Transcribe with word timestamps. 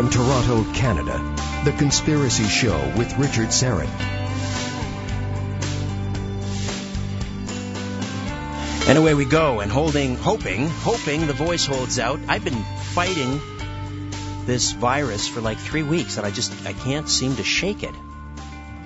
From 0.00 0.08
Toronto, 0.08 0.64
Canada, 0.72 1.18
The 1.66 1.72
Conspiracy 1.72 2.44
Show 2.44 2.94
with 2.96 3.18
Richard 3.18 3.48
Syrett. 3.48 3.86
And 8.88 8.96
away 8.96 9.12
we 9.12 9.26
go, 9.26 9.60
and 9.60 9.70
holding, 9.70 10.16
hoping, 10.16 10.70
hoping 10.70 11.26
the 11.26 11.34
voice 11.34 11.66
holds 11.66 11.98
out. 11.98 12.18
I've 12.28 12.42
been 12.42 12.64
fighting 12.94 13.42
this 14.46 14.72
virus 14.72 15.28
for 15.28 15.42
like 15.42 15.58
three 15.58 15.82
weeks, 15.82 16.16
and 16.16 16.26
I 16.26 16.30
just, 16.30 16.50
I 16.64 16.72
can't 16.72 17.06
seem 17.06 17.36
to 17.36 17.44
shake 17.44 17.82
it. 17.82 17.94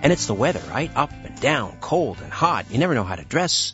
And 0.02 0.12
it's 0.12 0.26
the 0.26 0.34
weather, 0.34 0.62
right? 0.68 0.90
Up 0.96 1.12
and 1.12 1.40
down, 1.40 1.76
cold 1.80 2.18
and 2.22 2.32
hot. 2.32 2.72
You 2.72 2.78
never 2.78 2.96
know 2.96 3.04
how 3.04 3.14
to 3.14 3.24
dress. 3.24 3.72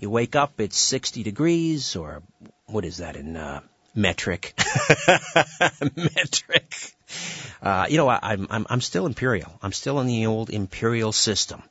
You 0.00 0.10
wake 0.10 0.34
up, 0.34 0.60
it's 0.60 0.76
60 0.76 1.22
degrees, 1.22 1.94
or 1.94 2.24
what 2.66 2.84
is 2.84 2.96
that 2.96 3.14
in 3.14 3.36
uh, 3.36 3.60
metric? 3.94 4.54
metric. 5.96 6.74
Uh, 7.62 7.86
you 7.88 7.96
know, 7.96 8.08
I, 8.08 8.18
I'm, 8.22 8.46
I'm, 8.50 8.66
I'm 8.68 8.80
still 8.80 9.06
imperial. 9.06 9.58
I'm 9.62 9.72
still 9.72 10.00
in 10.00 10.06
the 10.06 10.26
old 10.26 10.50
imperial 10.50 11.12
system. 11.12 11.62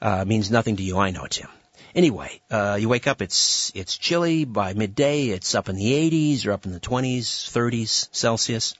Uh, 0.00 0.24
means 0.24 0.50
nothing 0.50 0.76
to 0.76 0.82
you, 0.82 0.98
I 0.98 1.10
know, 1.10 1.26
Tim. 1.26 1.48
Anyway, 1.94 2.40
uh, 2.50 2.78
you 2.80 2.88
wake 2.88 3.06
up, 3.06 3.20
it's, 3.20 3.72
it's 3.74 3.98
chilly. 3.98 4.44
By 4.44 4.74
midday, 4.74 5.28
it's 5.28 5.54
up 5.54 5.68
in 5.68 5.76
the 5.76 5.92
80s 5.92 6.46
or 6.46 6.52
up 6.52 6.64
in 6.64 6.72
the 6.72 6.80
20s, 6.80 7.50
30s 7.50 8.08
Celsius. 8.12 8.74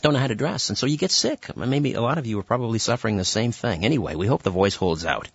Don't 0.00 0.14
know 0.14 0.18
how 0.18 0.26
to 0.26 0.34
dress, 0.34 0.70
and 0.70 0.78
so 0.78 0.86
you 0.86 0.96
get 0.96 1.10
sick. 1.10 1.54
Maybe 1.54 1.92
a 1.92 2.00
lot 2.00 2.16
of 2.16 2.26
you 2.26 2.38
are 2.38 2.42
probably 2.42 2.78
suffering 2.78 3.18
the 3.18 3.24
same 3.24 3.52
thing. 3.52 3.84
Anyway, 3.84 4.14
we 4.14 4.26
hope 4.26 4.42
the 4.42 4.50
voice 4.50 4.74
holds 4.74 5.04
out. 5.04 5.28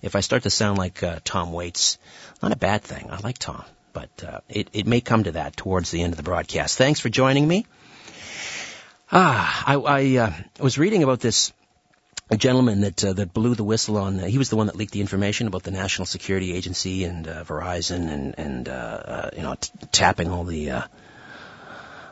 If 0.00 0.14
I 0.14 0.20
start 0.20 0.44
to 0.44 0.50
sound 0.50 0.78
like 0.78 1.02
uh, 1.02 1.18
Tom 1.24 1.52
Waits, 1.52 1.98
not 2.40 2.52
a 2.52 2.56
bad 2.56 2.82
thing. 2.82 3.10
I 3.10 3.18
like 3.18 3.38
Tom, 3.38 3.64
but 3.98 4.24
uh, 4.24 4.40
it, 4.48 4.68
it 4.72 4.86
may 4.86 5.00
come 5.00 5.24
to 5.24 5.32
that 5.32 5.56
towards 5.56 5.90
the 5.90 6.02
end 6.02 6.12
of 6.12 6.16
the 6.16 6.22
broadcast. 6.22 6.78
Thanks 6.78 7.00
for 7.00 7.08
joining 7.08 7.48
me. 7.48 7.66
Ah, 9.10 9.64
I, 9.66 9.74
I 9.74 10.16
uh, 10.18 10.32
was 10.60 10.78
reading 10.78 11.02
about 11.02 11.18
this 11.18 11.52
gentleman 12.36 12.82
that 12.82 13.04
uh, 13.04 13.12
that 13.14 13.34
blew 13.34 13.56
the 13.56 13.64
whistle 13.64 13.96
on. 13.96 14.20
Uh, 14.20 14.26
he 14.26 14.38
was 14.38 14.50
the 14.50 14.56
one 14.56 14.66
that 14.66 14.76
leaked 14.76 14.92
the 14.92 15.00
information 15.00 15.48
about 15.48 15.64
the 15.64 15.72
National 15.72 16.06
Security 16.06 16.52
Agency 16.52 17.02
and 17.02 17.26
uh, 17.26 17.42
Verizon 17.42 18.08
and 18.12 18.34
and 18.38 18.68
uh, 18.68 19.30
you 19.34 19.42
know 19.42 19.56
t- 19.56 19.70
tapping 19.90 20.30
all 20.30 20.44
the 20.44 20.84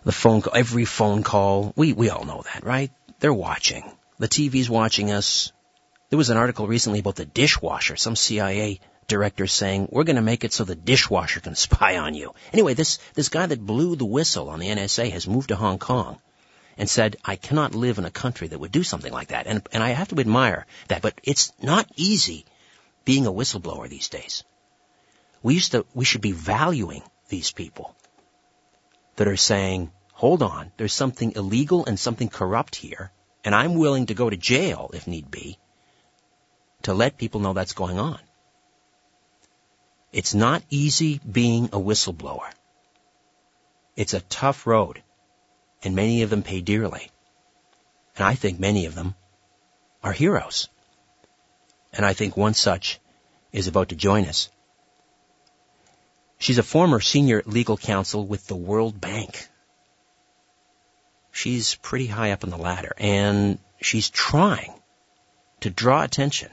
the 0.02 0.12
phone 0.12 0.42
call, 0.42 0.56
every 0.56 0.86
phone 0.86 1.22
call. 1.22 1.72
We 1.76 1.92
we 1.92 2.10
all 2.10 2.24
know 2.24 2.42
that, 2.52 2.64
right? 2.64 2.90
They're 3.20 3.32
watching. 3.32 3.84
The 4.18 4.28
TV's 4.28 4.68
watching 4.68 5.12
us. 5.12 5.52
There 6.10 6.16
was 6.16 6.30
an 6.30 6.36
article 6.36 6.66
recently 6.66 6.98
about 6.98 7.14
the 7.14 7.24
dishwasher. 7.24 7.94
Some 7.94 8.16
CIA 8.16 8.80
director 9.08 9.46
saying 9.46 9.88
we're 9.90 10.04
to 10.04 10.20
make 10.20 10.44
it 10.44 10.52
so 10.52 10.64
the 10.64 10.74
dishwasher 10.74 11.40
can 11.40 11.54
spy 11.66 11.98
on 11.98 12.14
you. 12.14 12.34
Anyway, 12.52 12.74
this 12.74 12.98
this 13.14 13.28
guy 13.28 13.46
that 13.46 13.64
blew 13.64 13.96
the 13.96 14.04
whistle 14.04 14.48
on 14.50 14.60
the 14.60 14.68
NSA 14.68 15.10
has 15.10 15.28
moved 15.28 15.48
to 15.48 15.56
Hong 15.56 15.78
Kong 15.78 16.18
and 16.78 16.88
said, 16.88 17.16
I 17.24 17.36
cannot 17.36 17.74
live 17.74 17.98
in 17.98 18.04
a 18.04 18.10
country 18.10 18.48
that 18.48 18.58
would 18.58 18.72
do 18.72 18.82
something 18.82 19.12
like 19.12 19.28
that. 19.28 19.46
And, 19.46 19.66
and 19.72 19.82
I 19.82 19.90
have 19.90 20.08
to 20.08 20.20
admire 20.20 20.66
that, 20.88 21.02
but 21.02 21.18
it's 21.24 21.52
not 21.62 21.90
easy 21.96 22.44
being 23.04 23.26
a 23.26 23.32
whistleblower 23.32 23.88
these 23.88 24.08
days. 24.08 24.44
We 25.42 25.54
used 25.54 25.72
to, 25.72 25.86
we 25.94 26.04
should 26.04 26.20
be 26.20 26.32
valuing 26.32 27.02
these 27.28 27.50
people 27.50 27.94
that 29.16 29.28
are 29.28 29.36
saying, 29.36 29.90
hold 30.12 30.42
on, 30.42 30.72
there's 30.76 30.92
something 30.92 31.32
illegal 31.36 31.86
and 31.86 31.98
something 31.98 32.28
corrupt 32.28 32.74
here, 32.76 33.10
and 33.44 33.54
I'm 33.54 33.74
willing 33.74 34.06
to 34.06 34.14
go 34.14 34.28
to 34.28 34.36
jail 34.36 34.90
if 34.92 35.06
need 35.06 35.30
be 35.30 35.58
to 36.82 36.94
let 36.94 37.16
people 37.16 37.40
know 37.40 37.52
that's 37.52 37.72
going 37.72 37.98
on. 37.98 38.18
It's 40.16 40.32
not 40.32 40.62
easy 40.70 41.20
being 41.30 41.66
a 41.66 41.78
whistleblower. 41.78 42.50
It's 43.96 44.14
a 44.14 44.22
tough 44.22 44.66
road 44.66 45.02
and 45.82 45.94
many 45.94 46.22
of 46.22 46.30
them 46.30 46.42
pay 46.42 46.62
dearly. 46.62 47.10
And 48.16 48.24
I 48.24 48.34
think 48.34 48.58
many 48.58 48.86
of 48.86 48.94
them 48.94 49.14
are 50.02 50.14
heroes. 50.14 50.70
And 51.92 52.06
I 52.06 52.14
think 52.14 52.34
one 52.34 52.54
such 52.54 52.98
is 53.52 53.66
about 53.68 53.90
to 53.90 53.94
join 53.94 54.24
us. 54.24 54.48
She's 56.38 56.56
a 56.56 56.62
former 56.62 57.00
senior 57.00 57.42
legal 57.44 57.76
counsel 57.76 58.26
with 58.26 58.46
the 58.46 58.56
World 58.56 58.98
Bank. 58.98 59.46
She's 61.30 61.74
pretty 61.74 62.06
high 62.06 62.30
up 62.30 62.42
on 62.42 62.48
the 62.48 62.56
ladder 62.56 62.94
and 62.96 63.58
she's 63.82 64.08
trying 64.08 64.72
to 65.60 65.68
draw 65.68 66.02
attention. 66.02 66.50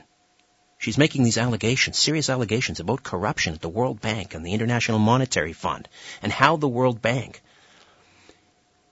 She's 0.84 0.98
making 0.98 1.24
these 1.24 1.38
allegations, 1.38 1.98
serious 1.98 2.30
allegations 2.30 2.82
about 2.82 3.04
corruption 3.04 3.54
at 3.54 3.62
the 3.62 3.70
World 3.70 4.02
Bank 4.02 4.34
and 4.34 4.46
the 4.46 4.52
International 4.52 5.00
Monetary 5.00 5.54
Fund 5.54 5.88
and 6.22 6.30
how 6.30 6.58
the 6.58 6.68
World 6.68 7.02
Bank 7.02 7.42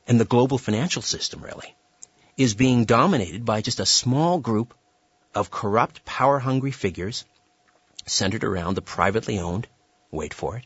and 0.08 0.18
the 0.18 0.24
global 0.24 0.58
financial 0.58 1.02
system 1.02 1.42
really 1.42 1.76
is 2.38 2.54
being 2.54 2.86
dominated 2.86 3.44
by 3.44 3.60
just 3.60 3.82
a 3.82 3.86
small 3.86 4.40
group 4.40 4.74
of 5.36 5.52
corrupt, 5.52 6.06
power-hungry 6.06 6.72
figures 6.72 7.26
centered 8.06 8.46
around 8.46 8.76
the 8.76 8.82
privately 8.82 9.40
owned, 9.40 9.68
wait 10.12 10.34
for 10.34 10.56
it, 10.56 10.66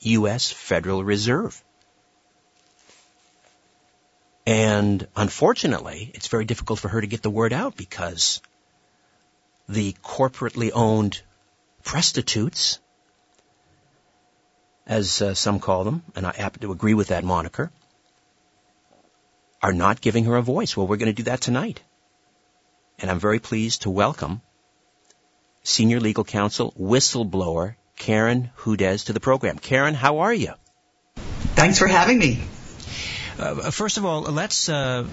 U.S. 0.00 0.50
Federal 0.50 1.04
Reserve. 1.04 1.62
And 4.44 5.06
unfortunately, 5.14 6.10
it's 6.12 6.26
very 6.26 6.44
difficult 6.44 6.80
for 6.80 6.88
her 6.88 7.00
to 7.00 7.06
get 7.06 7.22
the 7.22 7.30
word 7.30 7.52
out 7.52 7.76
because 7.76 8.42
the 9.68 9.94
corporately 10.02 10.70
owned 10.72 11.20
prostitutes, 11.82 12.78
as 14.86 15.20
uh, 15.22 15.34
some 15.34 15.58
call 15.58 15.84
them, 15.84 16.02
and 16.14 16.26
I 16.26 16.32
happen 16.36 16.60
to 16.62 16.72
agree 16.72 16.94
with 16.94 17.08
that 17.08 17.24
moniker, 17.24 17.70
are 19.62 19.72
not 19.72 20.00
giving 20.00 20.24
her 20.24 20.36
a 20.36 20.42
voice. 20.42 20.76
Well, 20.76 20.86
we're 20.86 20.96
going 20.96 21.14
to 21.14 21.22
do 21.22 21.24
that 21.24 21.40
tonight. 21.40 21.80
And 22.98 23.10
I'm 23.10 23.18
very 23.18 23.40
pleased 23.40 23.82
to 23.82 23.90
welcome 23.90 24.40
Senior 25.62 26.00
Legal 26.00 26.24
Counsel, 26.24 26.72
whistleblower, 26.78 27.74
Karen 27.96 28.50
Hudes 28.58 29.06
to 29.06 29.12
the 29.12 29.20
program. 29.20 29.58
Karen, 29.58 29.94
how 29.94 30.18
are 30.18 30.32
you? 30.32 30.52
Thanks 31.56 31.78
for 31.78 31.88
having 31.88 32.18
me. 32.18 32.40
Uh, 33.38 33.70
first 33.70 33.98
of 33.98 34.06
all, 34.06 34.22
let's 34.22 34.68
uh, 34.70 35.06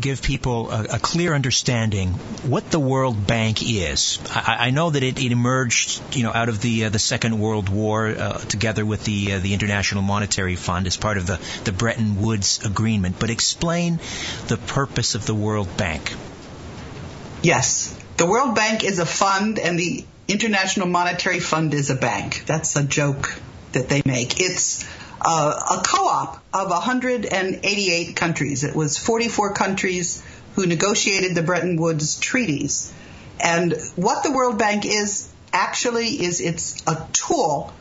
give 0.00 0.22
people 0.22 0.70
a, 0.70 0.84
a, 0.84 0.98
clear 0.98 1.34
understanding 1.34 2.08
what 2.48 2.70
the 2.70 2.80
World 2.80 3.26
Bank 3.26 3.58
is. 3.62 4.18
I, 4.30 4.68
I 4.68 4.70
know 4.70 4.88
that 4.88 5.02
it, 5.02 5.22
it, 5.22 5.30
emerged, 5.30 6.00
you 6.16 6.22
know, 6.22 6.32
out 6.32 6.48
of 6.48 6.62
the 6.62 6.86
uh, 6.86 6.88
the 6.88 6.98
Second 6.98 7.38
World 7.38 7.68
War, 7.68 8.08
uh, 8.08 8.38
together 8.38 8.86
with 8.86 9.04
the 9.04 9.34
uh, 9.34 9.38
the 9.40 9.52
International 9.52 10.02
Monetary 10.02 10.56
Fund 10.56 10.86
as 10.86 10.96
part 10.96 11.18
of 11.18 11.26
the 11.26 11.38
the 11.64 11.72
Bretton 11.72 12.22
Woods 12.22 12.64
Agreement. 12.64 13.18
But 13.18 13.28
explain 13.28 14.00
the 14.46 14.56
purpose 14.56 15.14
of 15.14 15.26
the 15.26 15.34
World 15.34 15.76
Bank. 15.76 16.14
Yes, 17.42 17.94
the 18.16 18.24
World 18.24 18.54
Bank 18.54 18.84
is 18.84 18.98
a 19.00 19.06
fund, 19.06 19.58
and 19.58 19.78
the 19.78 20.06
International 20.28 20.86
Monetary 20.86 21.40
Fund 21.40 21.74
is 21.74 21.90
a 21.90 21.94
bank. 21.94 22.44
That's 22.46 22.74
a 22.76 22.82
joke 22.82 23.38
that 23.72 23.90
they 23.90 24.00
make. 24.06 24.40
It's 24.40 24.86
uh, 25.20 25.78
a 25.78 25.82
co-op 25.82 26.42
of 26.52 26.70
188 26.70 28.16
countries. 28.16 28.64
It 28.64 28.74
was 28.74 28.98
44 28.98 29.54
countries 29.54 30.22
who 30.54 30.66
negotiated 30.66 31.34
the 31.34 31.42
Bretton 31.42 31.76
Woods 31.76 32.18
treaties. 32.18 32.92
And 33.42 33.74
what 33.96 34.24
the 34.24 34.32
World 34.32 34.58
Bank 34.58 34.84
is 34.86 35.28
actually 35.52 36.08
is 36.08 36.40
it's 36.40 36.82
a 36.86 37.06
tool 37.12 37.72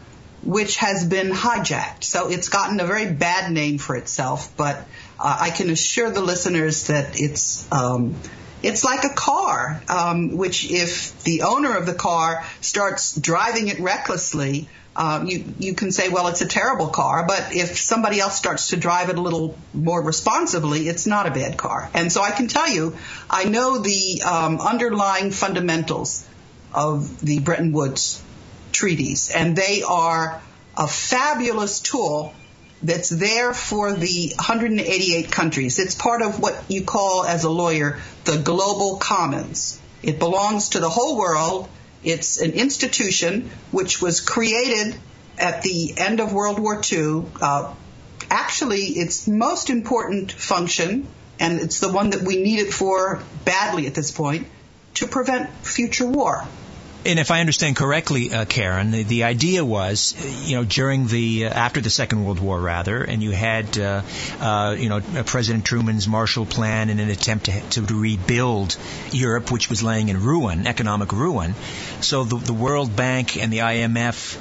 which 0.44 0.78
has 0.78 1.06
been 1.06 1.32
hijacked. 1.32 2.04
So 2.04 2.30
it's 2.30 2.50
gotten 2.50 2.80
a 2.80 2.86
very 2.86 3.12
bad 3.12 3.52
name 3.52 3.80
for 3.80 3.96
itself, 3.96 4.56
but 4.56 4.78
uh, 5.20 5.38
I 5.42 5.50
can 5.50 5.70
assure 5.70 6.12
the 6.12 6.22
listeners 6.22 6.88
that 6.88 7.20
it's 7.20 7.70
um, 7.72 8.16
it's 8.62 8.84
like 8.84 9.04
a 9.04 9.14
car, 9.14 9.82
um, 9.90 10.38
which 10.38 10.70
if 10.72 11.24
the 11.24 11.44
owner 11.44 11.76
of 11.78 11.86
the 11.86 11.94
car 11.94 12.44
starts 12.62 13.16
driving 13.16 13.68
it 13.68 13.80
recklessly, 13.80 14.68
um, 14.96 15.28
you 15.28 15.44
you 15.60 15.74
can 15.74 15.92
say, 15.92 16.10
well, 16.10 16.28
it's 16.28 16.42
a 16.42 16.48
terrible 16.48 16.88
car, 16.88 17.26
but 17.28 17.54
if 17.54 17.78
somebody 17.78 18.20
else 18.20 18.38
starts 18.38 18.70
to 18.70 18.78
drive 18.78 19.10
it 19.10 19.18
a 19.18 19.22
little 19.22 19.58
more 19.74 20.02
responsibly, 20.02 20.88
it's 20.88 21.06
not 21.06 21.28
a 21.28 21.32
bad 21.32 21.58
car. 21.58 21.90
And 21.94 22.12
so 22.12 22.22
I 22.22 22.32
can 22.32 22.48
tell 22.48 22.70
you, 22.70 22.96
I 23.30 23.46
know 23.46 23.80
the 23.80 24.22
um, 24.24 24.62
underlying 24.62 25.32
fundamentals 25.32 26.26
of 26.74 27.20
the 27.20 27.40
Bretton 27.40 27.74
Woods 27.74 28.22
treaties, 28.72 29.32
and 29.32 29.56
they 29.56 29.84
are 29.84 30.42
a 30.78 30.88
fabulous 30.88 31.82
tool 31.82 32.34
that's 32.82 33.10
there 33.10 33.54
for 33.54 33.94
the 33.94 34.34
188 34.36 35.32
countries. 35.32 35.80
It's 35.80 35.96
part 35.96 36.22
of 36.22 36.40
what 36.40 36.56
you 36.70 36.84
call, 36.84 37.26
as 37.26 37.44
a 37.44 37.50
lawyer, 37.50 38.00
the 38.24 38.38
global 38.38 38.98
commons. 38.98 39.80
It 40.04 40.20
belongs 40.20 40.70
to 40.70 40.80
the 40.80 40.90
whole 40.90 41.18
world 41.18 41.68
it's 42.06 42.40
an 42.40 42.52
institution 42.52 43.50
which 43.72 44.02
was 44.02 44.22
created 44.22 44.96
at 45.38 45.64
the 45.64 45.96
end 45.98 46.20
of 46.20 46.32
World 46.32 46.60
War 46.60 46.82
II. 46.92 47.26
Uh, 47.42 47.74
actually, 48.30 48.84
its 48.84 49.28
most 49.28 49.70
important 49.70 50.32
function, 50.32 51.08
and 51.40 51.60
it's 51.60 51.80
the 51.80 51.92
one 51.92 52.12
that 52.12 52.22
we 52.22 52.38
need 52.42 52.60
it 52.60 52.72
for 52.72 53.22
badly 53.44 53.88
at 53.88 53.96
this 53.96 54.12
point, 54.12 54.48
to 54.96 55.08
prevent 55.08 55.50
future 55.66 56.08
war. 56.08 56.48
And 57.06 57.20
if 57.20 57.30
I 57.30 57.40
understand 57.40 57.76
correctly, 57.76 58.34
uh, 58.34 58.46
Karen, 58.46 58.90
the, 58.90 59.04
the, 59.04 59.24
idea 59.26 59.64
was, 59.64 60.16
you 60.44 60.56
know, 60.56 60.64
during 60.64 61.06
the 61.06 61.46
uh, 61.46 61.50
after 61.50 61.80
the 61.80 61.92
Second 61.92 62.26
World 62.26 62.40
War, 62.40 62.60
rather, 62.60 63.04
and 63.04 63.22
you 63.22 63.30
had, 63.30 63.78
uh, 63.78 64.02
uh 64.40 64.76
you 64.78 64.90
know, 64.90 65.02
President 65.26 65.66
Truman's 65.66 66.08
Marshall 66.08 66.48
Plan 66.48 66.90
in 66.90 67.00
an 67.00 67.10
attempt 67.12 67.46
to, 67.46 67.82
to 67.86 67.96
rebuild 67.96 68.76
Europe, 69.12 69.52
which 69.52 69.70
was 69.70 69.84
laying 69.84 70.10
in 70.10 70.24
ruin, 70.24 70.66
economic 70.66 71.12
ruin. 71.12 71.54
So 72.02 72.24
the, 72.24 72.38
the 72.38 72.54
World 72.54 72.96
Bank 72.96 73.38
and 73.38 73.54
the 73.54 73.60
IMF 73.60 74.38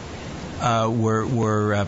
uh, 0.61 0.91
were 0.91 1.27
were 1.27 1.75
uh, 1.75 1.87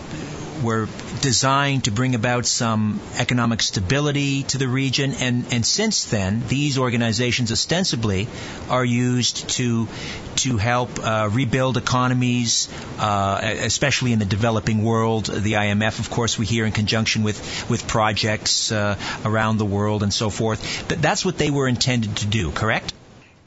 were 0.63 0.89
designed 1.21 1.85
to 1.85 1.91
bring 1.91 2.15
about 2.15 2.47
some 2.47 3.01
economic 3.19 3.63
stability 3.63 4.43
to 4.45 4.59
the 4.59 4.69
region, 4.69 5.13
and, 5.15 5.45
and 5.53 5.65
since 5.65 6.05
then, 6.05 6.43
these 6.49 6.79
organizations 6.79 7.53
ostensibly 7.53 8.29
are 8.69 8.85
used 8.85 9.49
to 9.51 9.89
to 10.37 10.57
help 10.59 10.99
uh, 10.99 11.29
rebuild 11.33 11.77
economies, 11.77 12.69
uh, 12.99 13.41
especially 13.43 14.13
in 14.13 14.19
the 14.19 14.25
developing 14.25 14.83
world. 14.83 15.27
The 15.27 15.55
IMF, 15.55 15.99
of 15.99 16.11
course, 16.11 16.39
we 16.39 16.47
hear 16.47 16.67
in 16.67 16.73
conjunction 16.73 17.23
with 17.23 17.39
with 17.71 17.87
projects 17.87 18.73
uh, 18.73 18.97
around 19.25 19.59
the 19.59 19.65
world 19.65 20.03
and 20.03 20.13
so 20.13 20.31
forth. 20.31 20.85
But 20.89 21.01
that's 21.01 21.25
what 21.25 21.39
they 21.39 21.51
were 21.51 21.69
intended 21.69 22.17
to 22.17 22.27
do, 22.27 22.51
correct? 22.51 22.93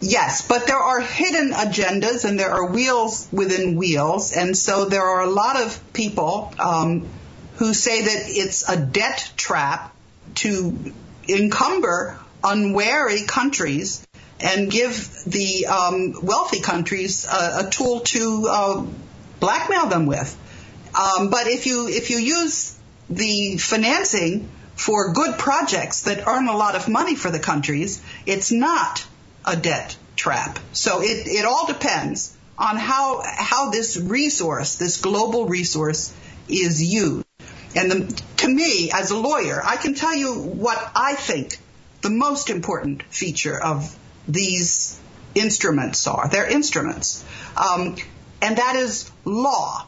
Yes, 0.01 0.47
but 0.47 0.65
there 0.65 0.77
are 0.77 1.01
hidden 1.01 1.51
agendas 1.51 2.23
and 2.23 2.39
there 2.39 2.51
are 2.51 2.65
wheels 2.65 3.27
within 3.31 3.75
wheels. 3.75 4.31
And 4.31 4.57
so 4.57 4.85
there 4.85 5.03
are 5.03 5.21
a 5.21 5.29
lot 5.29 5.61
of 5.61 5.93
people 5.93 6.53
um, 6.57 7.07
who 7.55 7.73
say 7.73 8.03
that 8.03 8.23
it's 8.27 8.67
a 8.69 8.77
debt 8.77 9.31
trap 9.35 9.93
to 10.35 10.93
encumber 11.27 12.17
unwary 12.43 13.23
countries 13.27 14.05
and 14.39 14.71
give 14.71 15.23
the 15.27 15.67
um, 15.67 16.13
wealthy 16.23 16.61
countries 16.61 17.25
a, 17.25 17.65
a 17.65 17.69
tool 17.69 17.99
to 17.99 18.47
uh, 18.49 18.85
blackmail 19.41 19.87
them 19.87 20.05
with. 20.05 20.33
Um, 20.97 21.29
but 21.29 21.47
if 21.47 21.65
you 21.65 21.89
if 21.89 22.09
you 22.09 22.17
use 22.17 22.79
the 23.09 23.57
financing 23.57 24.49
for 24.75 25.11
good 25.11 25.37
projects 25.37 26.03
that 26.03 26.25
earn 26.25 26.47
a 26.47 26.55
lot 26.55 26.75
of 26.75 26.87
money 26.87 27.15
for 27.15 27.29
the 27.29 27.39
countries, 27.39 28.01
it's 28.25 28.51
not 28.51 29.05
a 29.45 29.55
debt 29.55 29.95
trap. 30.15 30.59
So 30.73 31.01
it, 31.01 31.27
it 31.27 31.45
all 31.45 31.67
depends 31.67 32.35
on 32.57 32.75
how 32.75 33.21
how 33.23 33.69
this 33.71 33.97
resource, 33.97 34.75
this 34.75 35.01
global 35.01 35.45
resource, 35.45 36.13
is 36.47 36.83
used. 36.83 37.25
And 37.75 37.91
the, 37.91 38.23
to 38.37 38.47
me, 38.47 38.91
as 38.93 39.11
a 39.11 39.17
lawyer, 39.17 39.61
I 39.63 39.77
can 39.77 39.93
tell 39.93 40.15
you 40.15 40.33
what 40.33 40.91
I 40.95 41.13
think 41.13 41.57
the 42.01 42.09
most 42.09 42.49
important 42.49 43.03
feature 43.03 43.57
of 43.57 43.95
these 44.27 44.99
instruments 45.35 46.07
are. 46.07 46.27
They're 46.27 46.49
instruments. 46.49 47.23
Um, 47.55 47.95
and 48.41 48.57
that 48.57 48.75
is 48.75 49.11
law. 49.25 49.85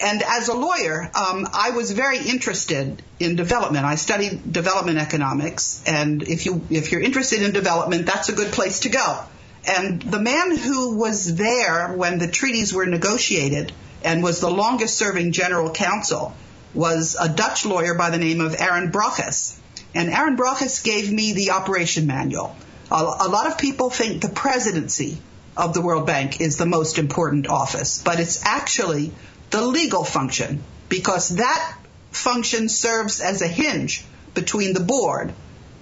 And 0.00 0.22
as 0.22 0.48
a 0.48 0.54
lawyer, 0.54 1.10
um, 1.14 1.48
I 1.52 1.70
was 1.70 1.90
very 1.90 2.18
interested 2.18 3.02
in 3.18 3.34
development. 3.34 3.84
I 3.84 3.96
studied 3.96 4.52
development 4.52 4.98
economics, 4.98 5.82
and 5.86 6.22
if 6.22 6.46
you 6.46 6.62
if 6.70 6.92
you're 6.92 7.00
interested 7.00 7.42
in 7.42 7.52
development, 7.52 8.06
that's 8.06 8.28
a 8.28 8.32
good 8.32 8.52
place 8.52 8.80
to 8.80 8.90
go. 8.90 9.18
And 9.66 10.00
the 10.00 10.20
man 10.20 10.56
who 10.56 10.96
was 10.96 11.34
there 11.34 11.92
when 11.92 12.18
the 12.18 12.28
treaties 12.28 12.72
were 12.72 12.86
negotiated 12.86 13.72
and 14.04 14.22
was 14.22 14.40
the 14.40 14.50
longest 14.50 14.96
serving 14.96 15.32
general 15.32 15.70
counsel 15.70 16.32
was 16.74 17.16
a 17.18 17.28
Dutch 17.28 17.66
lawyer 17.66 17.94
by 17.94 18.10
the 18.10 18.18
name 18.18 18.40
of 18.40 18.54
Aron 18.60 18.90
Broches. 18.90 19.58
And 19.94 20.10
Aron 20.10 20.36
Broches 20.36 20.80
gave 20.80 21.10
me 21.10 21.32
the 21.32 21.50
operation 21.50 22.06
manual. 22.06 22.54
A, 22.90 22.94
a 22.94 23.28
lot 23.28 23.46
of 23.48 23.58
people 23.58 23.90
think 23.90 24.22
the 24.22 24.28
presidency 24.28 25.18
of 25.56 25.74
the 25.74 25.80
World 25.80 26.06
Bank 26.06 26.40
is 26.40 26.56
the 26.56 26.66
most 26.66 26.98
important 26.98 27.48
office, 27.48 28.00
but 28.02 28.20
it's 28.20 28.44
actually 28.44 29.12
the 29.50 29.62
legal 29.62 30.04
function 30.04 30.62
because 30.88 31.36
that 31.36 31.78
function 32.10 32.68
serves 32.68 33.20
as 33.20 33.42
a 33.42 33.48
hinge 33.48 34.04
between 34.34 34.74
the 34.74 34.80
board. 34.80 35.32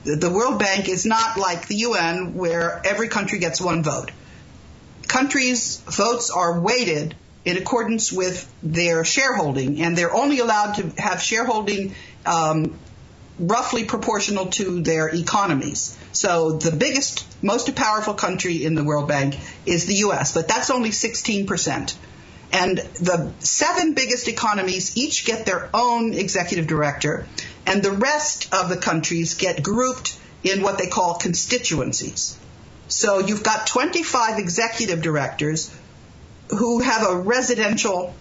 The 0.04 0.30
World 0.30 0.58
Bank 0.58 0.88
is 0.88 1.04
not 1.04 1.36
like 1.36 1.66
the 1.66 1.76
UN 1.76 2.34
where 2.34 2.80
every 2.84 3.08
country 3.08 3.38
gets 3.38 3.60
one 3.60 3.82
vote. 3.82 4.10
Countries' 5.08 5.80
votes 5.80 6.30
are 6.30 6.60
weighted 6.60 7.14
in 7.44 7.56
accordance 7.56 8.12
with 8.12 8.52
their 8.62 9.04
shareholding, 9.04 9.80
and 9.80 9.96
they're 9.96 10.14
only 10.14 10.40
allowed 10.40 10.74
to 10.74 11.00
have 11.00 11.22
shareholding 11.22 11.94
um, 12.24 12.76
roughly 13.38 13.84
proportional 13.84 14.46
to 14.46 14.82
their 14.82 15.08
economies. 15.08 15.96
So 16.12 16.52
the 16.52 16.72
biggest, 16.72 17.24
most 17.42 17.74
powerful 17.76 18.14
country 18.14 18.64
in 18.64 18.74
the 18.74 18.82
World 18.82 19.08
Bank 19.08 19.38
is 19.64 19.86
the 19.86 19.94
U.S., 20.06 20.34
but 20.34 20.48
that's 20.48 20.70
only 20.70 20.90
16 20.90 21.46
percent. 21.46 21.96
And 22.52 22.78
the 22.78 23.32
seven 23.40 23.94
biggest 23.94 24.28
economies 24.28 24.96
each 24.96 25.26
get 25.26 25.46
their 25.46 25.68
own 25.74 26.14
executive 26.14 26.66
director, 26.66 27.26
and 27.66 27.82
the 27.82 27.90
rest 27.90 28.54
of 28.54 28.68
the 28.68 28.76
countries 28.76 29.34
get 29.34 29.62
grouped 29.62 30.18
in 30.42 30.62
what 30.62 30.78
they 30.78 30.86
call 30.86 31.14
constituencies. 31.14 32.38
So 32.88 33.18
you've 33.18 33.42
got 33.42 33.66
25 33.66 34.38
executive 34.38 35.02
directors 35.02 35.74
who 36.50 36.80
have 36.80 37.06
a 37.06 37.16
residential 37.16 38.14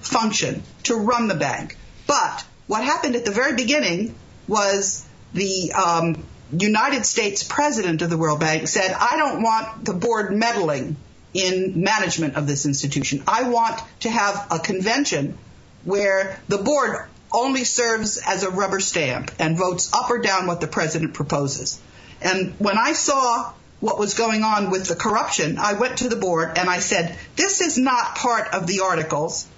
function 0.00 0.62
to 0.84 0.94
run 0.94 1.28
the 1.28 1.34
bank. 1.34 1.76
But 2.06 2.44
what 2.66 2.84
happened 2.84 3.16
at 3.16 3.24
the 3.24 3.30
very 3.32 3.54
beginning 3.54 4.14
was 4.46 5.04
the 5.34 5.72
um, 5.72 6.24
United 6.56 7.04
States 7.04 7.42
president 7.42 8.02
of 8.02 8.10
the 8.10 8.18
World 8.18 8.40
Bank 8.40 8.68
said, 8.68 8.92
I 8.92 9.16
don't 9.16 9.42
want 9.42 9.84
the 9.84 9.94
board 9.94 10.32
meddling 10.32 10.96
in 11.34 11.82
management 11.82 12.36
of 12.36 12.46
this 12.46 12.66
institution. 12.66 13.22
I 13.26 13.48
want 13.48 13.80
to 14.00 14.10
have 14.10 14.48
a 14.50 14.58
convention 14.58 15.38
where 15.84 16.40
the 16.48 16.58
board 16.58 17.08
only 17.32 17.64
serves 17.64 18.18
as 18.18 18.42
a 18.42 18.50
rubber 18.50 18.80
stamp 18.80 19.30
and 19.38 19.56
votes 19.56 19.92
up 19.92 20.10
or 20.10 20.18
down 20.18 20.46
what 20.46 20.60
the 20.60 20.66
president 20.66 21.14
proposes. 21.14 21.80
And 22.20 22.52
when 22.58 22.76
I 22.78 22.92
saw 22.92 23.52
what 23.80 23.98
was 23.98 24.14
going 24.14 24.44
on 24.44 24.70
with 24.70 24.86
the 24.86 24.94
corruption, 24.94 25.58
I 25.58 25.72
went 25.72 25.98
to 25.98 26.08
the 26.08 26.16
board 26.16 26.56
and 26.56 26.68
I 26.68 26.78
said, 26.78 27.18
this 27.36 27.60
is 27.60 27.78
not 27.78 28.14
part 28.14 28.54
of 28.54 28.66
the 28.66 28.80
articles. 28.80 29.48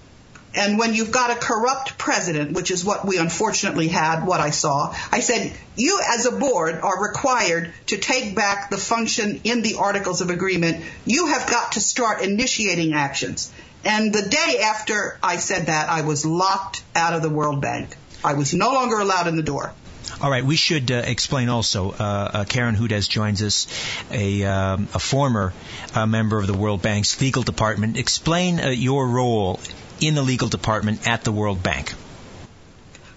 And 0.54 0.78
when 0.78 0.94
you've 0.94 1.10
got 1.10 1.30
a 1.30 1.34
corrupt 1.34 1.98
president, 1.98 2.52
which 2.52 2.70
is 2.70 2.84
what 2.84 3.04
we 3.04 3.18
unfortunately 3.18 3.88
had, 3.88 4.24
what 4.24 4.40
I 4.40 4.50
saw, 4.50 4.94
I 5.10 5.20
said, 5.20 5.52
you 5.76 6.00
as 6.16 6.26
a 6.26 6.32
board 6.32 6.76
are 6.76 7.02
required 7.02 7.72
to 7.86 7.96
take 7.96 8.36
back 8.36 8.70
the 8.70 8.76
function 8.76 9.40
in 9.43 9.62
the 9.62 9.76
Articles 9.76 10.20
of 10.20 10.31
Agreement. 10.31 10.84
You 11.05 11.26
have 11.26 11.50
got 11.50 11.72
to 11.72 11.81
start 11.81 12.22
initiating 12.22 12.94
actions. 12.94 13.52
And 13.84 14.14
the 14.14 14.22
day 14.22 14.60
after 14.62 15.19
I 15.22 15.36
said 15.38 15.67
that, 15.67 15.90
I 15.90 16.02
was 16.02 16.24
locked 16.24 16.82
out 16.94 17.14
of 17.14 17.22
the 17.22 17.31
World 17.31 17.60
Bank. 17.60 17.96
I 18.22 18.34
was 18.34 18.55
no 18.55 18.72
longer 18.72 18.98
allowed 18.98 19.26
in 19.26 19.36
the 19.36 19.43
door. 19.43 19.72
All 20.20 20.31
right, 20.31 20.44
we 20.44 20.56
should 20.56 20.90
uh, 20.90 21.02
explain 21.05 21.48
also. 21.48 21.90
Uh, 21.90 21.94
uh, 22.32 22.44
Karen 22.44 22.76
Hudes 22.76 23.08
joins 23.08 23.43
us, 23.43 23.67
a, 24.10 24.44
um, 24.44 24.88
a 24.94 24.98
former 24.98 25.52
uh, 25.94 26.06
member 26.06 26.38
of 26.38 26.46
the 26.46 26.55
World 26.55 26.81
Bank's 26.81 27.20
legal 27.20 27.43
department. 27.43 27.96
Explain 27.96 28.60
uh, 28.60 28.69
your 28.69 29.06
role 29.08 29.60
in 30.01 30.15
the 30.15 30.22
legal 30.22 30.48
department 30.48 31.06
at 31.06 31.24
the 31.24 31.32
World 31.32 31.63
Bank? 31.63 31.94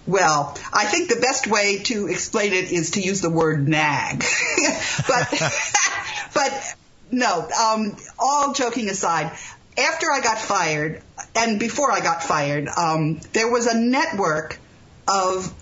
Well, 0.06 0.56
I 0.72 0.86
think 0.86 1.10
the 1.10 1.20
best 1.20 1.46
way 1.46 1.78
to 1.84 2.06
explain 2.06 2.54
it 2.54 2.72
is 2.72 2.92
to 2.92 3.00
use 3.00 3.20
the 3.20 3.30
word 3.30 3.68
nag. 3.68 4.24
but, 5.06 5.42
but 6.34 6.74
no, 7.10 7.46
um, 7.48 7.96
all 8.18 8.54
joking 8.54 8.88
aside, 8.88 9.32
after 9.76 10.10
I 10.10 10.20
got 10.20 10.38
fired, 10.38 11.02
and 11.34 11.60
before 11.60 11.92
I 11.92 12.00
got 12.00 12.22
fired, 12.22 12.68
um, 12.68 13.20
there 13.32 13.50
was 13.50 13.66
a 13.66 13.78
network 13.78 14.58
of 15.06 15.52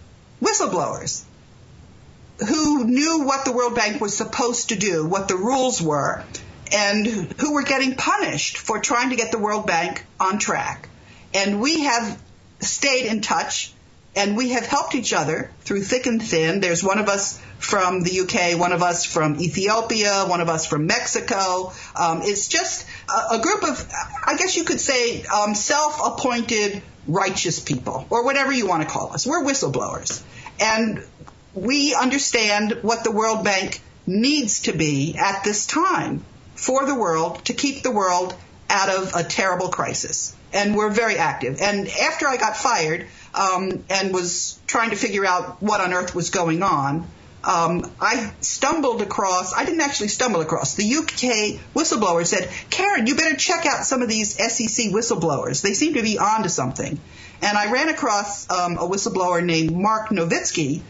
whistleblowers 0.41 1.25
who 2.49 2.85
knew 2.85 3.25
what 3.25 3.45
the 3.45 3.53
World 3.53 3.75
Bank 3.75 4.01
was 4.01 4.17
supposed 4.17 4.69
to 4.69 4.77
do, 4.77 5.07
what 5.07 5.29
the 5.29 5.37
rules 5.37 5.81
were, 5.81 6.23
and 6.73 7.07
who 7.07 7.55
were 7.55 7.63
getting 7.63 7.95
punished 7.95 8.59
for 8.59 8.79
trying 8.79 9.11
to 9.11 9.17
get 9.17 9.33
the 9.33 9.39
World 9.39 9.67
Bank 9.67 10.05
on 10.21 10.39
track. 10.39 10.89
And 11.37 11.61
we 11.61 11.83
have 11.83 12.19
stayed 12.61 13.05
in 13.07 13.21
touch 13.21 13.73
and 14.17 14.39
we 14.39 14.51
have 14.53 14.65
helped 14.65 14.95
each 14.95 15.13
other 15.13 15.51
through 15.61 15.83
thick 15.83 16.07
and 16.07 16.23
thin. 16.23 16.61
There's 16.61 16.83
one 16.83 16.99
of 16.99 17.11
us 17.11 17.39
from 17.59 18.03
the 18.03 18.21
UK, 18.21 18.59
one 18.59 18.73
of 18.73 18.83
us 18.83 19.05
from 19.05 19.39
Ethiopia, 19.39 20.25
one 20.25 20.41
of 20.41 20.49
us 20.49 20.67
from 20.67 20.87
Mexico. 20.87 21.73
Um, 21.95 22.23
it's 22.23 22.49
just 22.49 22.87
a, 23.11 23.35
a, 23.35 23.41
group 23.43 23.63
of, 23.65 23.93
I 24.25 24.37
guess 24.39 24.57
you 24.57 24.65
could 24.65 24.81
say, 24.81 25.25
um, 25.25 25.55
self-appointed 25.55 26.83
righteous 27.07 27.61
people, 27.61 28.07
or 28.09 28.25
whatever 28.25 28.51
you 28.51 28.67
want 28.67 28.83
to 28.83 28.89
call 28.89 29.13
us. 29.13 29.27
We're 29.27 29.45
whistleblowers. 29.45 30.23
And 30.59 31.05
we 31.53 31.95
understand 31.95 32.79
what 32.81 33.05
the 33.05 33.11
World 33.11 33.45
Bank 33.45 33.83
needs 34.07 34.61
to 34.63 34.73
be 34.73 35.17
at 35.19 35.45
this 35.45 35.67
time 35.67 36.25
for 36.55 36.87
the 36.87 36.95
world 36.95 37.45
to 37.45 37.53
keep 37.53 37.83
the 37.83 37.91
world 37.91 38.35
out 38.71 38.89
of 38.89 39.15
a 39.15 39.23
terrible 39.23 39.69
crisis 39.69 40.36
and 40.53 40.77
we're 40.77 40.91
very 40.91 41.17
active. 41.19 41.61
And 41.61 41.89
after 41.89 42.27
I 42.27 42.37
got 42.37 42.57
fired 42.57 43.07
um, 43.35 43.85
and 43.91 44.13
was 44.13 44.59
trying 44.67 44.91
to 44.91 44.97
figure 44.97 45.25
out 45.25 45.63
what 45.63 45.81
on 45.81 45.93
earth 45.93 46.15
was 46.15 46.31
going 46.31 46.63
on, 46.63 47.07
um, 47.45 47.89
I 48.01 48.33
stumbled 48.41 49.03
across, 49.03 49.55
I 49.55 49.65
didn't 49.65 49.81
actually 49.81 50.09
stumble 50.09 50.41
across, 50.41 50.75
the 50.75 50.97
UK 50.97 51.61
whistleblower 51.75 52.27
said, 52.27 52.51
Karen, 52.71 53.07
you 53.07 53.15
better 53.15 53.37
check 53.37 53.67
out 53.67 53.85
some 53.85 54.03
of 54.03 54.09
these 54.09 54.35
SEC 54.35 54.87
whistleblowers. 54.87 55.63
They 55.63 55.75
seem 55.75 55.95
to 55.95 56.03
be 56.03 56.19
onto 56.19 56.49
something. 56.49 56.99
And 57.43 57.59
I 57.59 57.71
ran 57.71 57.89
across 57.89 58.51
um, 58.51 58.79
a 58.79 58.89
whistleblower 58.89 59.45
named 59.45 59.77
Mark 59.77 60.09
Novitsky, 60.09 60.81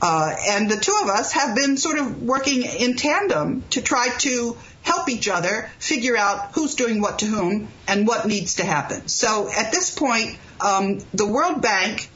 uh, 0.00 0.34
and 0.48 0.70
the 0.70 0.76
two 0.76 0.96
of 1.02 1.08
us 1.08 1.32
have 1.32 1.56
been 1.56 1.76
sort 1.76 1.98
of 1.98 2.22
working 2.22 2.62
in 2.62 2.96
tandem 2.96 3.62
to 3.70 3.80
try 3.80 4.08
to 4.18 4.56
help 4.82 5.08
each 5.08 5.28
other 5.28 5.68
figure 5.78 6.16
out 6.16 6.52
who's 6.52 6.74
doing 6.74 7.00
what 7.00 7.20
to 7.20 7.26
whom 7.26 7.68
and 7.88 8.06
what 8.06 8.26
needs 8.26 8.56
to 8.56 8.64
happen. 8.64 9.08
So 9.08 9.50
at 9.50 9.72
this 9.72 9.94
point, 9.94 10.38
um, 10.60 11.00
the 11.12 11.26
World 11.26 11.62
Bank 11.62 12.08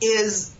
is 0.00 0.54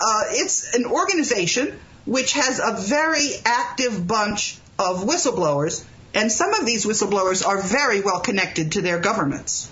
uh, 0.00 0.22
it's 0.30 0.74
an 0.74 0.86
organization 0.86 1.78
which 2.04 2.32
has 2.32 2.58
a 2.58 2.72
very 2.72 3.30
active 3.44 4.06
bunch 4.06 4.58
of 4.78 5.04
whistleblowers, 5.04 5.84
and 6.14 6.32
some 6.32 6.52
of 6.54 6.66
these 6.66 6.84
whistleblowers 6.84 7.46
are 7.46 7.62
very 7.62 8.00
well 8.00 8.20
connected 8.20 8.72
to 8.72 8.82
their 8.82 8.98
governments. 8.98 9.70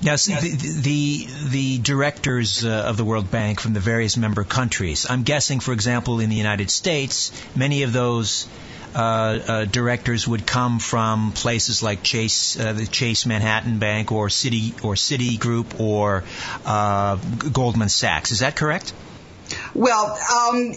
Now, 0.00 0.14
the, 0.14 0.56
the, 0.80 1.26
the 1.48 1.78
directors 1.78 2.64
uh, 2.64 2.84
of 2.86 2.96
the 2.96 3.04
World 3.04 3.32
Bank 3.32 3.58
from 3.58 3.72
the 3.72 3.80
various 3.80 4.16
member 4.16 4.44
countries. 4.44 5.06
I'm 5.10 5.24
guessing, 5.24 5.58
for 5.58 5.72
example, 5.72 6.20
in 6.20 6.30
the 6.30 6.36
United 6.36 6.70
States, 6.70 7.32
many 7.56 7.82
of 7.82 7.92
those 7.92 8.46
uh, 8.94 8.98
uh, 8.98 9.64
directors 9.64 10.26
would 10.26 10.46
come 10.46 10.78
from 10.78 11.32
places 11.32 11.82
like 11.82 12.02
Chase, 12.04 12.58
uh, 12.58 12.72
the 12.72 12.86
Chase 12.86 13.26
Manhattan 13.26 13.78
Bank, 13.78 14.12
or 14.12 14.28
Citi 14.28 14.72
or 14.84 14.94
Citigroup, 14.94 15.80
or 15.80 16.24
uh, 16.64 17.16
Goldman 17.52 17.88
Sachs. 17.88 18.30
Is 18.30 18.38
that 18.38 18.56
correct? 18.56 18.92
Well, 19.74 20.16
um, 20.32 20.74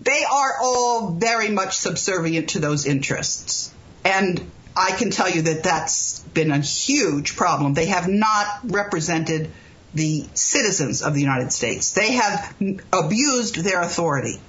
they 0.00 0.24
are 0.24 0.54
all 0.62 1.10
very 1.10 1.50
much 1.50 1.76
subservient 1.76 2.50
to 2.50 2.60
those 2.60 2.86
interests, 2.86 3.72
and 4.04 4.40
I 4.78 4.92
can 4.92 5.10
tell 5.10 5.28
you 5.28 5.42
that 5.42 5.64
that's 5.64 6.20
been 6.20 6.52
a 6.52 6.58
huge 6.58 7.34
problem. 7.34 7.74
They 7.74 7.86
have 7.86 8.08
not 8.08 8.46
represented 8.64 9.50
the 9.92 10.24
citizens 10.34 11.02
of 11.02 11.14
the 11.14 11.20
United 11.20 11.52
States. 11.52 11.92
They 11.92 12.12
have 12.12 12.54
abused 12.92 13.56
their 13.56 13.82
authority. 13.82 14.40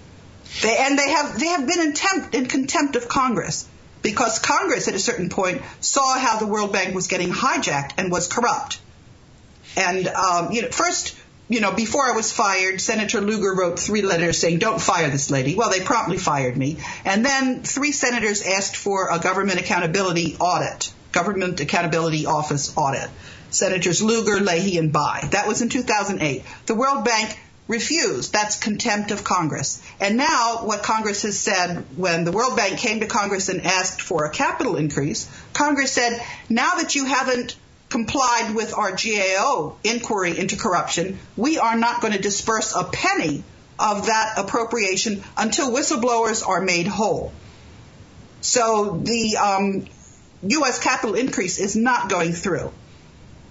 They, 0.61 0.77
and 0.77 0.99
they 0.99 1.09
have 1.09 1.39
they 1.39 1.47
have 1.47 1.67
been 1.67 1.79
in, 1.79 2.41
in 2.41 2.45
contempt 2.47 2.95
of 2.95 3.07
Congress 3.07 3.67
because 4.01 4.39
Congress 4.39 4.87
at 4.87 4.93
a 4.93 4.99
certain 4.99 5.29
point 5.29 5.61
saw 5.79 6.17
how 6.17 6.37
the 6.37 6.47
World 6.47 6.73
Bank 6.73 6.93
was 6.93 7.07
getting 7.07 7.31
hijacked 7.31 7.93
and 7.97 8.11
was 8.11 8.27
corrupt. 8.27 8.79
And 9.75 10.07
um, 10.07 10.51
you 10.51 10.61
know, 10.61 10.69
first 10.69 11.15
you 11.49 11.61
know, 11.61 11.71
before 11.71 12.03
I 12.03 12.11
was 12.11 12.31
fired, 12.31 12.79
Senator 12.79 13.21
Lugar 13.21 13.55
wrote 13.55 13.79
three 13.79 14.03
letters 14.03 14.37
saying, 14.37 14.59
don't 14.59 14.79
fire 14.79 15.09
this 15.09 15.31
lady. 15.31 15.55
Well, 15.55 15.71
they 15.71 15.81
promptly 15.81 16.17
fired 16.17 16.55
me. 16.55 16.77
And 17.03 17.25
then 17.25 17.63
three 17.63 17.91
senators 17.91 18.43
asked 18.43 18.75
for 18.75 19.09
a 19.11 19.17
government 19.17 19.59
accountability 19.59 20.37
audit, 20.39 20.93
government 21.11 21.59
accountability 21.59 22.27
office 22.27 22.77
audit. 22.77 23.09
Senators 23.49 24.03
Lugar, 24.03 24.39
Leahy, 24.39 24.77
and 24.77 24.93
Bayh. 24.93 25.31
That 25.31 25.47
was 25.47 25.63
in 25.63 25.69
2008. 25.69 26.43
The 26.67 26.75
World 26.75 27.03
Bank 27.03 27.35
refused. 27.67 28.31
That's 28.31 28.59
contempt 28.59 29.09
of 29.09 29.23
Congress. 29.23 29.81
And 29.99 30.17
now 30.17 30.59
what 30.65 30.83
Congress 30.83 31.23
has 31.23 31.39
said 31.39 31.83
when 31.95 32.25
the 32.25 32.31
World 32.31 32.57
Bank 32.57 32.77
came 32.77 32.99
to 32.99 33.07
Congress 33.07 33.49
and 33.49 33.65
asked 33.65 34.01
for 34.01 34.25
a 34.25 34.31
capital 34.31 34.75
increase, 34.75 35.27
Congress 35.53 35.91
said, 35.91 36.21
now 36.47 36.75
that 36.75 36.95
you 36.95 37.05
haven't 37.05 37.55
complied 37.89 38.53
with 38.55 38.73
our 38.77 38.91
GAO 38.91 39.75
inquiry 39.83 40.37
into 40.37 40.55
corruption, 40.55 41.19
we 41.35 41.57
are 41.57 41.75
not 41.75 42.01
going 42.01 42.13
to 42.13 42.19
disperse 42.19 42.75
a 42.75 42.83
penny 42.83 43.43
of 43.79 44.05
that 44.05 44.33
appropriation 44.37 45.23
until 45.37 45.71
whistleblowers 45.71 46.47
are 46.47 46.61
made 46.61 46.87
whole. 46.87 47.31
So 48.41 49.01
the 49.03 49.37
um, 49.37 49.85
U.S. 50.43 50.79
capital 50.79 51.15
increase 51.15 51.59
is 51.59 51.75
not 51.75 52.09
going 52.09 52.33
through. 52.33 52.71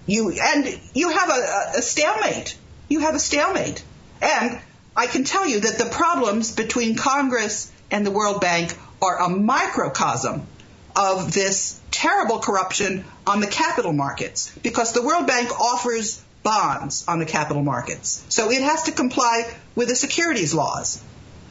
You 0.05 0.31
and 0.31 0.79
you 0.93 1.09
have 1.09 1.29
a, 1.29 1.77
a 1.77 1.81
stalemate. 1.81 2.57
You 2.87 3.01
have 3.01 3.13
a 3.13 3.19
stalemate, 3.19 3.83
and 4.21 4.59
I 4.95 5.05
can 5.05 5.23
tell 5.23 5.47
you 5.47 5.59
that 5.59 5.77
the 5.77 5.85
problems 5.85 6.55
between 6.55 6.95
Congress 6.95 7.71
and 7.91 8.05
the 8.05 8.11
World 8.11 8.41
Bank 8.41 8.75
are 9.01 9.19
a 9.21 9.29
microcosm 9.29 10.47
of 10.95 11.33
this 11.33 11.79
terrible 11.91 12.39
corruption 12.39 13.05
on 13.27 13.39
the 13.39 13.47
capital 13.47 13.93
markets 13.93 14.55
because 14.63 14.93
the 14.93 15.01
World 15.01 15.27
Bank 15.27 15.59
offers 15.59 16.23
bonds 16.43 17.05
on 17.07 17.19
the 17.19 17.25
capital 17.25 17.63
markets. 17.63 18.23
So 18.29 18.51
it 18.51 18.61
has 18.61 18.83
to 18.83 18.91
comply 18.91 19.51
with 19.75 19.89
the 19.89 19.95
securities 19.95 20.53
laws. 20.53 21.03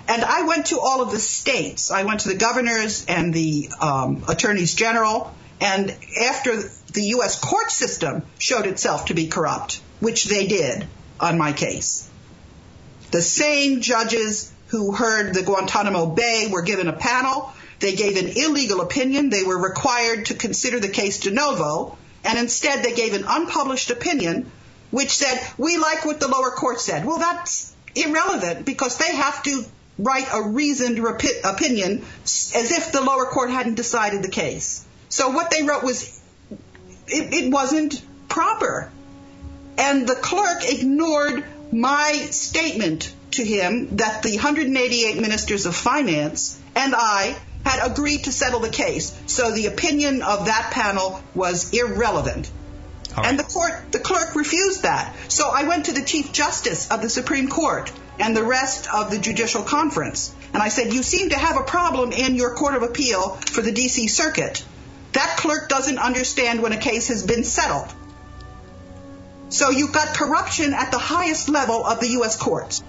And 0.07 0.25
I 0.25 0.42
went 0.42 0.66
to 0.66 0.80
all 0.80 1.02
of 1.02 1.11
the 1.11 1.18
states. 1.18 1.90
I 1.90 2.04
went 2.04 2.21
to 2.21 2.28
the 2.28 2.35
governors 2.35 3.04
and 3.07 3.33
the 3.33 3.68
um, 3.80 4.25
attorneys 4.26 4.75
general. 4.75 5.35
And 5.61 5.95
after 6.23 6.57
the 6.57 7.02
U.S. 7.16 7.38
court 7.38 7.71
system 7.71 8.23
showed 8.38 8.66
itself 8.66 9.07
to 9.07 9.14
be 9.14 9.28
corrupt, 9.28 9.83
which 10.00 10.25
they 10.25 10.47
did 10.47 10.87
on 11.21 11.37
my 11.37 11.52
case, 11.52 12.09
the 13.11 13.21
same 13.21 13.83
judges 13.83 14.52
who 14.68 14.92
heard 14.92 15.35
the 15.35 15.42
Guantanamo 15.42 16.07
Bay 16.07 16.49
were 16.50 16.62
given 16.62 16.88
a 16.88 16.92
panel 16.92 17.52
they 17.81 17.95
gave 17.95 18.17
an 18.17 18.33
illegal 18.37 18.81
opinion. 18.81 19.31
They 19.31 19.45
were 19.45 19.59
required 19.59 20.27
to 20.27 20.35
consider 20.35 20.81
the 20.81 20.89
case 20.89 21.21
de 21.21 21.31
novo, 21.31 21.97
and 22.25 22.39
instead 22.39 22.85
they 22.85 22.95
gave 22.95 23.15
an 23.15 23.25
unpublished 23.27 23.91
opinion 23.91 24.51
which 24.91 25.11
said, 25.11 25.39
we 25.59 25.77
like 25.77 26.05
what 26.05 26.21
the 26.21 26.29
lower 26.29 26.51
court 26.51 26.81
said. 26.81 27.05
Well, 27.05 27.19
that's 27.19 27.75
irrelevant 27.95 28.65
because 28.65 28.99
they 28.99 29.15
have 29.15 29.43
to 29.45 29.65
write 29.99 30.29
a 30.33 30.49
reasoned 30.49 30.99
opinion 30.99 32.05
as 32.25 32.73
if 32.73 32.93
the 32.93 33.01
lower 33.01 33.27
court 33.27 33.51
hadn't 33.51 33.75
decided 33.75 34.23
the 34.23 34.31
case. 34.31 34.85
So 35.09 35.31
what 35.31 35.51
they 35.51 35.63
wrote 35.63 35.83
was, 35.83 36.21
it, 37.07 37.35
it 37.35 37.53
wasn't 37.53 38.01
proper. 38.29 38.91
And 39.77 40.07
the 40.09 40.15
clerk 40.15 40.63
ignored 40.65 41.45
my 41.73 42.13
statement 42.31 43.13
to 43.33 43.45
him 43.45 43.97
that 43.97 44.23
the 44.23 44.37
188 44.37 45.21
ministers 45.21 45.67
of 45.67 45.75
finance 45.75 46.59
and 46.75 46.95
I 46.97 47.37
had 47.65 47.91
agreed 47.91 48.25
to 48.25 48.33
settle 48.33 48.61
the 48.61 48.71
case. 48.71 49.17
So 49.27 49.53
the 49.53 49.67
opinion 49.67 50.23
of 50.23 50.47
that 50.47 50.71
panel 50.73 51.23
was 51.35 51.73
irrelevant. 51.73 52.50
Right. 53.17 53.27
And 53.27 53.38
the 53.38 53.45
court, 53.45 53.93
the 53.93 53.99
clerk 53.99 54.35
refused 54.35 54.83
that. 54.83 55.15
So 55.29 55.49
I 55.49 55.65
went 55.65 55.87
to 55.87 55.93
the 55.93 56.05
Chief 56.05 56.33
Justice 56.33 56.91
of 56.91 57.03
the 57.03 57.09
Supreme 57.09 57.49
Court 57.49 57.91
and 58.19 58.37
the 58.37 58.45
rest 58.45 58.93
of 58.93 59.11
the 59.11 59.19
Judicial 59.19 59.62
Conference. 59.62 60.35
And 60.53 60.62
I 60.62 60.69
said, 60.69 60.93
You 60.93 61.03
seem 61.03 61.31
to 61.31 61.38
have 61.38 61.57
a 61.57 61.65
problem 61.65 62.12
in 62.12 62.35
your 62.35 62.55
Court 62.55 62.75
of 62.75 62.83
Appeal 62.83 63.35
for 63.35 63.62
the 63.62 63.73
D.C. 63.73 64.09
Circuit. 64.09 64.65
That 65.12 65.37
clerk 65.38 65.69
doesn't 65.69 65.99
understand 65.99 66.62
when 66.62 66.73
a 66.73 66.79
case 66.79 67.09
has 67.09 67.25
been 67.25 67.45
settled. 67.45 67.93
So 69.50 69.71
you've 69.71 69.93
got 69.93 70.15
corruption 70.15 70.75
at 70.75 70.91
the 70.91 70.99
highest 70.99 71.49
level 71.49 71.85
of 71.85 72.00
the 72.00 72.09
U.S. 72.11 72.37
courts. 72.37 72.83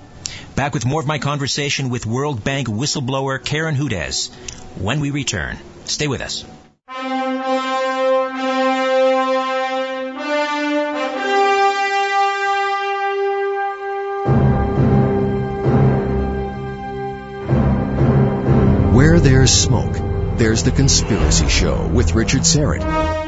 Back 0.59 0.73
with 0.73 0.85
more 0.85 0.99
of 0.99 1.07
my 1.07 1.19
conversation 1.19 1.89
with 1.89 2.05
World 2.05 2.43
Bank 2.43 2.67
whistleblower 2.67 3.41
Karen 3.41 3.75
Hudes 3.75 4.29
when 4.77 4.99
we 4.99 5.09
return. 5.09 5.57
Stay 5.85 6.09
with 6.09 6.19
us. 6.19 6.43
Where 18.93 19.21
there's 19.21 19.53
smoke, 19.53 19.95
there's 20.37 20.63
the 20.63 20.71
Conspiracy 20.71 21.47
Show 21.47 21.87
with 21.87 22.15
Richard 22.15 22.41
Syrett. 22.41 23.18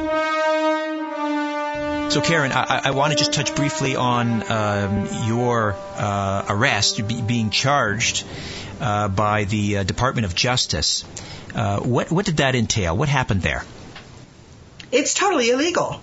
So, 2.11 2.19
Karen, 2.19 2.51
I, 2.51 2.81
I 2.83 2.91
want 2.91 3.13
to 3.13 3.17
just 3.17 3.31
touch 3.31 3.55
briefly 3.55 3.95
on 3.95 4.43
um, 4.51 5.07
your 5.27 5.77
uh, 5.95 6.43
arrest, 6.49 7.07
be, 7.07 7.21
being 7.21 7.51
charged 7.51 8.25
uh, 8.81 9.07
by 9.07 9.45
the 9.45 9.77
uh, 9.77 9.83
Department 9.83 10.25
of 10.25 10.35
Justice. 10.35 11.05
Uh, 11.55 11.79
what, 11.79 12.11
what 12.11 12.25
did 12.25 12.37
that 12.37 12.53
entail? 12.53 12.97
What 12.97 13.07
happened 13.07 13.43
there? 13.43 13.63
It's 14.91 15.13
totally 15.13 15.51
illegal. 15.51 16.01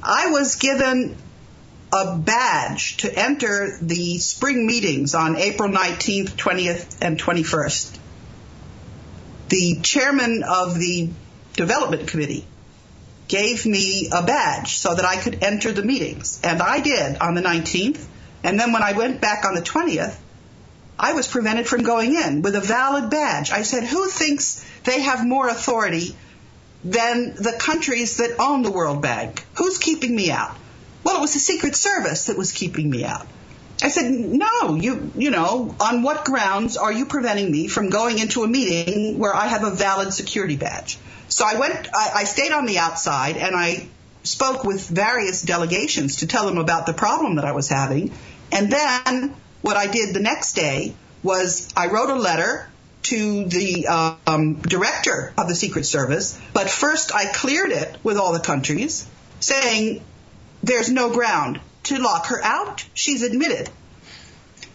I 0.00 0.30
was 0.30 0.54
given 0.54 1.16
a 1.92 2.16
badge 2.16 2.98
to 2.98 3.12
enter 3.12 3.76
the 3.82 4.18
spring 4.18 4.64
meetings 4.64 5.16
on 5.16 5.36
April 5.36 5.70
19th, 5.70 6.36
20th, 6.36 6.98
and 7.02 7.18
21st. 7.18 7.98
The 9.48 9.80
chairman 9.82 10.44
of 10.44 10.78
the 10.78 11.10
development 11.56 12.06
committee 12.06 12.46
gave 13.28 13.66
me 13.66 14.08
a 14.12 14.22
badge 14.22 14.76
so 14.76 14.94
that 14.94 15.04
I 15.04 15.16
could 15.16 15.42
enter 15.42 15.72
the 15.72 15.82
meetings. 15.82 16.40
And 16.42 16.60
I 16.60 16.80
did 16.80 17.18
on 17.18 17.34
the 17.34 17.40
19th. 17.40 18.04
And 18.42 18.60
then 18.60 18.72
when 18.72 18.82
I 18.82 18.92
went 18.92 19.20
back 19.20 19.44
on 19.44 19.54
the 19.54 19.62
20th, 19.62 20.16
I 20.98 21.14
was 21.14 21.26
prevented 21.26 21.66
from 21.66 21.82
going 21.82 22.14
in 22.14 22.42
with 22.42 22.54
a 22.54 22.60
valid 22.60 23.10
badge. 23.10 23.50
I 23.50 23.62
said, 23.62 23.84
who 23.84 24.08
thinks 24.08 24.64
they 24.84 25.00
have 25.00 25.26
more 25.26 25.48
authority 25.48 26.16
than 26.84 27.34
the 27.34 27.56
countries 27.58 28.18
that 28.18 28.38
own 28.38 28.62
the 28.62 28.70
World 28.70 29.02
Bank? 29.02 29.44
Who's 29.56 29.78
keeping 29.78 30.14
me 30.14 30.30
out? 30.30 30.54
Well, 31.02 31.16
it 31.16 31.20
was 31.20 31.32
the 31.32 31.40
Secret 31.40 31.74
Service 31.74 32.26
that 32.26 32.38
was 32.38 32.52
keeping 32.52 32.88
me 32.88 33.04
out. 33.04 33.26
I 33.82 33.88
said, 33.88 34.10
no, 34.10 34.76
you, 34.76 35.10
you 35.16 35.30
know, 35.30 35.74
on 35.80 36.02
what 36.02 36.24
grounds 36.24 36.76
are 36.76 36.92
you 36.92 37.06
preventing 37.06 37.50
me 37.50 37.66
from 37.66 37.90
going 37.90 38.18
into 38.18 38.42
a 38.44 38.48
meeting 38.48 39.18
where 39.18 39.34
I 39.34 39.48
have 39.48 39.64
a 39.64 39.70
valid 39.70 40.12
security 40.12 40.56
badge? 40.56 40.96
So 41.34 41.44
I 41.44 41.58
went, 41.58 41.88
I, 41.92 42.10
I 42.14 42.24
stayed 42.24 42.52
on 42.52 42.64
the 42.64 42.78
outside 42.78 43.36
and 43.36 43.56
I 43.56 43.88
spoke 44.22 44.62
with 44.62 44.88
various 44.88 45.42
delegations 45.42 46.18
to 46.18 46.28
tell 46.28 46.46
them 46.46 46.58
about 46.58 46.86
the 46.86 46.92
problem 46.92 47.34
that 47.34 47.44
I 47.44 47.50
was 47.50 47.68
having. 47.68 48.12
And 48.52 48.70
then 48.70 49.34
what 49.60 49.76
I 49.76 49.88
did 49.88 50.14
the 50.14 50.20
next 50.20 50.52
day 50.52 50.94
was 51.24 51.74
I 51.76 51.88
wrote 51.88 52.10
a 52.10 52.14
letter 52.14 52.68
to 53.10 53.46
the 53.46 53.88
um, 54.28 54.60
director 54.60 55.34
of 55.36 55.48
the 55.48 55.56
Secret 55.56 55.86
Service, 55.86 56.40
but 56.52 56.70
first 56.70 57.12
I 57.12 57.24
cleared 57.32 57.72
it 57.72 57.96
with 58.04 58.16
all 58.16 58.32
the 58.32 58.38
countries, 58.38 59.04
saying 59.40 60.04
there's 60.62 60.88
no 60.88 61.12
ground 61.12 61.60
to 61.84 61.98
lock 61.98 62.26
her 62.26 62.40
out. 62.44 62.86
She's 62.94 63.24
admitted. 63.24 63.68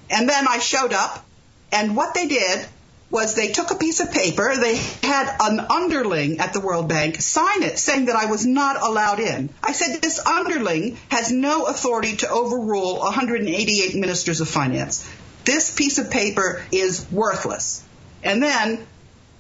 And 0.09 0.27
then 0.27 0.45
I 0.45 0.59
showed 0.59 0.91
up, 0.91 1.25
and 1.71 1.95
what 1.95 2.13
they 2.15 2.27
did 2.27 2.67
was 3.11 3.33
they 3.33 3.47
took 3.51 3.71
a 3.71 3.75
piece 3.75 3.99
of 3.99 4.11
paper, 4.11 4.55
they 4.55 4.75
had 4.75 5.35
an 5.39 5.59
underling 5.59 6.39
at 6.39 6.53
the 6.53 6.59
World 6.59 6.87
Bank 6.87 7.21
sign 7.21 7.63
it 7.63 7.79
saying 7.79 8.05
that 8.05 8.15
I 8.15 8.25
was 8.27 8.45
not 8.45 8.81
allowed 8.81 9.19
in. 9.19 9.49
I 9.63 9.71
said 9.71 10.01
this 10.01 10.25
underling 10.25 10.97
has 11.09 11.31
no 11.31 11.65
authority 11.65 12.17
to 12.17 12.29
overrule 12.29 12.99
188 12.99 13.95
ministers 13.95 14.41
of 14.41 14.47
finance. 14.47 15.09
This 15.43 15.73
piece 15.73 15.97
of 15.97 16.11
paper 16.11 16.63
is 16.71 17.05
worthless. 17.11 17.83
And 18.23 18.43
then 18.43 18.85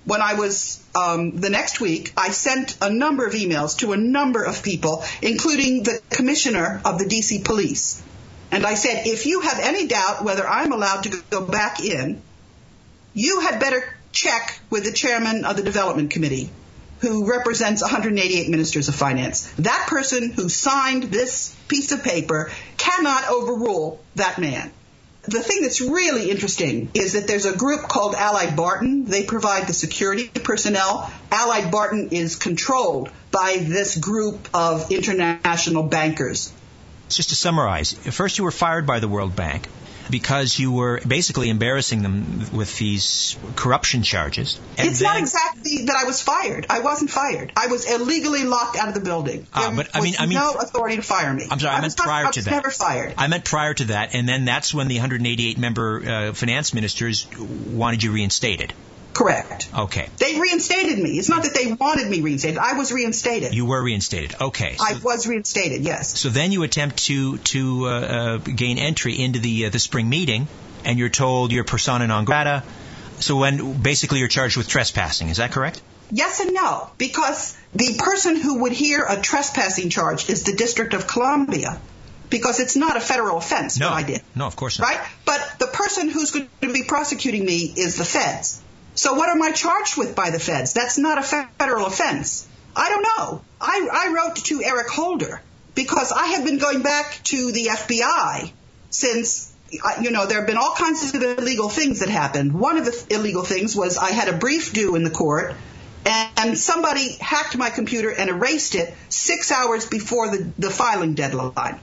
when 0.05 0.21
I 0.21 0.33
was 0.33 0.83
um, 0.95 1.39
the 1.39 1.51
next 1.51 1.79
week, 1.79 2.13
I 2.17 2.29
sent 2.31 2.77
a 2.81 2.89
number 2.89 3.27
of 3.27 3.33
emails 3.33 3.77
to 3.79 3.93
a 3.93 3.97
number 3.97 4.43
of 4.43 4.63
people, 4.63 5.03
including 5.21 5.83
the 5.83 6.01
commissioner 6.09 6.81
of 6.83 6.97
the 6.97 7.05
DC 7.05 7.45
police. 7.45 8.01
And 8.51 8.65
I 8.65 8.73
said, 8.73 9.05
if 9.05 9.27
you 9.27 9.41
have 9.41 9.59
any 9.61 9.87
doubt 9.87 10.23
whether 10.23 10.47
I'm 10.47 10.71
allowed 10.71 11.03
to 11.03 11.21
go 11.29 11.45
back 11.45 11.81
in, 11.81 12.23
you 13.19 13.41
had 13.41 13.59
better 13.59 13.83
check 14.11 14.59
with 14.69 14.85
the 14.85 14.93
chairman 14.93 15.45
of 15.45 15.57
the 15.57 15.63
development 15.63 16.11
committee 16.11 16.49
who 17.01 17.29
represents 17.29 17.81
188 17.81 18.49
ministers 18.49 18.89
of 18.89 18.95
finance. 18.95 19.51
That 19.59 19.87
person 19.87 20.31
who 20.31 20.49
signed 20.49 21.03
this 21.03 21.55
piece 21.67 21.91
of 21.91 22.03
paper 22.03 22.51
cannot 22.77 23.29
overrule 23.29 24.01
that 24.15 24.39
man 24.39 24.71
the 25.23 25.41
thing 25.41 25.61
that's 25.61 25.81
really 25.81 26.29
interesting 26.31 26.89
is 26.93 27.13
that 27.13 27.27
there's 27.27 27.45
a 27.45 27.55
group 27.55 27.81
called 27.81 28.15
Allied 28.15 28.55
Barton. 28.55 29.05
They 29.05 29.23
provide 29.23 29.67
the 29.67 29.73
security 29.73 30.27
personnel. 30.27 31.11
Allied 31.31 31.71
Barton 31.71 32.09
is 32.11 32.35
controlled 32.35 33.09
by 33.31 33.57
this 33.59 33.97
group 33.97 34.47
of 34.53 34.91
international 34.91 35.83
bankers. 35.83 36.51
Just 37.09 37.29
to 37.29 37.35
summarize, 37.35 37.93
first 37.93 38.37
you 38.37 38.43
were 38.43 38.51
fired 38.51 38.87
by 38.87 38.99
the 38.99 39.07
World 39.07 39.35
Bank 39.35 39.67
because 40.09 40.57
you 40.57 40.71
were 40.71 40.99
basically 41.07 41.49
embarrassing 41.49 42.01
them 42.01 42.47
with 42.51 42.77
these 42.77 43.37
corruption 43.55 44.03
charges. 44.03 44.59
And 44.77 44.89
it's 44.89 44.99
then, 44.99 45.07
not 45.07 45.19
exactly 45.19 45.85
that 45.85 45.95
I 45.95 46.05
was 46.05 46.21
fired. 46.21 46.65
I 46.69 46.79
wasn't 46.79 47.11
fired. 47.11 47.51
I 47.55 47.67
was 47.67 47.89
illegally 47.89 48.43
locked 48.43 48.77
out 48.77 48.87
of 48.87 48.93
the 48.93 49.01
building. 49.01 49.47
Ah, 49.53 49.71
but 49.75 49.89
I 49.93 50.01
mean, 50.01 50.15
I 50.19 50.25
mean, 50.25 50.37
no 50.37 50.53
authority 50.53 50.95
to 50.95 51.01
fire 51.01 51.33
me. 51.33 51.47
I'm 51.49 51.59
sorry, 51.59 51.73
I, 51.73 51.77
I 51.77 51.81
meant 51.81 51.97
not, 51.97 52.05
prior 52.05 52.25
I 52.27 52.31
to 52.31 52.41
that. 52.43 52.51
Never 52.51 52.71
fired. 52.71 53.13
I 53.17 53.27
meant 53.27 53.45
prior 53.45 53.73
to 53.73 53.85
that, 53.85 54.15
and 54.15 54.27
then 54.27 54.45
that's 54.45 54.73
when 54.73 54.87
the 54.87 54.95
188 54.95 55.57
member 55.57 56.03
uh, 56.03 56.33
finance 56.33 56.73
ministers 56.73 57.27
wanted 57.37 58.03
you 58.03 58.11
reinstated. 58.11 58.73
Correct. 59.13 59.69
Okay. 59.77 60.07
They 60.17 60.39
reinstated 60.39 60.99
me. 60.99 61.17
It's 61.17 61.29
not 61.29 61.43
that 61.43 61.53
they 61.53 61.73
wanted 61.73 62.09
me 62.09 62.21
reinstated. 62.21 62.57
I 62.57 62.73
was 62.73 62.91
reinstated. 62.91 63.53
You 63.53 63.65
were 63.65 63.81
reinstated. 63.83 64.35
Okay. 64.39 64.75
So, 64.77 64.85
I 64.85 64.99
was 65.03 65.27
reinstated. 65.27 65.81
Yes. 65.81 66.17
So 66.17 66.29
then 66.29 66.51
you 66.51 66.63
attempt 66.63 66.97
to 67.05 67.37
to 67.37 67.85
uh, 67.85 67.89
uh, 67.89 68.37
gain 68.37 68.77
entry 68.77 69.19
into 69.19 69.39
the 69.39 69.65
uh, 69.65 69.69
the 69.69 69.79
spring 69.79 70.07
meeting, 70.09 70.47
and 70.85 70.97
you're 70.97 71.09
told 71.09 71.51
you're 71.51 71.63
persona 71.63 72.07
non 72.07 72.25
grata. 72.25 72.63
So 73.19 73.35
when 73.35 73.81
basically 73.81 74.19
you're 74.19 74.29
charged 74.29 74.55
with 74.55 74.67
trespassing. 74.67 75.29
Is 75.29 75.37
that 75.37 75.51
correct? 75.51 75.81
Yes 76.11 76.39
and 76.39 76.53
no, 76.53 76.89
because 76.97 77.57
the 77.73 77.95
person 77.99 78.35
who 78.35 78.61
would 78.61 78.71
hear 78.71 79.05
a 79.07 79.21
trespassing 79.21 79.89
charge 79.89 80.29
is 80.29 80.43
the 80.43 80.55
District 80.55 80.93
of 80.93 81.05
Columbia 81.07 81.79
because 82.29 82.59
it's 82.59 82.75
not 82.75 82.97
a 82.97 82.99
federal 82.99 83.37
offense 83.37 83.79
no, 83.79 83.89
I 83.89 84.03
did. 84.03 84.21
No, 84.35 84.45
of 84.47 84.55
course 84.55 84.79
not. 84.79 84.87
Right? 84.87 85.07
But 85.25 85.55
the 85.59 85.67
person 85.67 86.09
who's 86.09 86.31
going 86.31 86.49
to 86.61 86.73
be 86.73 86.83
prosecuting 86.83 87.45
me 87.45 87.73
is 87.75 87.97
the 87.97 88.05
feds. 88.05 88.61
So 88.99 89.13
what 89.13 89.29
am 89.29 89.41
I 89.41 89.53
charged 89.53 89.95
with 89.95 90.13
by 90.13 90.29
the 90.29 90.39
feds? 90.39 90.73
That's 90.73 90.97
not 90.97 91.17
a 91.17 91.21
federal 91.21 91.85
offense. 91.85 92.45
I 92.75 92.89
don't 92.89 93.03
know. 93.03 93.41
I, 93.61 93.87
I 93.93 94.13
wrote 94.13 94.35
to 94.47 94.61
Eric 94.61 94.89
Holder 94.89 95.41
because 95.73 96.11
I 96.11 96.25
have 96.25 96.43
been 96.43 96.57
going 96.57 96.81
back 96.81 97.21
to 97.31 97.53
the 97.53 97.67
FBI 97.67 98.51
since, 98.89 99.53
uh, 99.81 100.01
you 100.01 100.11
know, 100.11 100.25
there 100.25 100.39
have 100.39 100.47
been 100.47 100.57
all 100.57 100.75
kinds 100.75 101.15
of 101.15 101.23
illegal 101.23 101.69
things 101.69 102.01
that 102.01 102.09
happened. 102.09 102.51
One 102.51 102.77
of 102.77 102.83
the 102.83 103.05
illegal 103.09 103.43
things 103.43 103.73
was 103.73 103.97
I 103.97 104.11
had 104.11 104.27
a 104.27 104.37
brief 104.37 104.73
due 104.73 104.97
in 104.97 105.05
the 105.05 105.11
court 105.11 105.55
and 106.05 106.57
somebody 106.57 107.13
hacked 107.21 107.55
my 107.55 107.69
computer 107.69 108.11
and 108.11 108.29
erased 108.29 108.75
it 108.75 108.93
six 109.07 109.49
hours 109.49 109.85
before 109.85 110.27
the, 110.27 110.51
the 110.59 110.69
filing 110.69 111.13
deadline. 111.13 111.79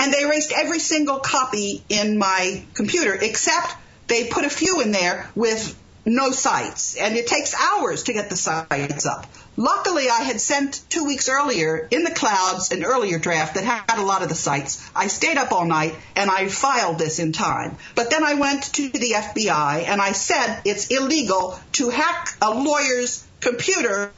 And 0.00 0.12
they 0.12 0.22
erased 0.22 0.52
every 0.52 0.80
single 0.80 1.20
copy 1.20 1.84
in 1.88 2.18
my 2.18 2.64
computer 2.74 3.14
except 3.14 3.72
they 4.08 4.26
put 4.26 4.44
a 4.44 4.50
few 4.50 4.80
in 4.80 4.90
there 4.90 5.30
with 5.36 5.80
no 6.06 6.30
cites, 6.30 6.96
and 6.96 7.16
it 7.16 7.26
takes 7.26 7.54
hours 7.54 8.04
to 8.04 8.12
get 8.12 8.30
the 8.30 8.36
cites 8.36 9.06
up. 9.06 9.26
Luckily, 9.56 10.08
I 10.08 10.20
had 10.20 10.40
sent 10.40 10.82
two 10.88 11.04
weeks 11.04 11.28
earlier 11.28 11.88
in 11.90 12.04
the 12.04 12.10
clouds 12.10 12.70
an 12.72 12.84
earlier 12.84 13.18
draft 13.18 13.54
that 13.54 13.64
had 13.64 13.98
a 13.98 14.04
lot 14.04 14.22
of 14.22 14.28
the 14.28 14.34
sites. 14.34 14.86
I 14.94 15.06
stayed 15.08 15.38
up 15.38 15.50
all 15.50 15.64
night 15.64 15.94
and 16.14 16.30
I 16.30 16.48
filed 16.48 16.98
this 16.98 17.18
in 17.18 17.32
time. 17.32 17.76
But 17.94 18.10
then 18.10 18.22
I 18.22 18.34
went 18.34 18.64
to 18.74 18.90
the 18.90 19.14
FBI 19.16 19.84
and 19.88 20.00
I 20.00 20.12
said 20.12 20.60
it's 20.66 20.88
illegal 20.88 21.58
to 21.72 21.88
hack 21.88 22.36
a 22.42 22.50
lawyer's 22.50 23.26
computer 23.40 24.12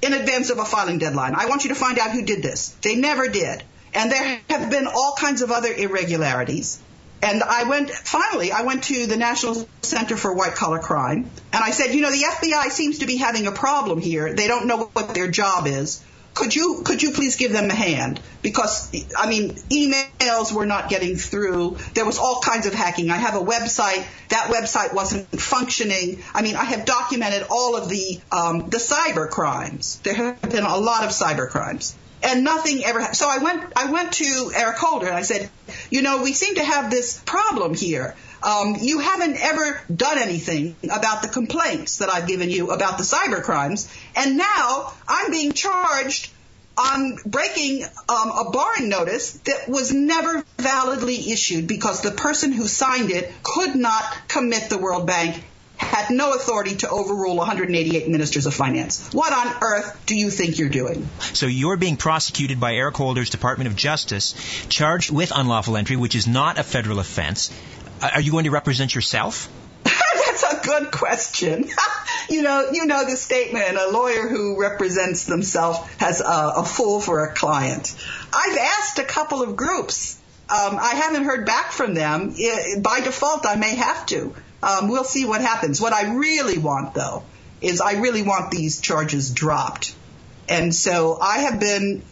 in 0.00 0.12
advance 0.12 0.50
of 0.50 0.58
a 0.58 0.64
filing 0.64 0.98
deadline. 0.98 1.34
I 1.34 1.46
want 1.46 1.64
you 1.64 1.70
to 1.70 1.74
find 1.74 1.98
out 1.98 2.12
who 2.12 2.24
did 2.24 2.42
this. 2.42 2.68
They 2.82 2.94
never 2.94 3.26
did. 3.26 3.64
And 3.94 4.12
there 4.12 4.40
have 4.48 4.70
been 4.70 4.86
all 4.86 5.16
kinds 5.18 5.42
of 5.42 5.50
other 5.50 5.72
irregularities. 5.72 6.80
And 7.22 7.40
I 7.40 7.64
went, 7.64 7.88
finally, 7.90 8.50
I 8.50 8.62
went 8.62 8.84
to 8.84 9.06
the 9.06 9.16
National 9.16 9.66
Center 9.80 10.16
for 10.16 10.34
White 10.34 10.56
Collar 10.56 10.80
Crime, 10.80 11.30
and 11.52 11.64
I 11.64 11.70
said, 11.70 11.94
you 11.94 12.02
know, 12.02 12.10
the 12.10 12.22
FBI 12.22 12.70
seems 12.70 12.98
to 12.98 13.06
be 13.06 13.16
having 13.16 13.46
a 13.46 13.52
problem 13.52 14.00
here. 14.00 14.34
They 14.34 14.48
don't 14.48 14.66
know 14.66 14.90
what 14.92 15.14
their 15.14 15.30
job 15.30 15.68
is. 15.68 16.04
Could 16.34 16.54
you, 16.54 16.82
could 16.84 17.02
you 17.02 17.12
please 17.12 17.36
give 17.36 17.52
them 17.52 17.70
a 17.70 17.74
hand? 17.74 18.18
Because, 18.40 18.90
I 19.16 19.28
mean, 19.28 19.50
emails 19.70 20.50
were 20.50 20.64
not 20.64 20.88
getting 20.88 21.16
through. 21.16 21.76
There 21.94 22.06
was 22.06 22.18
all 22.18 22.40
kinds 22.40 22.66
of 22.66 22.72
hacking. 22.72 23.10
I 23.10 23.18
have 23.18 23.34
a 23.34 23.44
website. 23.44 24.04
That 24.30 24.46
website 24.46 24.94
wasn't 24.94 25.28
functioning. 25.28 26.22
I 26.34 26.40
mean, 26.40 26.56
I 26.56 26.64
have 26.64 26.86
documented 26.86 27.46
all 27.50 27.76
of 27.76 27.90
the, 27.90 28.18
um, 28.32 28.70
the 28.70 28.78
cyber 28.78 29.28
crimes. 29.28 30.00
There 30.04 30.14
have 30.14 30.40
been 30.40 30.64
a 30.64 30.76
lot 30.78 31.04
of 31.04 31.10
cyber 31.10 31.48
crimes 31.48 31.94
and 32.22 32.44
nothing 32.44 32.84
ever. 32.84 33.00
Ha- 33.00 33.12
so 33.12 33.28
I 33.28 33.38
went. 33.38 33.72
I 33.76 33.90
went 33.90 34.12
to 34.14 34.52
Eric 34.54 34.76
Holder 34.76 35.06
and 35.06 35.16
I 35.16 35.22
said, 35.22 35.50
you 35.90 36.02
know, 36.02 36.22
we 36.22 36.32
seem 36.32 36.56
to 36.56 36.64
have 36.64 36.90
this 36.90 37.20
problem 37.24 37.74
here. 37.74 38.14
Um, 38.42 38.76
you 38.80 38.98
haven't 38.98 39.36
ever 39.40 39.80
done 39.94 40.18
anything 40.18 40.74
about 40.84 41.22
the 41.22 41.28
complaints 41.28 41.98
that 41.98 42.08
I've 42.08 42.26
given 42.26 42.50
you 42.50 42.70
about 42.70 42.98
the 42.98 43.04
cyber 43.04 43.42
crimes, 43.42 43.92
and 44.16 44.36
now 44.36 44.92
I'm 45.06 45.30
being 45.30 45.52
charged 45.52 46.30
on 46.76 47.16
breaking 47.26 47.84
um, 48.08 48.30
a 48.30 48.50
barring 48.50 48.88
notice 48.88 49.34
that 49.44 49.68
was 49.68 49.92
never 49.92 50.44
validly 50.58 51.30
issued 51.30 51.68
because 51.68 52.00
the 52.00 52.10
person 52.10 52.50
who 52.50 52.66
signed 52.66 53.10
it 53.10 53.30
could 53.42 53.76
not 53.76 54.02
commit 54.28 54.70
the 54.70 54.78
World 54.78 55.06
Bank 55.06 55.42
had 55.82 56.10
no 56.10 56.32
authority 56.32 56.76
to 56.76 56.88
overrule 56.88 57.36
188 57.36 58.08
ministers 58.08 58.46
of 58.46 58.54
finance. 58.54 59.10
What 59.12 59.32
on 59.32 59.62
earth 59.62 60.02
do 60.06 60.16
you 60.16 60.30
think 60.30 60.58
you're 60.58 60.68
doing? 60.68 61.08
So 61.20 61.46
you're 61.46 61.76
being 61.76 61.96
prosecuted 61.96 62.60
by 62.60 62.74
Eric 62.74 62.94
Holder's 62.94 63.30
Department 63.30 63.68
of 63.68 63.76
Justice, 63.76 64.34
charged 64.68 65.10
with 65.10 65.32
unlawful 65.34 65.76
entry, 65.76 65.96
which 65.96 66.14
is 66.14 66.26
not 66.26 66.58
a 66.58 66.62
federal 66.62 66.98
offense. 66.98 67.50
Are 68.00 68.20
you 68.20 68.32
going 68.32 68.44
to 68.44 68.50
represent 68.50 68.94
yourself? 68.94 69.48
That's 69.84 70.42
a 70.44 70.60
good 70.64 70.90
question. 70.90 71.68
you 72.28 72.42
know, 72.42 72.70
you 72.72 72.86
know 72.86 73.04
the 73.04 73.16
statement: 73.16 73.76
a 73.76 73.90
lawyer 73.90 74.28
who 74.28 74.60
represents 74.60 75.26
themselves 75.26 75.78
has 75.98 76.20
a, 76.20 76.52
a 76.56 76.64
fool 76.64 77.00
for 77.00 77.24
a 77.24 77.34
client. 77.34 77.94
I've 78.32 78.56
asked 78.56 78.98
a 78.98 79.04
couple 79.04 79.42
of 79.42 79.56
groups. 79.56 80.18
Um, 80.48 80.78
I 80.78 80.94
haven't 80.94 81.24
heard 81.24 81.46
back 81.46 81.72
from 81.72 81.94
them. 81.94 82.34
by 82.80 83.00
default, 83.00 83.46
I 83.46 83.56
may 83.56 83.74
have 83.76 84.04
to. 84.06 84.34
Um, 84.62 84.88
we'll 84.88 85.04
see 85.04 85.24
what 85.24 85.40
happens. 85.40 85.80
What 85.80 85.92
I 85.92 86.14
really 86.14 86.58
want, 86.58 86.94
though, 86.94 87.24
is 87.60 87.80
I 87.80 88.00
really 88.00 88.22
want 88.22 88.50
these 88.50 88.80
charges 88.80 89.30
dropped. 89.30 89.94
And 90.48 90.74
so 90.74 91.18
I 91.20 91.38
have 91.38 91.60
been 91.60 92.02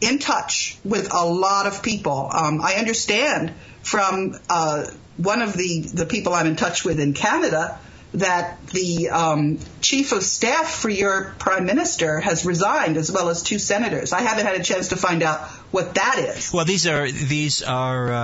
in 0.00 0.18
touch 0.18 0.78
with 0.84 1.12
a 1.12 1.24
lot 1.24 1.66
of 1.66 1.82
people. 1.82 2.28
Um, 2.32 2.60
I 2.60 2.74
understand 2.74 3.52
from 3.82 4.36
uh, 4.48 4.86
one 5.16 5.42
of 5.42 5.54
the, 5.54 5.82
the 5.94 6.06
people 6.06 6.34
I'm 6.34 6.46
in 6.46 6.56
touch 6.56 6.84
with 6.84 6.98
in 6.98 7.12
Canada 7.12 7.78
that 8.14 8.66
the 8.68 9.08
um, 9.08 9.58
chief 9.80 10.12
of 10.12 10.22
staff 10.22 10.70
for 10.70 10.90
your 10.90 11.34
prime 11.38 11.64
minister 11.64 12.20
has 12.20 12.44
resigned, 12.44 12.96
as 12.96 13.10
well 13.10 13.28
as 13.28 13.42
two 13.42 13.58
senators. 13.58 14.12
I 14.12 14.20
haven't 14.20 14.46
had 14.46 14.60
a 14.60 14.62
chance 14.62 14.88
to 14.88 14.96
find 14.96 15.22
out 15.22 15.40
what 15.70 15.94
that 15.94 16.18
is. 16.18 16.52
Well, 16.52 16.64
these 16.64 16.86
are 16.86 17.10
these 17.10 17.62
are 17.62 18.12
uh, 18.12 18.16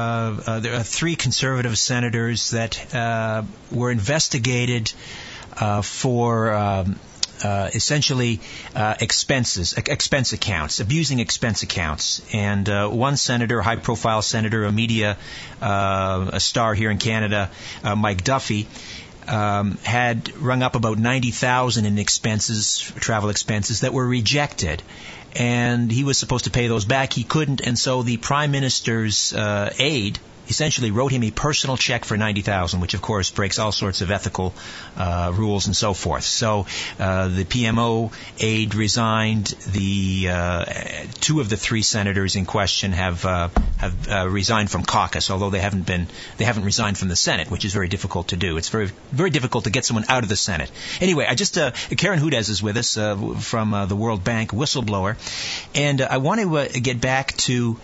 uh, 0.47 0.61
there 0.61 0.75
are 0.75 0.83
three 0.83 1.17
conservative 1.17 1.79
senators 1.79 2.51
that 2.51 2.95
uh, 2.95 3.45
were 3.71 3.91
investigated 3.91 4.93
uh, 5.57 5.83
for. 5.83 6.53
Um, 6.53 6.99
uh, 7.41 7.71
essentially 7.73 8.41
uh, 8.75 8.97
expenses, 9.01 9.73
expense 9.75 10.33
accounts, 10.33 10.81
abusing 10.81 11.21
expense 11.21 11.63
accounts. 11.63 12.21
And 12.35 12.67
one 12.67 13.17
senator, 13.17 13.61
high 13.61 13.77
profile 13.77 14.23
senator, 14.23 14.65
a 14.65 14.73
media 14.73 15.17
a 15.61 16.41
star 16.41 16.75
here 16.75 16.91
in 16.91 16.99
Canada, 16.99 17.53
Mike 17.97 18.25
Duffy, 18.25 18.67
um, 19.29 19.79
had 19.83 20.35
rung 20.37 20.63
up 20.63 20.75
about 20.75 20.99
90,000 20.99 21.85
in 21.85 21.99
expenses, 21.99 22.81
travel 22.97 23.31
expenses 23.31 23.81
that 23.81 23.93
were 23.93 24.07
rejected. 24.07 24.83
And 25.37 25.93
he 25.93 26.05
was 26.05 26.19
supposed 26.19 26.45
to 26.45 26.51
pay 26.51 26.69
those 26.69 26.85
back. 26.85 27.13
He 27.13 27.25
couldn't. 27.25 27.61
And 27.61 27.79
so 27.79 28.03
the 28.03 28.17
prime 28.17 28.51
minister's 28.51 29.33
uh, 29.33 29.73
aide, 29.79 30.19
essentially 30.49 30.91
wrote 30.91 31.13
him 31.13 31.23
a 31.23 31.31
personal 31.31 31.77
check 31.77 32.05
for 32.05 32.17
ninety 32.17 32.43
thousand, 32.43 32.81
which 32.81 32.95
of 32.95 33.03
course 33.03 33.31
breaks 33.31 33.59
all 33.59 33.73
sorts 33.73 34.01
of 34.01 34.11
ethical 34.11 34.55
uh, 34.97 35.33
rules 35.35 35.67
and 35.67 35.77
so 35.77 35.95
forth. 35.95 36.25
So 36.25 36.67
uh, 36.99 37.29
the 37.29 37.45
PMO 37.45 38.13
aide 38.39 38.75
resigned. 38.75 39.47
The 39.47 40.29
uh, 40.31 40.65
two 41.21 41.41
of 41.41 41.49
the 41.49 41.57
three 41.57 41.83
senators 41.83 42.37
in 42.37 42.47
question 42.47 42.93
have 42.93 43.25
uh, 43.25 43.49
have 43.79 44.09
uh, 44.09 44.29
resigned 44.29 44.71
from 44.71 44.85
caucus, 44.85 45.31
although 45.31 45.51
they 45.51 45.61
haven't 45.61 45.87
been 45.87 46.09
they 46.37 46.45
haven't 46.45 46.65
resigned 46.65 46.99
from 46.99 47.09
the 47.09 47.17
Senate, 47.17 47.51
which 47.51 47.65
is 47.65 47.73
very 47.73 47.89
difficult 47.89 48.29
to 48.29 48.37
do. 48.37 48.57
It's 48.57 48.69
very 48.69 48.91
very 49.13 49.31
difficult 49.31 49.65
to 49.65 49.71
get 49.71 49.85
someone 49.85 50.05
out 50.09 50.23
of 50.23 50.29
the 50.29 50.37
Senate. 50.37 50.71
Anyway, 51.01 51.27
I 51.29 51.35
just 51.35 51.59
uh, 51.59 51.73
Karen 51.97 52.19
Hudes 52.19 52.49
is 52.49 52.63
with 52.63 52.77
us 52.77 52.95
from 52.95 53.87
the 53.89 53.97
World 53.97 54.25
Bank, 54.25 54.51
whistleblower, 54.51 55.17
and 55.75 56.01
I 56.03 56.19
want 56.19 56.41
to 56.41 56.81
get 56.81 57.01
back 57.01 57.37
to 57.49 57.79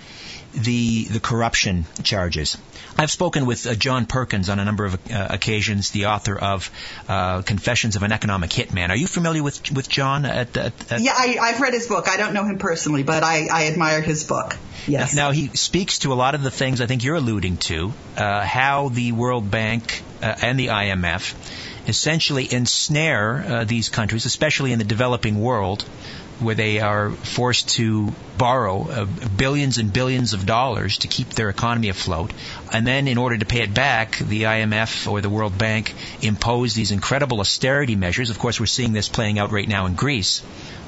the 0.55 1.05
the 1.05 1.21
corruption 1.21 1.85
charges. 2.03 2.57
I've 2.97 3.11
spoken 3.11 3.47
with 3.47 3.67
uh, 3.67 3.75
John 3.75 4.07
Perkins 4.07 4.49
on 4.49 4.59
a 4.59 4.65
number 4.65 4.85
of 4.85 4.95
uh, 4.95 5.29
occasions, 5.31 5.91
the 5.91 6.07
author 6.07 6.37
of 6.37 6.71
uh, 7.09 7.43
Confessions 7.43 7.97
of 7.97 8.03
an 8.03 8.13
Economic 8.13 8.51
Hitman. 8.51 8.91
Are 8.91 8.97
you 8.97 9.07
familiar 9.07 9.43
with 9.43 9.73
with 9.73 9.89
John? 9.89 10.25
At, 10.25 10.57
at, 10.57 10.93
at 10.93 11.01
yeah, 11.01 11.13
I, 11.17 11.49
have 11.49 11.61
read 11.61 11.75
his 11.75 11.87
book. 11.87 12.09
I 12.09 12.17
don't 12.17 12.35
know 12.35 12.45
him 12.45 12.59
personally, 12.59 13.03
but 13.03 13.23
I, 13.23 13.47
I 13.53 13.67
admire 13.67 14.01
his 14.01 14.25
book. 14.25 14.57
Yes. 14.87 15.15
Now 15.15 15.31
he 15.31 15.49
speaks 15.49 16.01
to 16.01 16.13
a 16.13 16.15
lot 16.15 16.35
of 16.35 16.43
the 16.43 16.51
things 16.51 16.81
I 16.81 16.87
think 16.87 17.05
you're 17.05 17.17
alluding 17.17 17.57
to, 17.59 17.93
uh, 18.17 18.43
how 18.43 18.91
the 18.91 19.13
World 19.13 19.51
Bank 19.51 20.03
uh, 20.23 20.35
and 20.43 20.59
the 20.59 20.69
IMF 20.69 21.35
essentially 21.87 22.51
ensnare 22.51 23.45
uh, 23.47 23.65
these 23.65 23.89
countries, 23.89 24.25
especially 24.27 24.73
in 24.73 24.79
the 24.79 24.85
developing 24.85 25.41
world, 25.41 25.85
where 26.41 26.55
they 26.55 26.81
are 26.81 27.11
forced 27.11 27.71
to 27.71 28.13
borrow 28.37 28.89
uh, 28.89 29.05
billions 29.37 29.79
and 29.79 29.93
billions 29.93 30.33
of 30.33 30.47
dollars 30.47 30.99
to 30.99 31.09
keep 31.09 31.31
their 31.31 31.49
economy 31.49 31.89
afloat. 31.89 32.33
And 32.75 32.85
then, 32.85 33.07
in 33.07 33.19
order 33.19 33.39
to 33.39 33.47
pay 33.47 33.61
it 33.61 33.73
back, 33.73 34.19
the 34.19 34.43
IMF 34.43 35.09
or 35.09 35.21
the 35.21 35.31
World 35.31 35.57
Bank 35.57 35.95
impose 36.23 36.75
these 36.75 36.91
incredible 36.91 37.39
austerity 37.39 37.95
measures. 37.95 38.31
Of 38.31 38.41
course, 38.41 38.59
we're 38.59 38.67
seeing 38.67 38.93
this 38.93 39.09
playing 39.09 39.39
out 39.39 39.53
right 39.53 39.69
now 39.69 39.87
in 39.87 39.95
Greece. 39.95 40.43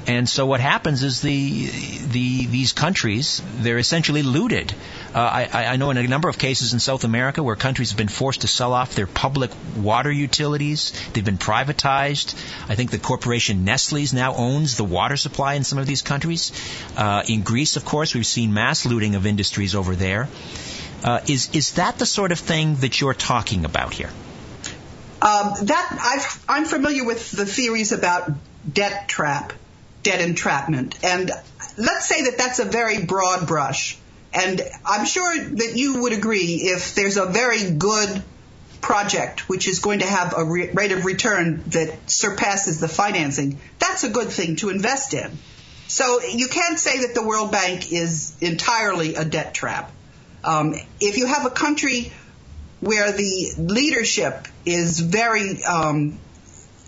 And 0.09 0.29
so 0.29 0.47
what 0.47 0.61
happens 0.61 1.05
is 1.05 1.21
the, 1.21 1.67
the 2.11 2.47
these 2.47 2.73
countries 2.73 3.41
they're 3.59 3.79
essentially 3.79 4.25
looted. 4.25 4.73
Uh, 5.15 5.19
I, 5.21 5.67
I 5.67 5.77
know 5.77 5.91
in 5.91 5.97
a 5.97 6.03
number 6.09 6.29
of 6.29 6.39
cases 6.39 6.73
in 6.73 6.81
South 6.81 7.05
America 7.05 7.41
where 7.41 7.55
countries 7.55 7.91
have 7.91 7.99
been 7.99 8.09
forced 8.09 8.41
to 8.41 8.49
sell 8.49 8.73
off 8.73 8.97
their 8.97 9.07
public 9.07 9.53
water 9.77 10.11
utilities. 10.11 10.93
They've 11.13 11.25
been 11.25 11.39
privatized. 11.39 12.35
I 12.69 12.75
think 12.75 12.91
the 12.91 12.99
corporation 12.99 13.65
Nestle's 13.65 14.13
now 14.13 14.35
owns 14.35 14.77
the 14.77 14.85
water 14.85 15.17
supply 15.17 15.55
in 15.55 15.63
some 15.63 15.79
of 15.79 15.87
these 15.87 16.03
countries. 16.03 16.51
Uh, 16.97 17.23
in 17.29 17.43
Greece, 17.43 17.77
of 17.77 17.85
course, 17.85 18.13
we've 18.13 18.27
seen 18.27 18.55
mass 18.55 18.87
looting 18.87 19.15
of 19.15 19.25
industries 19.25 19.77
over 19.77 19.95
there. 19.95 20.29
Uh, 21.05 21.21
is 21.29 21.55
is 21.55 21.73
that 21.73 21.99
the 21.99 22.07
sort 22.07 22.33
of 22.33 22.39
thing 22.39 22.77
that 22.77 23.01
you're 23.01 23.15
talking 23.15 23.65
about 23.65 23.95
here? 23.95 24.11
Um, 25.23 25.55
that 25.63 26.23
i 26.49 26.59
am 26.59 26.67
familiar 26.67 27.05
with 27.05 27.31
the 27.31 27.47
theories 27.47 27.93
about 27.93 28.31
debt 28.73 29.09
trap 29.09 29.53
debt 30.07 30.21
entrapment. 30.21 30.97
And 31.03 31.33
let's 31.77 32.07
say 32.07 32.23
that 32.23 32.39
that's 32.39 32.61
a 32.61 32.65
very 32.65 33.05
broad 33.05 33.49
brush. 33.49 33.99
And 34.33 34.63
I'm 34.85 35.05
sure 35.05 35.37
that 35.37 35.73
you 35.75 36.03
would 36.03 36.13
agree 36.13 36.61
if 36.63 36.95
there's 36.95 37.17
a 37.17 37.27
very 37.27 37.73
good 37.73 38.23
project 38.81 39.49
which 39.49 39.67
is 39.67 39.81
going 39.81 39.99
to 39.99 40.07
have 40.07 40.33
a 40.37 40.45
re- 40.45 40.71
rate 40.71 40.93
of 40.93 41.05
return 41.05 41.65
that 41.69 42.09
surpasses 42.09 42.79
the 42.79 42.87
financing, 42.87 43.59
that's 43.81 44.05
a 44.05 44.09
good 44.09 44.29
thing 44.29 44.55
to 44.57 44.69
invest 44.69 45.13
in. 45.13 45.39
So 45.89 46.21
you 46.23 46.47
can't 46.47 46.79
say 46.79 47.01
that 47.01 47.17
the 47.17 47.27
World 47.27 47.51
Bank 47.51 47.91
is 47.93 48.37
entirely 48.41 49.17
a 49.17 49.25
debt 49.25 49.55
trap. 49.55 49.91
Um, 50.47 50.75
if 51.01 51.19
you 51.19 51.27
have 51.27 51.45
a 51.45 51.51
country 51.51 52.13
where 52.81 53.11
the 53.11 53.53
leadership 53.59 54.47
is 54.65 55.01
very 55.01 55.63
um, 55.65 56.19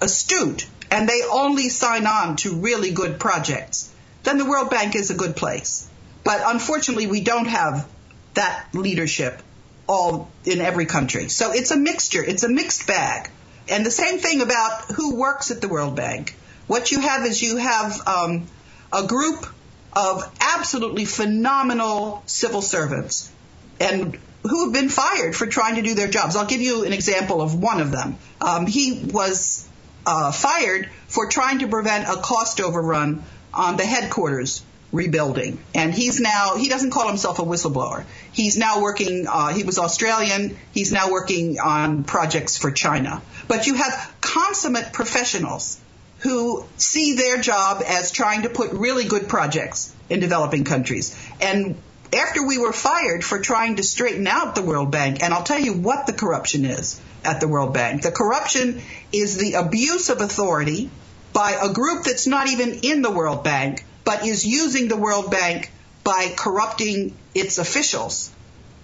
astute 0.00 0.68
and 0.92 1.08
they 1.08 1.22
only 1.28 1.68
sign 1.68 2.06
on 2.06 2.36
to 2.36 2.54
really 2.54 2.92
good 2.92 3.18
projects, 3.18 3.92
then 4.22 4.38
the 4.38 4.44
World 4.44 4.70
Bank 4.70 4.94
is 4.94 5.10
a 5.10 5.14
good 5.14 5.34
place. 5.34 5.88
But 6.22 6.42
unfortunately, 6.44 7.08
we 7.08 7.20
don't 7.20 7.48
have 7.48 7.88
that 8.34 8.68
leadership 8.72 9.42
all 9.88 10.30
in 10.44 10.60
every 10.60 10.86
country. 10.86 11.28
So 11.28 11.50
it's 11.52 11.72
a 11.72 11.76
mixture. 11.76 12.22
It's 12.22 12.44
a 12.44 12.48
mixed 12.48 12.86
bag. 12.86 13.28
And 13.68 13.84
the 13.84 13.90
same 13.90 14.18
thing 14.18 14.40
about 14.40 14.84
who 14.92 15.16
works 15.16 15.50
at 15.50 15.60
the 15.60 15.68
World 15.68 15.96
Bank. 15.96 16.36
What 16.68 16.92
you 16.92 17.00
have 17.00 17.26
is 17.26 17.42
you 17.42 17.56
have 17.56 18.06
um, 18.06 18.46
a 18.92 19.06
group 19.06 19.46
of 19.94 20.30
absolutely 20.40 21.06
phenomenal 21.06 22.22
civil 22.26 22.62
servants 22.62 23.32
and 23.80 24.18
who 24.42 24.64
have 24.64 24.72
been 24.72 24.88
fired 24.88 25.34
for 25.34 25.46
trying 25.46 25.76
to 25.76 25.82
do 25.82 25.94
their 25.94 26.08
jobs. 26.08 26.36
I'll 26.36 26.46
give 26.46 26.60
you 26.60 26.84
an 26.84 26.92
example 26.92 27.42
of 27.42 27.60
one 27.60 27.80
of 27.80 27.90
them. 27.90 28.16
Um, 28.40 28.66
he 28.66 29.04
was 29.12 29.68
uh, 30.06 30.32
fired 30.32 30.88
for 31.08 31.28
trying 31.28 31.60
to 31.60 31.68
prevent 31.68 32.08
a 32.08 32.20
cost 32.20 32.60
overrun 32.60 33.22
on 33.52 33.76
the 33.76 33.84
headquarters 33.84 34.62
rebuilding. 34.90 35.58
And 35.74 35.92
he's 35.92 36.18
now, 36.18 36.56
he 36.56 36.68
doesn't 36.68 36.90
call 36.90 37.08
himself 37.08 37.38
a 37.38 37.42
whistleblower. 37.42 38.04
He's 38.32 38.56
now 38.56 38.80
working, 38.80 39.26
uh, 39.28 39.48
he 39.48 39.64
was 39.64 39.78
Australian, 39.78 40.56
he's 40.72 40.92
now 40.92 41.10
working 41.10 41.58
on 41.60 42.04
projects 42.04 42.56
for 42.56 42.70
China. 42.70 43.20
But 43.48 43.66
you 43.66 43.74
have 43.74 44.16
consummate 44.20 44.92
professionals 44.92 45.78
who 46.20 46.64
see 46.76 47.14
their 47.14 47.38
job 47.38 47.82
as 47.86 48.10
trying 48.10 48.42
to 48.42 48.48
put 48.48 48.72
really 48.72 49.04
good 49.04 49.28
projects 49.28 49.94
in 50.08 50.20
developing 50.20 50.64
countries. 50.64 51.16
And 51.40 51.76
after 52.12 52.46
we 52.46 52.58
were 52.58 52.72
fired 52.72 53.24
for 53.24 53.38
trying 53.38 53.76
to 53.76 53.82
straighten 53.82 54.26
out 54.26 54.54
the 54.54 54.62
World 54.62 54.90
Bank, 54.90 55.22
and 55.22 55.32
I'll 55.32 55.42
tell 55.42 55.58
you 55.58 55.74
what 55.74 56.06
the 56.06 56.12
corruption 56.12 56.64
is 56.64 57.00
at 57.24 57.40
the 57.40 57.48
World 57.48 57.74
Bank. 57.74 58.02
The 58.02 58.10
corruption 58.10 58.80
is 59.12 59.36
the 59.36 59.54
abuse 59.54 60.08
of 60.08 60.20
authority 60.20 60.90
by 61.32 61.52
a 61.52 61.72
group 61.72 62.04
that's 62.04 62.26
not 62.26 62.48
even 62.48 62.80
in 62.82 63.02
the 63.02 63.10
World 63.10 63.44
Bank, 63.44 63.84
but 64.04 64.26
is 64.26 64.46
using 64.46 64.88
the 64.88 64.96
World 64.96 65.30
Bank 65.30 65.70
by 66.02 66.32
corrupting 66.36 67.14
its 67.34 67.58
officials 67.58 68.30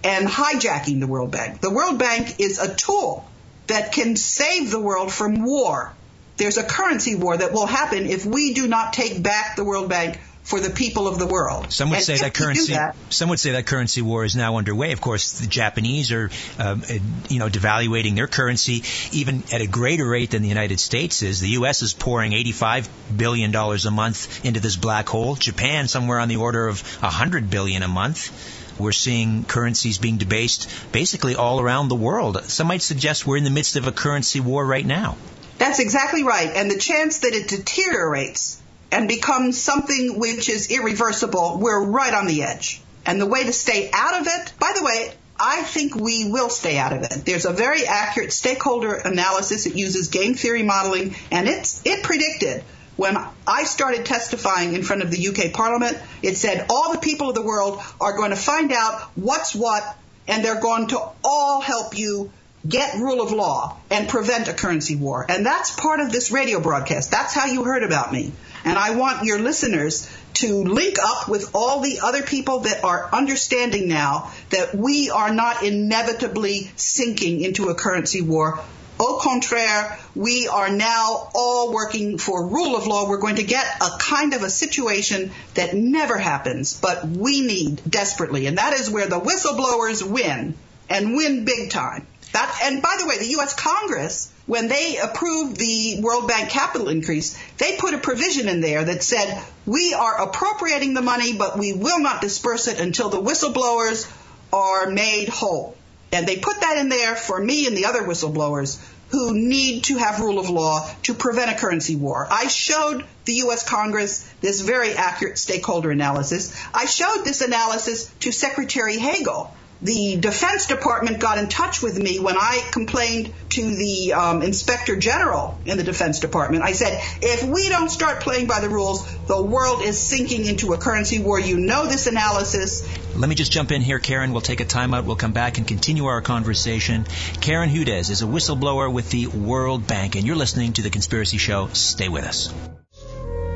and 0.03 0.27
hijacking 0.27 0.99
the 0.99 1.07
World 1.07 1.31
Bank. 1.31 1.61
The 1.61 1.71
World 1.71 1.97
Bank 1.97 2.39
is 2.39 2.59
a 2.59 2.75
tool 2.75 3.27
that 3.67 3.91
can 3.91 4.15
save 4.15 4.69
the 4.69 4.79
world 4.79 5.11
from 5.11 5.43
war. 5.43 5.91
There's 6.37 6.57
a 6.57 6.63
currency 6.63 7.15
war 7.15 7.37
that 7.37 7.53
will 7.53 7.65
happen 7.65 8.05
if 8.05 8.25
we 8.25 8.53
do 8.53 8.67
not 8.67 8.93
take 8.93 9.21
back 9.21 9.55
the 9.55 9.63
World 9.63 9.89
Bank 9.89 10.19
for 10.45 10.59
the 10.59 10.69
people 10.69 11.07
of 11.07 11.17
the 11.17 11.25
world. 11.25 11.71
Some 11.71 11.89
would 11.89 11.95
and 11.95 12.05
say 12.05 12.17
that 12.17 12.35
currency. 12.35 12.73
That, 12.73 12.95
some 13.09 13.29
would 13.29 13.39
say 13.39 13.53
that 13.53 13.65
currency 13.65 14.03
war 14.03 14.23
is 14.23 14.35
now 14.35 14.57
underway. 14.57 14.91
Of 14.91 15.01
course, 15.01 15.39
the 15.39 15.47
Japanese 15.47 16.11
are, 16.11 16.29
um, 16.59 16.83
you 17.29 17.39
know, 17.39 17.49
devaluating 17.49 18.15
their 18.15 18.27
currency 18.27 18.83
even 19.11 19.43
at 19.51 19.61
a 19.61 19.67
greater 19.67 20.07
rate 20.07 20.31
than 20.31 20.43
the 20.43 20.47
United 20.47 20.79
States 20.79 21.23
is. 21.23 21.39
The 21.39 21.49
U.S. 21.49 21.81
is 21.81 21.93
pouring 21.93 22.33
85 22.33 22.87
billion 23.17 23.51
dollars 23.51 23.87
a 23.87 23.91
month 23.91 24.45
into 24.45 24.59
this 24.59 24.75
black 24.75 25.09
hole. 25.09 25.35
Japan, 25.35 25.87
somewhere 25.87 26.19
on 26.19 26.27
the 26.27 26.37
order 26.37 26.67
of 26.67 26.79
100 27.01 27.49
billion 27.49 27.81
a 27.81 27.87
month. 27.87 28.31
We're 28.77 28.91
seeing 28.91 29.45
currencies 29.45 29.97
being 29.97 30.17
debased 30.17 30.69
basically 30.91 31.35
all 31.35 31.59
around 31.59 31.87
the 31.87 31.95
world. 31.95 32.43
Some 32.43 32.67
might 32.67 32.81
suggest 32.81 33.25
we're 33.25 33.37
in 33.37 33.45
the 33.45 33.49
midst 33.49 33.77
of 33.77 33.87
a 33.87 33.91
currency 33.91 34.41
war 34.41 34.63
right 34.63 34.85
now. 34.85 35.17
That's 35.57 35.79
exactly 35.79 36.23
right. 36.23 36.51
And 36.55 36.69
the 36.69 36.77
chance 36.77 37.19
that 37.19 37.33
it 37.33 37.47
deteriorates 37.47 38.61
and 38.91 39.07
becomes 39.07 39.61
something 39.61 40.19
which 40.19 40.49
is 40.49 40.69
irreversible, 40.69 41.59
we're 41.59 41.85
right 41.85 42.13
on 42.13 42.27
the 42.27 42.43
edge. 42.43 42.81
And 43.05 43.21
the 43.21 43.25
way 43.25 43.43
to 43.43 43.53
stay 43.53 43.89
out 43.93 44.19
of 44.21 44.27
it, 44.27 44.53
by 44.59 44.73
the 44.75 44.83
way, 44.83 45.13
I 45.39 45.63
think 45.63 45.95
we 45.95 46.29
will 46.31 46.49
stay 46.49 46.77
out 46.77 46.93
of 46.93 47.03
it. 47.03 47.25
There's 47.25 47.45
a 47.45 47.51
very 47.51 47.85
accurate 47.85 48.31
stakeholder 48.31 48.93
analysis. 48.93 49.65
It 49.65 49.75
uses 49.75 50.07
game 50.07 50.35
theory 50.35 50.63
modeling, 50.63 51.15
and 51.29 51.47
it's 51.47 51.81
it 51.85 52.03
predicted 52.03 52.63
when 52.95 53.17
I 53.45 53.65
started 53.65 54.05
testifying 54.05 54.73
in 54.73 54.83
front 54.83 55.03
of 55.03 55.11
the 55.11 55.27
UK 55.27 55.51
Parliament. 55.51 55.97
It 56.21 56.37
said 56.37 56.65
all 56.69 56.93
the 56.93 56.99
people 56.99 57.29
of 57.29 57.35
the 57.35 57.41
world 57.41 57.81
are 57.99 58.15
going 58.15 58.29
to 58.29 58.37
find 58.37 58.71
out 58.71 59.01
what's 59.15 59.53
what, 59.53 59.83
and 60.27 60.43
they're 60.43 60.61
going 60.61 60.87
to 60.87 61.01
all 61.23 61.59
help 61.59 61.97
you 61.97 62.31
get 62.67 62.95
rule 62.95 63.21
of 63.21 63.31
law 63.31 63.77
and 63.89 64.07
prevent 64.07 64.47
a 64.47 64.53
currency 64.53 64.95
war. 64.95 65.25
And 65.27 65.45
that's 65.45 65.71
part 65.75 65.99
of 65.99 66.11
this 66.11 66.31
radio 66.31 66.59
broadcast. 66.59 67.11
That's 67.11 67.33
how 67.33 67.45
you 67.45 67.63
heard 67.63 67.83
about 67.83 68.11
me. 68.11 68.31
And 68.63 68.77
I 68.77 68.95
want 68.95 69.23
your 69.23 69.39
listeners 69.39 70.09
to 70.35 70.63
link 70.63 70.97
up 71.01 71.29
with 71.29 71.51
all 71.53 71.81
the 71.81 71.99
other 72.01 72.23
people 72.23 72.61
that 72.61 72.83
are 72.83 73.09
understanding 73.13 73.87
now 73.87 74.31
that 74.49 74.75
we 74.75 75.09
are 75.09 75.33
not 75.33 75.63
inevitably 75.63 76.71
sinking 76.75 77.41
into 77.41 77.69
a 77.69 77.75
currency 77.75 78.21
war. 78.21 78.59
Au 78.99 79.19
contraire, 79.21 79.99
we 80.15 80.47
are 80.47 80.69
now 80.69 81.29
all 81.33 81.73
working 81.73 82.17
for 82.17 82.47
rule 82.47 82.75
of 82.77 82.87
law. 82.87 83.09
We're 83.09 83.17
going 83.17 83.35
to 83.35 83.43
get 83.43 83.65
a 83.81 83.97
kind 83.99 84.33
of 84.33 84.41
a 84.41 84.49
situation 84.49 85.31
that 85.53 85.73
never 85.73 86.17
happens, 86.17 86.79
but 86.79 87.05
we 87.05 87.41
need 87.41 87.81
desperately. 87.89 88.47
And 88.47 88.57
that 88.57 88.73
is 88.73 88.89
where 88.89 89.07
the 89.07 89.19
whistleblowers 89.19 90.01
win 90.01 90.55
and 90.89 91.15
win 91.15 91.45
big 91.45 91.71
time. 91.71 92.07
That, 92.35 92.59
and 92.63 92.81
by 92.81 92.97
the 92.99 93.07
way, 93.07 93.17
the 93.17 93.29
U.S. 93.37 93.53
Congress, 93.53 94.29
when 94.45 94.67
they 94.67 94.97
approved 94.97 95.55
the 95.55 96.01
World 96.01 96.27
Bank 96.27 96.49
capital 96.49 96.89
increase, 96.89 97.41
they 97.59 97.77
put 97.77 97.93
a 97.93 97.97
provision 97.97 98.49
in 98.49 98.59
there 98.59 98.83
that 98.83 99.03
said, 99.03 99.41
we 99.65 99.93
are 99.93 100.21
appropriating 100.21 100.93
the 100.93 101.01
money, 101.01 101.37
but 101.37 101.57
we 101.57 101.71
will 101.71 102.01
not 102.01 102.19
disperse 102.19 102.67
it 102.67 102.81
until 102.81 103.07
the 103.07 103.21
whistleblowers 103.21 104.11
are 104.51 104.89
made 104.89 105.29
whole. 105.29 105.77
And 106.11 106.27
they 106.27 106.35
put 106.35 106.59
that 106.59 106.77
in 106.77 106.89
there 106.89 107.15
for 107.15 107.39
me 107.39 107.67
and 107.67 107.77
the 107.77 107.85
other 107.85 108.01
whistleblowers 108.01 108.85
who 109.11 109.33
need 109.33 109.85
to 109.85 109.97
have 109.97 110.19
rule 110.19 110.37
of 110.37 110.49
law 110.49 110.89
to 111.03 111.13
prevent 111.13 111.51
a 111.51 111.55
currency 111.55 111.95
war. 111.95 112.27
I 112.29 112.49
showed 112.49 113.05
the 113.23 113.33
U.S. 113.45 113.65
Congress 113.65 114.29
this 114.41 114.59
very 114.59 114.91
accurate 114.91 115.37
stakeholder 115.37 115.89
analysis. 115.89 116.53
I 116.73 116.85
showed 116.85 117.23
this 117.23 117.39
analysis 117.39 118.11
to 118.19 118.33
Secretary 118.33 118.97
Hagel 118.97 119.55
the 119.85 120.17
Defense 120.19 120.65
Department 120.65 121.19
got 121.19 121.37
in 121.37 121.47
touch 121.47 121.81
with 121.83 121.97
me 121.97 122.19
when 122.19 122.35
I 122.37 122.67
complained 122.71 123.31
to 123.49 123.75
the 123.75 124.13
um, 124.13 124.41
Inspector 124.41 124.95
General 124.95 125.59
in 125.65 125.77
the 125.77 125.83
Defense 125.83 126.19
Department. 126.19 126.63
I 126.63 126.71
said, 126.71 126.99
if 127.21 127.43
we 127.43 127.69
don't 127.69 127.89
start 127.89 128.21
playing 128.21 128.47
by 128.47 128.61
the 128.61 128.69
rules, 128.69 129.05
the 129.27 129.41
world 129.41 129.83
is 129.83 129.99
sinking 129.99 130.45
into 130.45 130.73
a 130.73 130.77
currency 130.77 131.19
war. 131.19 131.39
You 131.39 131.57
know 131.57 131.85
this 131.85 132.07
analysis. 132.07 132.87
Let 133.15 133.29
me 133.29 133.35
just 133.35 133.51
jump 133.51 133.71
in 133.71 133.81
here, 133.81 133.99
Karen. 133.99 134.31
We'll 134.31 134.41
take 134.41 134.59
a 134.59 134.65
timeout. 134.65 135.05
We'll 135.05 135.15
come 135.15 135.33
back 135.33 135.59
and 135.59 135.67
continue 135.67 136.05
our 136.05 136.21
conversation. 136.21 137.05
Karen 137.41 137.69
Hudes 137.69 138.09
is 138.09 138.23
a 138.23 138.25
whistleblower 138.25 138.91
with 138.91 139.11
the 139.11 139.27
World 139.27 139.85
Bank, 139.85 140.15
and 140.15 140.25
you're 140.25 140.35
listening 140.35 140.73
to 140.73 140.81
The 140.81 140.89
Conspiracy 140.89 141.37
Show. 141.37 141.67
Stay 141.73 142.09
with 142.09 142.25
us. 142.25 142.51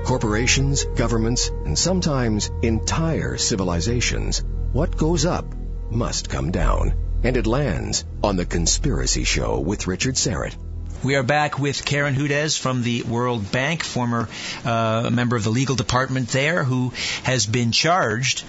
Corporations, 0.06 0.84
governments, 0.84 1.50
and 1.50 1.78
sometimes 1.78 2.52
entire 2.62 3.38
civilizations. 3.38 4.44
What 4.72 4.96
goes 4.96 5.26
up 5.26 5.59
must 5.92 6.30
come 6.30 6.52
down. 6.52 6.94
And 7.24 7.36
it 7.36 7.48
lands 7.48 8.06
on 8.24 8.38
The 8.38 8.46
Conspiracy 8.46 9.24
Show 9.24 9.60
with 9.60 9.88
Richard 9.88 10.16
Syrett. 10.16 10.56
We 11.02 11.16
are 11.16 11.24
back 11.24 11.58
with 11.58 11.86
Karen 11.86 12.14
Hudes 12.14 12.60
from 12.60 12.84
the 12.84 13.04
World 13.04 13.54
Bank, 13.54 13.84
former 13.84 14.28
uh, 14.66 15.10
member 15.10 15.38
of 15.38 15.46
the 15.46 15.50
legal 15.50 15.78
department 15.78 16.28
there, 16.28 16.66
who 16.66 16.92
has 17.24 17.46
been 17.46 17.72
charged 17.72 18.44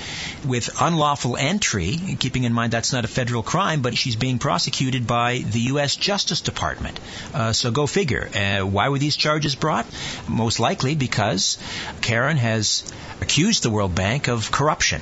with 0.44 0.68
unlawful 0.80 1.36
entry, 1.36 1.96
keeping 2.18 2.42
in 2.42 2.52
mind 2.52 2.72
that's 2.72 2.92
not 2.92 3.04
a 3.04 3.08
federal 3.08 3.44
crime, 3.44 3.82
but 3.82 3.96
she's 3.96 4.16
being 4.16 4.40
prosecuted 4.40 5.06
by 5.06 5.38
the 5.38 5.60
U.S. 5.74 5.94
Justice 5.94 6.40
Department. 6.40 6.98
Uh, 7.32 7.52
so 7.52 7.70
go 7.70 7.86
figure. 7.86 8.28
Uh, 8.34 8.66
why 8.66 8.88
were 8.88 8.98
these 8.98 9.14
charges 9.14 9.54
brought? 9.54 9.86
Most 10.26 10.58
likely 10.58 10.96
because 10.96 11.56
Karen 12.00 12.36
has 12.36 12.82
accused 13.20 13.62
the 13.62 13.70
World 13.70 13.94
Bank 13.94 14.28
of 14.28 14.50
corruption, 14.50 15.00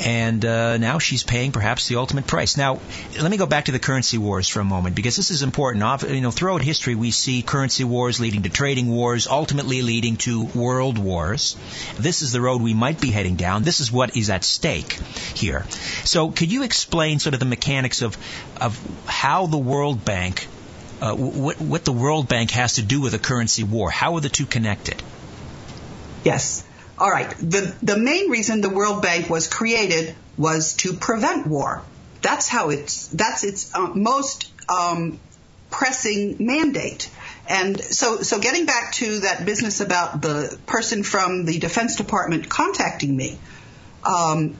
and 0.00 0.44
uh, 0.44 0.76
now 0.76 0.98
she's 0.98 1.22
paying 1.22 1.52
perhaps 1.52 1.88
the 1.88 1.96
ultimate 1.96 2.26
price. 2.26 2.56
Now, 2.56 2.80
let 3.20 3.30
me 3.30 3.36
go 3.36 3.46
back 3.46 3.66
to 3.66 3.72
the 3.72 3.78
currency 3.78 4.18
wars 4.18 4.48
for 4.48 4.60
a 4.60 4.64
moment 4.64 4.96
because 4.96 5.16
this 5.16 5.30
is 5.30 5.42
important. 5.42 5.84
You 6.10 6.20
know, 6.20 6.30
throughout 6.30 6.62
history 6.62 6.89
history, 6.90 7.00
we 7.00 7.10
see 7.10 7.42
currency 7.42 7.84
wars 7.84 8.20
leading 8.20 8.42
to 8.42 8.48
trading 8.48 8.88
wars, 8.88 9.26
ultimately 9.26 9.82
leading 9.82 10.16
to 10.16 10.44
world 10.54 10.98
wars. 10.98 11.56
This 11.98 12.22
is 12.22 12.32
the 12.32 12.40
road 12.40 12.62
we 12.62 12.74
might 12.74 13.00
be 13.00 13.10
heading 13.10 13.36
down. 13.36 13.62
This 13.62 13.80
is 13.80 13.92
what 13.92 14.16
is 14.16 14.30
at 14.30 14.44
stake 14.44 14.98
here. 15.34 15.64
So, 16.04 16.30
could 16.30 16.50
you 16.52 16.62
explain 16.64 17.20
sort 17.20 17.34
of 17.34 17.40
the 17.40 17.46
mechanics 17.46 18.02
of 18.02 18.16
of 18.60 18.78
how 19.06 19.46
the 19.46 19.58
World 19.58 20.04
Bank, 20.04 20.48
uh, 21.00 21.14
what 21.14 21.60
what 21.60 21.84
the 21.84 21.92
World 21.92 22.28
Bank 22.28 22.50
has 22.52 22.74
to 22.74 22.82
do 22.82 23.00
with 23.00 23.14
a 23.14 23.18
currency 23.18 23.64
war? 23.64 23.90
How 23.90 24.16
are 24.16 24.20
the 24.20 24.28
two 24.28 24.46
connected? 24.46 25.02
Yes. 26.24 26.64
All 26.98 27.10
right. 27.10 27.30
The 27.38 27.74
the 27.82 27.96
main 27.96 28.30
reason 28.30 28.60
the 28.60 28.74
World 28.80 29.02
Bank 29.02 29.30
was 29.30 29.48
created 29.48 30.14
was 30.36 30.74
to 30.82 30.92
prevent 30.92 31.46
war. 31.46 31.82
That's 32.22 32.48
how 32.48 32.70
it's 32.70 33.08
that's 33.08 33.44
its 33.44 33.74
uh, 33.74 33.88
most 33.94 34.50
um, 34.68 35.18
pressing 35.70 36.36
mandate. 36.38 37.10
And 37.48 37.80
so, 37.80 38.22
so 38.22 38.38
getting 38.38 38.66
back 38.66 38.92
to 38.94 39.20
that 39.20 39.44
business 39.44 39.80
about 39.80 40.22
the 40.22 40.58
person 40.66 41.02
from 41.02 41.44
the 41.44 41.58
Defense 41.58 41.96
Department 41.96 42.48
contacting 42.48 43.16
me, 43.16 43.38
um, 44.04 44.56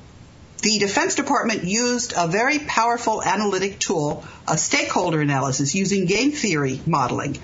the 0.62 0.78
Defense 0.78 1.14
Department 1.14 1.64
used 1.64 2.12
a 2.16 2.26
very 2.26 2.58
powerful 2.58 3.22
analytic 3.22 3.78
tool, 3.78 4.24
a 4.46 4.58
stakeholder 4.58 5.20
analysis 5.20 5.74
using 5.74 6.06
game 6.06 6.32
theory 6.32 6.80
modeling. 6.86 7.38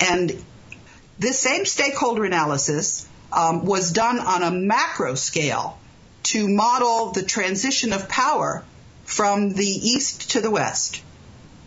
And 0.00 0.32
this 1.18 1.38
same 1.38 1.64
stakeholder 1.64 2.24
analysis 2.24 3.08
um, 3.32 3.64
was 3.64 3.90
done 3.90 4.20
on 4.20 4.42
a 4.42 4.50
macro 4.50 5.14
scale 5.14 5.78
to 6.24 6.48
model 6.48 7.12
the 7.12 7.22
transition 7.22 7.92
of 7.92 8.08
power 8.08 8.64
from 9.04 9.50
the 9.50 9.66
east 9.66 10.32
to 10.32 10.40
the 10.40 10.50
west. 10.50 11.02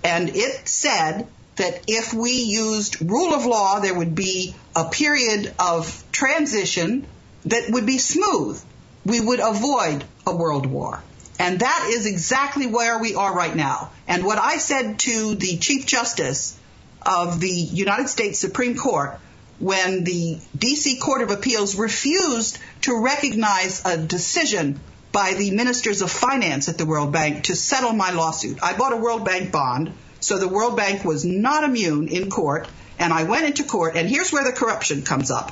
And 0.03 0.29
it 0.29 0.67
said 0.67 1.27
that 1.55 1.81
if 1.88 2.13
we 2.13 2.31
used 2.31 3.01
rule 3.01 3.33
of 3.33 3.45
law, 3.45 3.79
there 3.79 3.93
would 3.93 4.15
be 4.15 4.55
a 4.75 4.86
period 4.86 5.53
of 5.60 6.03
transition 6.12 7.05
that 7.45 7.69
would 7.69 7.86
be 7.86 7.97
smooth. 7.97 8.62
We 9.05 9.19
would 9.19 9.39
avoid 9.39 10.03
a 10.25 10.36
world 10.36 10.65
war. 10.65 11.01
And 11.39 11.60
that 11.60 11.89
is 11.91 12.05
exactly 12.05 12.67
where 12.67 12.99
we 12.99 13.15
are 13.15 13.33
right 13.33 13.55
now. 13.55 13.91
And 14.07 14.23
what 14.23 14.39
I 14.39 14.57
said 14.57 14.99
to 14.99 15.36
the 15.36 15.57
Chief 15.57 15.86
Justice 15.86 16.57
of 17.01 17.39
the 17.39 17.49
United 17.49 18.10
States 18.10 18.39
Supreme 18.39 18.75
Court 18.75 19.19
when 19.60 20.03
the 20.03 20.38
DC 20.57 20.99
Court 20.99 21.21
of 21.21 21.31
Appeals 21.31 21.75
refused 21.75 22.60
to 22.81 23.01
recognize 23.01 23.83
a 23.86 23.97
decision 23.97 24.79
by 25.17 25.34
the 25.34 25.49
ministers 25.49 26.03
of 26.03 26.12
finance 26.12 26.69
at 26.69 26.77
the 26.77 26.86
World 26.86 27.12
Bank 27.12 27.45
to 27.45 27.56
settle 27.56 27.91
my 27.91 28.12
lawsuit. 28.12 28.60
I 28.62 28.77
bought 28.77 28.93
a 28.93 28.97
World 28.97 29.25
Bank 29.25 29.51
bond 29.51 29.91
so 30.19 30.38
the 30.38 30.47
World 30.47 30.77
Bank 30.77 31.03
was 31.03 31.25
not 31.25 31.63
immune 31.63 32.08
in 32.08 32.30
court, 32.30 32.67
and 32.99 33.12
I 33.12 33.23
went 33.23 33.47
into 33.47 33.63
court, 33.63 33.95
and 33.95 34.08
here's 34.08 34.32
where 34.32 34.43
the 34.43 34.51
corruption 34.51 35.01
comes 35.01 35.32
up. 35.32 35.49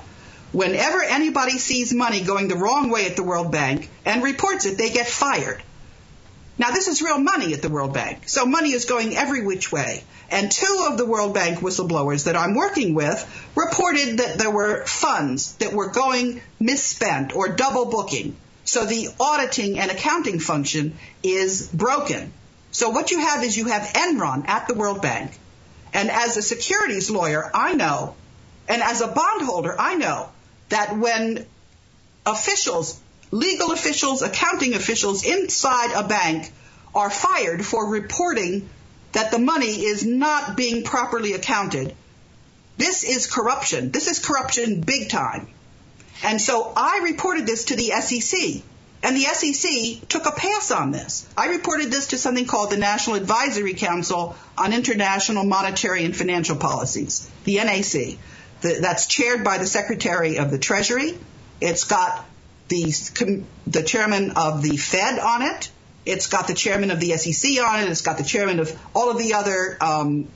Whenever 0.52 1.02
anybody 1.02 1.58
sees 1.58 1.92
money 1.92 2.22
going 2.22 2.48
the 2.48 2.56
wrong 2.56 2.92
way 2.92 3.08
at 3.08 3.16
the 3.16 3.24
World 3.24 3.52
Bank 3.52 3.90
and 4.06 4.22
reports 4.22 4.68
it, 4.68 4.78
they 4.78 4.92
get 4.92 5.08
fired. 5.08 5.64
Now, 6.60 6.70
this 6.70 6.88
is 6.88 7.02
real 7.02 7.18
money 7.18 7.56
at 7.56 7.64
the 7.64 7.70
World 7.70 7.92
Bank, 7.92 8.30
so 8.30 8.46
money 8.46 8.70
is 8.70 8.86
going 8.86 9.18
every 9.18 9.44
which 9.44 9.72
way. 9.72 10.04
And 10.30 10.52
two 10.52 10.86
of 10.92 11.00
the 11.00 11.08
World 11.08 11.34
Bank 11.34 11.58
whistleblowers 11.58 12.26
that 12.26 12.36
I'm 12.36 12.54
working 12.54 12.94
with 12.94 13.18
reported 13.56 14.20
that 14.20 14.38
there 14.38 14.52
were 14.52 14.86
funds 14.86 15.56
that 15.56 15.74
were 15.74 15.90
going 15.90 16.42
misspent 16.60 17.36
or 17.36 17.48
double 17.48 17.86
booking. 17.86 18.36
So 18.66 18.86
the 18.86 19.10
auditing 19.20 19.80
and 19.80 19.92
accounting 19.92 20.40
function 20.40 20.98
is 21.24 21.68
broken. 21.68 22.34
So 22.72 22.90
what 22.90 23.12
you 23.12 23.20
have 23.20 23.44
is 23.44 23.56
you 23.56 23.68
have 23.68 23.84
Enron 23.94 24.48
at 24.48 24.68
the 24.68 24.74
World 24.74 25.02
Bank. 25.02 25.32
And 25.94 26.12
as 26.12 26.36
a 26.36 26.42
securities 26.42 27.10
lawyer, 27.10 27.50
I 27.54 27.74
know, 27.74 28.16
and 28.68 28.82
as 28.82 29.02
a 29.02 29.08
bondholder, 29.08 29.76
I 29.80 29.96
know 29.96 30.30
that 30.70 30.98
when 30.98 31.46
officials, 32.26 33.00
legal 33.32 33.72
officials, 33.72 34.24
accounting 34.24 34.74
officials 34.74 35.24
inside 35.24 35.94
a 35.96 36.08
bank 36.08 36.52
are 36.94 37.10
fired 37.10 37.64
for 37.66 37.88
reporting 37.88 38.68
that 39.12 39.32
the 39.32 39.40
money 39.40 39.68
is 39.86 40.06
not 40.06 40.58
being 40.58 40.84
properly 40.84 41.34
accounted, 41.34 41.96
this 42.78 43.04
is 43.04 43.28
corruption. 43.28 43.92
This 43.92 44.08
is 44.08 44.20
corruption 44.20 44.82
big 44.82 45.10
time. 45.10 45.48
And 46.24 46.42
so 46.42 46.72
I 46.76 47.02
reported 47.04 47.46
this 47.46 47.66
to 47.66 47.76
the 47.76 47.92
SEC. 48.02 48.64
And 49.04 49.16
the 49.16 49.22
SEC 49.22 50.08
took 50.10 50.26
a 50.26 50.32
pass 50.32 50.72
on 50.72 50.92
this. 50.92 51.30
I 51.38 51.50
reported 51.50 51.92
this 51.92 52.08
to 52.08 52.18
something 52.18 52.48
called 52.48 52.72
the 52.72 52.78
National 52.78 53.18
Advisory 53.18 53.76
Council 53.76 54.36
on 54.58 54.74
International 54.74 55.44
Monetary 55.44 56.04
and 56.06 56.16
Financial 56.16 56.56
Policies, 56.56 57.30
the 57.44 57.58
NAC. 57.58 58.18
that's 58.62 59.06
chaired 59.06 59.44
by 59.44 59.60
the 59.60 59.68
Secretary 59.68 60.40
of 60.40 60.50
the 60.50 60.58
Treasury. 60.58 61.20
It's 61.62 61.84
got 61.84 62.26
the, 62.70 62.92
the 63.68 63.84
chairman 63.84 64.32
of 64.32 64.64
the 64.64 64.76
Fed 64.76 65.20
on 65.20 65.44
it. 65.44 65.70
It's 66.08 66.26
got 66.26 66.48
the 66.48 66.56
chairman 66.56 66.90
of 66.90 67.00
the 67.00 67.16
SEC 67.18 67.64
on 67.64 67.82
it. 67.82 67.90
It's 67.90 68.02
got 68.02 68.18
the 68.18 68.24
chairman 68.24 68.60
of 68.60 68.76
all 68.96 69.12
of 69.12 69.20
the 69.20 69.36
other 69.36 69.78
um, 69.82 70.28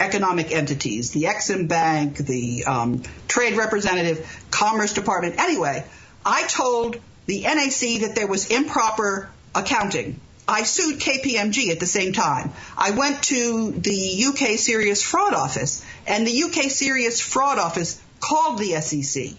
economic 0.00 0.52
entities, 0.52 1.10
the 1.10 1.24
Exim 1.24 1.68
Bank, 1.68 2.16
the 2.16 2.64
um, 2.64 3.02
Trade 3.26 3.56
Representative, 3.56 4.44
Commerce 4.50 4.92
Department. 4.92 5.38
Anyway, 5.38 5.84
I 6.24 6.46
told 6.46 6.98
the 7.26 7.42
NAC 7.42 8.00
that 8.02 8.12
there 8.14 8.26
was 8.26 8.50
improper 8.50 9.30
accounting. 9.54 10.20
I 10.46 10.62
sued 10.62 10.98
KPMG 10.98 11.70
at 11.70 11.78
the 11.78 11.86
same 11.86 12.14
time. 12.14 12.52
I 12.76 12.92
went 12.92 13.22
to 13.24 13.72
the 13.72 14.24
UK 14.24 14.58
Serious 14.58 15.02
Fraud 15.02 15.34
Office, 15.34 15.84
and 16.06 16.26
the 16.26 16.44
UK 16.44 16.70
Serious 16.70 17.20
Fraud 17.20 17.58
Office 17.58 18.00
called 18.20 18.58
the 18.58 18.80
SEC 18.80 19.34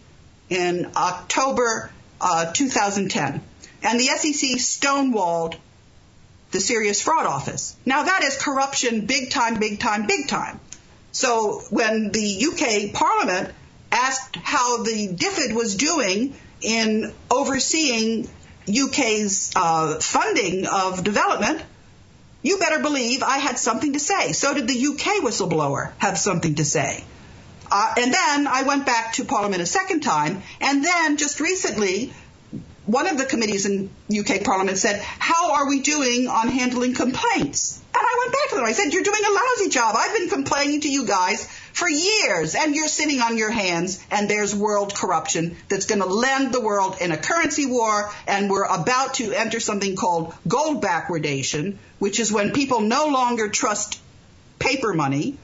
in 0.49 0.91
October 0.95 1.91
uh, 2.21 2.51
2010. 2.51 3.41
And 3.81 3.99
the 3.99 4.05
SEC 4.05 4.59
stonewalled 4.59 5.55
the 6.51 6.59
Serious 6.59 7.01
Fraud 7.01 7.25
Office. 7.25 7.75
Now 7.85 8.03
that 8.03 8.23
is 8.23 8.37
corruption 8.37 9.05
big 9.05 9.29
time, 9.29 9.59
big 9.59 9.79
time, 9.79 10.07
big 10.07 10.27
time. 10.27 10.59
So 11.11 11.61
when 11.69 12.11
the 12.11 12.45
UK 12.45 12.93
Parliament 12.93 13.53
asked 13.91 14.35
how 14.35 14.83
the 14.83 15.09
DFID 15.09 15.53
was 15.53 15.75
doing 15.75 16.35
in 16.61 17.13
overseeing 17.31 18.27
UK's 18.69 19.51
uh, 19.55 19.99
funding 19.99 20.67
of 20.67 21.03
development, 21.03 21.61
you 22.41 22.57
better 22.57 22.79
believe 22.79 23.23
I 23.23 23.37
had 23.37 23.57
something 23.57 23.93
to 23.93 23.99
say. 23.99 24.31
So 24.33 24.53
did 24.53 24.67
the 24.67 24.87
UK 24.87 25.23
whistleblower 25.23 25.91
have 25.97 26.17
something 26.17 26.55
to 26.55 26.65
say. 26.65 27.03
Uh, 27.71 27.93
and 27.97 28.13
then 28.13 28.47
I 28.47 28.63
went 28.63 28.85
back 28.85 29.13
to 29.13 29.25
Parliament 29.25 29.61
a 29.61 29.65
second 29.65 30.01
time, 30.01 30.41
and 30.59 30.83
then 30.83 31.17
just 31.17 31.39
recently, 31.39 32.13
one 32.89 33.05
of 33.05 33.19
the 33.19 33.25
committees 33.25 33.67
in 33.67 33.89
UK 34.09 34.43
Parliament 34.43 34.77
said, 34.79 34.99
How 34.99 35.53
are 35.53 35.69
we 35.69 35.81
doing 35.81 36.27
on 36.27 36.47
handling 36.47 36.95
complaints? 36.95 37.79
And 37.93 38.01
I 38.01 38.15
went 38.19 38.33
back 38.33 38.49
to 38.49 38.55
them. 38.55 38.65
I 38.65 38.71
said, 38.71 38.91
You're 38.91 39.03
doing 39.03 39.21
a 39.27 39.31
lousy 39.31 39.69
job. 39.69 39.95
I've 39.95 40.17
been 40.17 40.29
complaining 40.29 40.81
to 40.81 40.89
you 40.89 41.05
guys 41.05 41.45
for 41.71 41.87
years, 41.87 42.55
and 42.55 42.73
you're 42.73 42.87
sitting 42.87 43.21
on 43.21 43.37
your 43.37 43.51
hands, 43.51 44.03
and 44.09 44.27
there's 44.27 44.55
world 44.55 44.95
corruption 44.95 45.55
that's 45.67 45.85
going 45.85 46.01
to 46.01 46.07
land 46.07 46.51
the 46.51 46.61
world 46.61 46.97
in 46.99 47.11
a 47.11 47.17
currency 47.17 47.67
war, 47.67 48.09
and 48.27 48.49
we're 48.49 48.65
about 48.65 49.15
to 49.15 49.33
enter 49.33 49.59
something 49.59 49.95
called 49.95 50.33
gold 50.47 50.81
backwardation, 50.81 51.77
which 51.99 52.19
is 52.19 52.31
when 52.31 52.53
people 52.53 52.81
no 52.81 53.09
longer 53.09 53.49
trust 53.49 53.99
paper 54.57 54.93
money, 54.93 55.37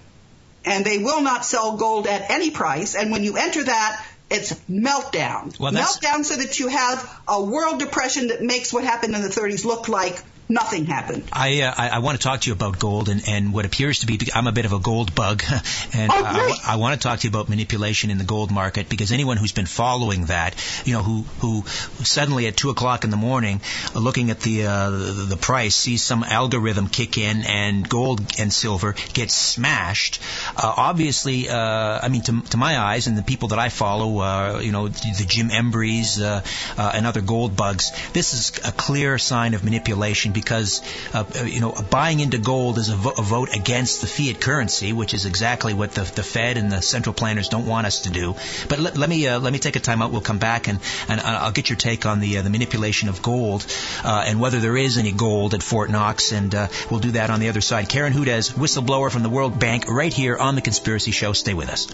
and 0.66 0.84
they 0.84 0.98
will 0.98 1.22
not 1.22 1.46
sell 1.46 1.78
gold 1.78 2.08
at 2.08 2.32
any 2.32 2.50
price. 2.50 2.96
And 2.96 3.12
when 3.12 3.24
you 3.24 3.38
enter 3.38 3.64
that, 3.64 4.04
it's 4.30 4.54
meltdown. 4.70 5.58
Well, 5.60 5.72
meltdown 5.72 6.26
so 6.26 6.36
that 6.36 6.60
you 6.60 6.68
have 6.68 7.22
a 7.28 7.44
world 7.44 7.80
depression 7.80 8.28
that 8.28 8.42
makes 8.42 8.74
what 8.74 8.84
happened 8.84 9.16
in 9.16 9.22
the 9.22 9.30
30s 9.30 9.66
look 9.66 9.88
like 9.88 10.22
nothing 10.48 10.86
happened. 10.86 11.24
I, 11.32 11.62
uh, 11.62 11.74
I, 11.76 11.90
I 11.90 12.00
want 12.00 12.20
to 12.20 12.24
talk 12.24 12.42
to 12.42 12.50
you 12.50 12.54
about 12.54 12.80
gold 12.80 13.10
and, 13.10 13.28
and 13.28 13.54
what 13.54 13.66
appears 13.66 14.00
to 14.00 14.06
be. 14.06 14.20
I'm 14.34 14.48
a 14.48 14.52
bit 14.52 14.66
of 14.66 14.74
a 14.74 14.80
gold 14.80 15.16
bug, 15.16 15.44
and 15.94 16.12
oh, 16.12 16.24
I, 16.24 16.74
I, 16.74 16.76
want 16.78 17.00
to 17.00 17.08
talk 17.08 17.20
to 17.20 17.28
you 17.28 17.30
about 17.30 17.50
manipulation 17.50 18.12
in 18.12 18.18
the 18.18 18.24
gold 18.24 18.52
market 18.52 18.90
because 18.90 19.12
anyone 19.12 19.38
who's 19.38 19.52
been 19.52 19.66
following 19.66 20.26
that, 20.26 20.56
you 20.86 20.94
know, 20.94 21.04
who 21.04 21.22
who 21.40 21.64
suddenly 22.04 22.48
at 22.48 22.56
two 22.56 22.70
o'clock 22.70 23.04
in 23.04 23.10
the 23.10 23.18
morning, 23.18 23.62
uh, 23.96 24.00
looking 24.00 24.30
at 24.30 24.40
the, 24.42 24.66
uh, 24.66 24.90
the 24.90 25.26
the 25.30 25.38
price, 25.38 25.76
sees 25.76 26.04
some 26.04 26.24
algorithm 26.24 26.88
kick 26.88 27.18
in 27.18 27.44
and 27.44 27.88
gold 27.88 28.22
and 28.40 28.54
silver 28.54 28.96
get 29.14 29.32
smashed. 29.32 30.22
Uh, 30.56 30.74
obviously, 30.78 31.50
uh, 31.50 32.00
I 32.02 32.10
mean, 32.10 32.22
to, 32.24 32.42
to 32.42 32.58
my 32.58 32.78
eyes 32.80 33.08
and 33.08 33.18
the 33.18 33.24
people 33.24 33.50
that 33.50 33.60
I 33.60 33.70
follow, 33.70 34.20
uh, 34.20 34.60
you 34.60 34.72
know, 34.72 34.88
the 34.88 35.26
Jim 35.28 35.50
Embrys 35.50 36.22
uh, 36.22 36.42
uh, 36.78 36.92
and 36.94 37.06
other 37.06 37.22
gold 37.22 37.56
bugs, 37.56 37.92
this 38.14 38.34
is 38.34 38.60
a 38.66 38.72
clear 38.72 39.18
sign 39.18 39.54
of 39.54 39.64
manipulation 39.64 40.32
because 40.36 40.84
uh, 41.14 41.26
you 41.46 41.60
know 41.62 41.72
buying 41.90 42.20
into 42.20 42.38
gold 42.38 42.78
is 42.78 42.90
a, 42.90 42.96
vo- 42.96 43.16
a, 43.18 43.24
vote 43.24 43.56
against 43.56 44.02
the 44.02 44.08
fiat 44.08 44.40
currency, 44.40 44.94
which 44.94 45.16
is 45.16 45.26
exactly 45.26 45.74
what 45.74 45.94
the, 45.94 46.04
the 46.04 46.22
Fed 46.22 46.58
and 46.58 46.72
the 46.72 46.82
central 46.82 47.14
planners 47.14 47.50
don't 47.50 47.66
want 47.66 47.88
us 47.88 48.02
to 48.02 48.12
do. 48.12 48.36
But 48.70 48.80
let, 48.80 48.98
let 48.98 49.10
me 49.10 49.26
uh, 49.28 49.40
let 49.40 49.52
me 49.52 49.60
take 49.60 49.76
a 49.76 49.80
time 49.80 50.04
out. 50.04 50.12
We'll 50.12 50.22
come 50.22 50.38
back 50.38 50.68
and, 50.68 50.80
and 51.08 51.20
I'll 51.20 51.52
get 51.52 51.70
your 51.70 51.78
take 51.78 52.06
on 52.06 52.20
the 52.20 52.38
uh, 52.38 52.42
the 52.44 52.52
manipulation 52.52 53.10
of 53.10 53.24
gold 53.24 53.66
uh, 54.04 54.24
and 54.28 54.40
whether 54.40 54.60
there 54.60 54.78
is 54.78 54.98
any 54.98 55.12
gold 55.12 55.54
at 55.56 55.64
Fort 55.64 55.90
Knox, 55.90 56.32
and 56.32 56.54
uh, 56.54 56.68
we'll 56.92 57.00
do 57.00 57.12
that 57.12 57.30
on 57.30 57.40
the 57.40 57.50
other 57.50 57.62
side. 57.62 57.90
Karen 57.90 58.14
Hudes, 58.14 58.52
whistleblower 58.52 59.10
from 59.12 59.24
the 59.24 59.30
World 59.30 59.60
Bank, 59.60 59.86
right 59.88 60.14
here 60.14 60.38
on 60.38 60.56
the 60.56 60.62
Conspiracy 60.62 61.12
Show. 61.12 61.34
Stay 61.34 61.54
with 61.54 61.70
us. 61.70 61.88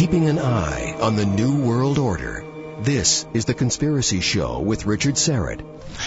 Keeping 0.00 0.30
an 0.30 0.38
eye 0.38 0.96
on 0.98 1.16
the 1.16 1.26
New 1.26 1.60
World 1.62 1.98
Order. 1.98 2.42
This 2.80 3.26
is 3.34 3.44
The 3.44 3.52
Conspiracy 3.52 4.22
Show 4.22 4.60
with 4.60 4.86
Richard 4.86 5.16
Syrett. 5.16 5.60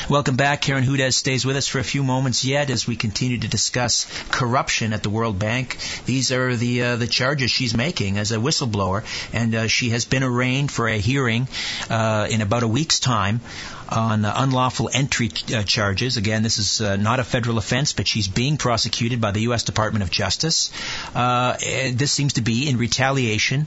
Welcome 0.10 0.36
back. 0.36 0.62
Karen 0.62 0.84
Hudes 0.84 1.13
stays 1.13 1.45
with 1.45 1.56
us 1.56 1.67
for 1.67 1.79
a 1.79 1.84
few 1.84 2.03
moments 2.03 2.43
yet 2.43 2.69
as 2.69 2.88
we 2.88 2.95
continue 2.95 3.39
to 3.39 3.47
discuss 3.47 4.06
corruption 4.29 4.91
at 4.91 5.03
the 5.03 5.10
World 5.10 5.39
Bank. 5.39 5.77
These 6.06 6.32
are 6.32 6.56
the 6.56 6.82
uh, 6.82 6.95
the 6.97 7.08
charges 7.08 7.51
she's 7.51 7.75
making 7.75 8.17
as 8.17 8.32
a 8.32 8.38
whistleblower, 8.38 9.03
and 9.34 9.56
uh, 9.56 9.67
she 9.67 9.91
has 9.91 10.06
been 10.06 10.23
arraigned 10.23 10.71
for 10.71 10.88
a 10.88 10.97
hearing 10.97 11.47
uh, 11.89 12.27
in 12.29 12.41
about 12.41 12.63
a 12.63 12.67
week's 12.67 12.99
time 12.99 13.41
on 13.89 14.25
unlawful 14.25 14.89
entry 14.91 15.29
uh, 15.53 15.62
charges. 15.63 16.17
Again, 16.17 16.41
this 16.41 16.58
is 16.58 16.82
uh, 16.82 16.95
not 16.95 17.19
a 17.19 17.23
federal 17.23 17.58
offense, 17.58 17.93
but 17.93 18.08
she's 18.08 18.27
being 18.27 18.58
prosecuted 18.58 19.21
by 19.21 19.32
the 19.32 19.41
U.S. 19.41 19.63
Department 19.63 20.03
of 20.03 20.10
Justice. 20.10 20.71
Uh, 21.13 21.58
this 21.93 22.12
seems 22.12 22.34
to 22.34 22.41
be 22.41 22.67
in 22.69 22.77
retaliation 22.77 23.65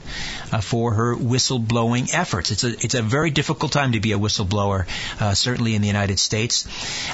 for 0.61 0.93
her 0.93 1.15
whistleblowing 1.15 2.13
efforts. 2.13 2.51
It's 2.51 2.63
a 2.63 2.71
it's 2.83 2.95
a 2.95 3.01
very 3.01 3.29
difficult 3.29 3.71
time 3.71 3.93
to 3.93 3.99
be 3.99 4.11
a 4.11 4.19
whistleblower, 4.19 4.85
certainly 5.35 5.75
in 5.75 5.81
the 5.81 5.87
United 5.87 6.16
States. 6.19 6.67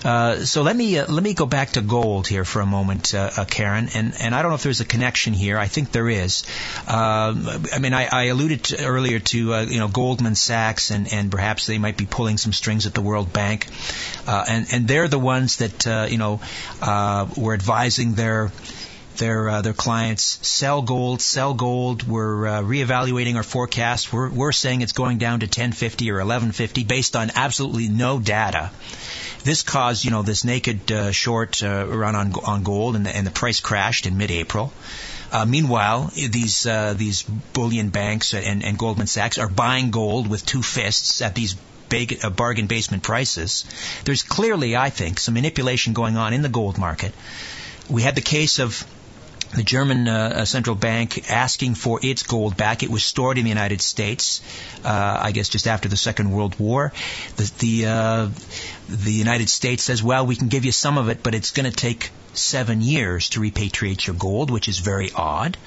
so 0.04 0.62
let 0.62 0.76
me 0.76 1.02
let 1.02 1.24
me 1.24 1.34
go 1.34 1.46
back 1.46 1.72
to 1.72 1.82
gold 1.82 2.28
here 2.28 2.46
for 2.46 2.62
a 2.62 2.66
moment, 2.66 3.14
Karen, 3.50 3.90
and 3.96 4.14
and 4.20 4.36
I 4.36 4.42
don't 4.42 4.52
know 4.52 4.56
if 4.56 4.64
there's 4.64 4.82
a 4.82 4.86
connection 4.86 5.34
here. 5.34 5.58
I 5.58 5.68
think 5.68 5.92
there 5.92 6.10
is. 6.10 6.44
I 6.88 7.80
mean, 7.80 7.94
I, 7.94 8.08
I 8.12 8.24
alluded 8.26 8.64
to 8.66 8.86
earlier 8.86 9.20
to 9.20 9.38
you 9.64 9.80
know 9.80 9.88
Goldman 9.88 10.36
Sachs 10.36 10.92
and 10.92 11.12
and 11.12 11.32
perhaps 11.32 11.66
they 11.66 11.78
might 11.78 11.98
be 11.98 12.06
pulling 12.06 12.38
some 12.38 12.54
strings 12.54 12.86
at 12.86 12.94
the 12.94 13.02
World 13.02 13.34
Bank, 13.34 13.68
uh, 14.28 14.46
and 14.48 14.68
and 14.72 14.88
they're 14.88 15.08
the 15.08 15.20
ones 15.20 15.58
that 15.58 15.88
uh, 15.88 16.08
you 16.10 16.18
know 16.18 16.42
uh, 16.82 17.28
were 17.38 17.54
advising 17.54 18.14
their 18.14 18.52
their 19.18 19.50
uh, 19.50 19.62
their 19.62 19.74
clients 19.74 20.40
sell 20.48 20.82
gold, 20.82 21.22
sell 21.22 21.54
gold. 21.54 22.08
We're 22.08 22.48
uh, 22.48 22.62
reevaluating 22.62 23.36
our 23.36 23.44
forecast. 23.44 24.12
We're 24.12 24.30
we're 24.30 24.52
saying 24.52 24.82
it's 24.82 24.94
going 24.94 25.18
down 25.18 25.40
to 25.42 25.46
1050 25.46 26.12
or 26.12 26.16
1150 26.16 26.84
based 26.84 27.16
on 27.16 27.32
absolutely 27.36 27.90
no 27.90 28.20
data. 28.20 28.72
This 29.44 29.62
caused 29.62 30.06
you 30.06 30.12
know 30.12 30.22
this 30.22 30.44
naked 30.44 30.92
uh, 30.92 31.12
short 31.12 31.62
uh, 31.64 31.86
run 31.88 32.16
on 32.16 32.34
on 32.46 32.64
gold, 32.64 32.96
and 32.96 33.06
the, 33.06 33.16
and 33.16 33.28
the 33.28 33.32
price 33.32 33.60
crashed 33.60 34.06
in 34.06 34.18
mid-April. 34.18 34.74
Uh, 35.32 35.46
meanwhile, 35.46 36.12
these 36.14 36.66
uh, 36.66 36.94
these 36.94 37.24
bullion 37.24 37.90
banks 37.90 38.34
and, 38.34 38.64
and 38.64 38.78
Goldman 38.78 39.08
Sachs 39.08 39.38
are 39.40 39.50
buying 39.50 39.90
gold 39.90 40.28
with 40.28 40.46
two 40.46 40.62
fists 40.62 41.22
at 41.22 41.34
these 41.34 41.56
big, 41.90 42.20
bargain 42.36 42.68
basement 42.68 43.04
prices. 43.04 43.66
There's 44.06 44.24
clearly, 44.24 44.76
I 44.76 44.90
think, 44.90 45.20
some 45.20 45.36
manipulation 45.36 45.94
going 45.94 46.18
on 46.18 46.34
in 46.34 46.42
the 46.42 46.50
gold 46.50 46.78
market. 46.78 47.14
We 47.90 48.02
had 48.02 48.16
the 48.16 48.22
case 48.22 48.60
of 48.60 48.86
the 49.56 49.64
German 49.64 50.08
uh, 50.08 50.46
central 50.46 50.76
bank 50.76 51.30
asking 51.30 51.76
for 51.76 52.00
its 52.02 52.24
gold 52.24 52.58
back. 52.58 52.84
It 52.84 52.90
was 52.90 53.04
stored 53.04 53.38
in 53.38 53.44
the 53.44 53.50
United 53.50 53.82
States, 53.82 54.42
uh, 54.84 55.20
I 55.22 55.32
guess, 55.32 55.50
just 55.50 55.68
after 55.68 55.88
the 55.88 55.98
Second 55.98 56.32
World 56.32 56.60
War. 56.60 56.92
The 57.38 57.52
the, 57.60 57.86
uh, 57.86 58.30
the 58.90 59.12
United 59.12 59.50
States 59.50 59.84
says, 59.84 60.02
"Well, 60.02 60.26
we 60.26 60.36
can 60.36 60.48
give 60.48 60.66
you 60.66 60.72
some 60.72 60.98
of 60.98 61.10
it, 61.10 61.22
but 61.24 61.36
it's 61.36 61.52
going 61.52 61.70
to 61.70 61.76
take 61.76 62.12
seven 62.34 62.82
years 62.82 63.30
to 63.30 63.40
repatriate 63.40 64.06
your 64.08 64.16
gold," 64.16 64.50
which 64.50 64.68
is 64.68 64.80
very 64.80 65.12
odd. 65.12 65.58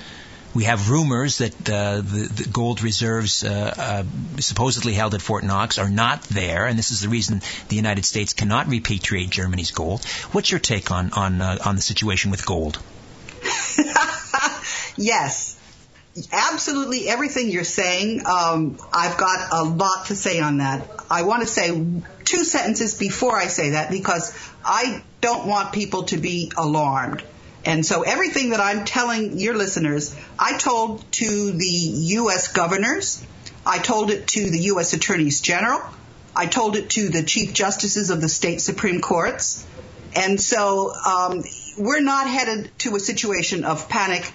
We 0.55 0.64
have 0.64 0.88
rumors 0.88 1.38
that 1.38 1.68
uh, 1.68 1.96
the, 1.96 2.31
the, 2.35 2.49
gold 2.49 2.83
reserves 2.83 3.44
uh, 3.44 3.75
uh, 3.77 4.40
supposedly 4.40 4.94
held 4.94 5.14
at 5.14 5.20
Fort 5.20 5.44
Knox 5.44 5.79
are 5.79 5.90
not 5.90 6.22
there, 6.22 6.66
and 6.66 6.79
this 6.79 6.90
is 6.90 7.03
the 7.03 7.11
reason 7.11 7.42
the 7.68 7.77
United 7.77 8.07
States 8.07 8.33
cannot 8.33 8.66
repatriate 8.66 9.29
Germany's 9.29 9.70
gold. 9.70 10.03
What's 10.33 10.51
your 10.51 10.61
take 10.61 10.90
on 10.90 11.12
on 11.12 11.42
on 11.42 11.77
the 11.77 11.83
situation 11.83 12.31
with 12.31 12.46
gold? 12.46 12.79
yes, 14.97 15.59
absolutely 16.33 17.09
everything 17.09 17.51
you're 17.51 17.65
saying. 17.65 18.23
Um, 18.27 18.79
I've 18.93 19.17
got 19.17 19.49
a 19.53 19.65
lot 19.65 20.07
to 20.07 20.17
say 20.17 20.41
on 20.41 20.59
that. 20.59 20.89
I 21.11 21.23
want 21.23 21.43
to 21.43 21.47
say 21.47 21.71
two 22.25 22.45
sentences 22.45 22.99
before 22.99 23.37
I 23.37 23.47
say 23.47 23.71
that 23.71 23.91
because 23.91 24.37
I 24.65 25.03
don't 25.21 25.47
want 25.47 25.73
people 25.73 26.05
to 26.05 26.17
be 26.17 26.53
alarmed. 26.57 27.23
And 27.65 27.85
so 27.85 28.03
everything 28.03 28.51
that 28.51 28.61
I'm 28.61 28.85
telling 28.85 29.39
your 29.39 29.57
listeners, 29.57 30.17
I 30.39 30.57
told 30.57 31.11
to 31.12 31.53
the 31.53 31.67
U.S. 31.67 32.53
governors, 32.53 33.25
I 33.67 33.79
told 33.79 34.11
it 34.11 34.29
to 34.29 34.51
the 34.51 34.59
U.S. 34.70 34.93
attorneys 34.93 35.41
general, 35.41 35.83
I 36.35 36.47
told 36.47 36.77
it 36.77 36.91
to 36.91 37.09
the 37.09 37.24
chief 37.24 37.55
justices 37.55 38.11
of 38.11 38.20
the 38.20 38.29
state 38.29 38.61
supreme 38.61 39.01
courts. 39.01 39.66
And 40.14 40.41
so 40.41 40.93
um, 40.95 41.43
we're 41.79 42.01
not 42.01 42.29
headed 42.29 42.70
to 42.81 42.97
a 42.97 43.01
situation 43.01 43.64
of 43.64 43.89
panic, 43.89 44.31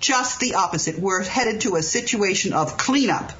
just 0.00 0.40
the 0.40 0.54
opposite. 0.54 0.98
We're 0.98 1.22
headed 1.22 1.62
to 1.62 1.76
a 1.76 1.82
situation 1.82 2.52
of 2.52 2.76
cleanup. 2.76 3.32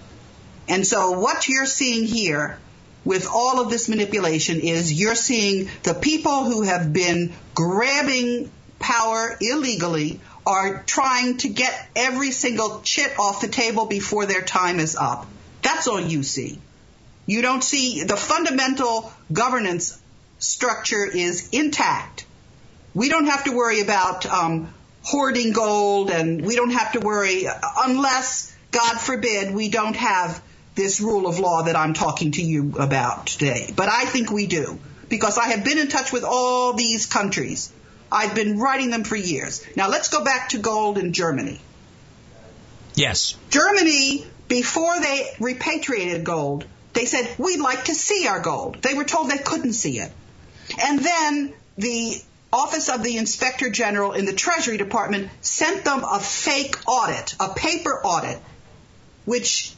And 0.69 0.87
so 0.87 1.13
what 1.13 1.49
you're 1.49 1.67
seeing 1.67 2.07
here 2.07 2.59
with 3.05 3.29
all 3.29 3.61
of 3.61 3.71
this 3.71 3.89
manipulation 3.89 4.61
is 4.61 4.93
you're 4.93 5.15
seeing 5.15 5.71
the 5.85 5.95
people 5.95 6.45
who 6.45 6.63
have 6.63 6.93
been 6.93 7.33
grabbing 7.55 8.51
power 8.81 9.37
illegally 9.41 10.21
are 10.45 10.83
trying 10.85 11.39
to 11.39 11.49
get 11.49 11.89
every 11.95 12.33
single 12.33 12.81
chit 12.83 13.19
off 13.19 13.41
the 13.41 13.49
table 13.49 13.87
before 13.87 14.27
their 14.27 14.43
time 14.43 14.81
is 14.81 14.97
up. 14.97 15.27
That's 15.63 15.87
all 15.89 16.01
you 16.01 16.23
see. 16.23 16.61
You 17.27 17.43
don't 17.43 17.63
see 17.63 18.05
the 18.05 18.17
fundamental 18.17 19.13
governance 19.33 20.01
structure 20.39 21.05
is 21.05 21.49
intact. 21.51 22.26
We 22.97 23.11
don't 23.11 23.27
have 23.27 23.45
to 23.45 23.53
worry 23.53 23.83
about 23.83 24.25
um, 24.25 24.73
hoarding 25.03 25.53
gold, 25.53 26.11
and 26.11 26.43
we 26.43 26.57
don't 26.57 26.71
have 26.71 26.93
to 26.93 27.01
worry 27.01 27.47
unless, 27.77 28.57
God 28.71 28.99
forbid, 28.99 29.55
we 29.55 29.69
don't 29.69 29.97
have 29.97 30.43
this 30.75 30.99
rule 30.99 31.27
of 31.27 31.39
law 31.39 31.65
that 31.65 31.77
I'm 31.77 31.93
talking 31.93 32.33
to 32.33 32.43
you 32.43 32.73
about 32.79 33.27
today. 33.27 33.71
But 33.77 33.91
I 33.91 34.07
think 34.07 34.31
we 34.31 34.47
do 34.47 34.79
because 35.11 35.37
I 35.37 35.49
have 35.49 35.63
been 35.63 35.77
in 35.77 35.89
touch 35.89 36.11
with 36.11 36.25
all 36.25 36.73
these 36.73 37.05
countries. 37.05 37.71
I've 38.11 38.35
been 38.35 38.59
writing 38.59 38.89
them 38.89 39.05
for 39.05 39.17
years. 39.17 39.63
Now 39.77 39.91
let's 39.91 40.09
go 40.09 40.25
back 40.25 40.49
to 40.51 40.59
gold 40.59 40.97
in 40.97 41.13
Germany. 41.13 41.61
Yes. 42.95 43.37
Germany, 43.51 44.25
before 44.49 44.99
they 45.01 45.27
repatriated 45.39 46.25
gold, 46.25 46.65
they 46.95 47.05
said, 47.05 47.29
we'd 47.37 47.61
like 47.61 47.85
to 47.85 47.95
see 47.95 48.27
our 48.27 48.41
gold. 48.41 48.79
They 48.81 48.95
were 48.95 49.05
told 49.05 49.29
they 49.29 49.37
couldn't 49.37 49.75
see 49.75 49.99
it. 49.99 50.11
And 50.83 50.99
then 50.99 51.53
the 51.77 52.23
Office 52.53 52.89
of 52.89 53.03
the 53.03 53.17
Inspector 53.17 53.69
General 53.71 54.13
in 54.13 54.25
the 54.25 54.33
Treasury 54.33 54.77
Department 54.77 55.31
sent 55.41 55.85
them 55.85 56.05
a 56.05 56.21
fake 56.21 56.77
audit, 56.87 57.35
a 57.41 57.49
paper 57.51 58.01
audit, 58.05 58.39
which 59.25 59.73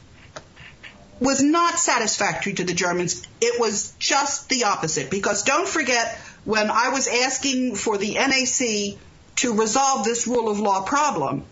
was 1.19 1.41
not 1.41 1.77
satisfactory 1.77 2.53
to 2.53 2.63
the 2.63 2.73
Germans. 2.73 3.23
It 3.41 3.59
was 3.59 3.93
just 3.99 4.49
the 4.49 4.65
opposite. 4.65 5.09
Because 5.09 5.43
don't 5.43 5.67
forget, 5.67 6.17
when 6.45 6.69
I 6.69 6.89
was 6.89 7.07
asking 7.07 7.75
for 7.75 7.97
the 7.97 8.13
NAC 8.13 8.97
to 9.37 9.53
resolve 9.53 10.05
this 10.05 10.27
rule 10.27 10.49
of 10.49 10.59
law 10.59 10.83
problem, 10.83 11.45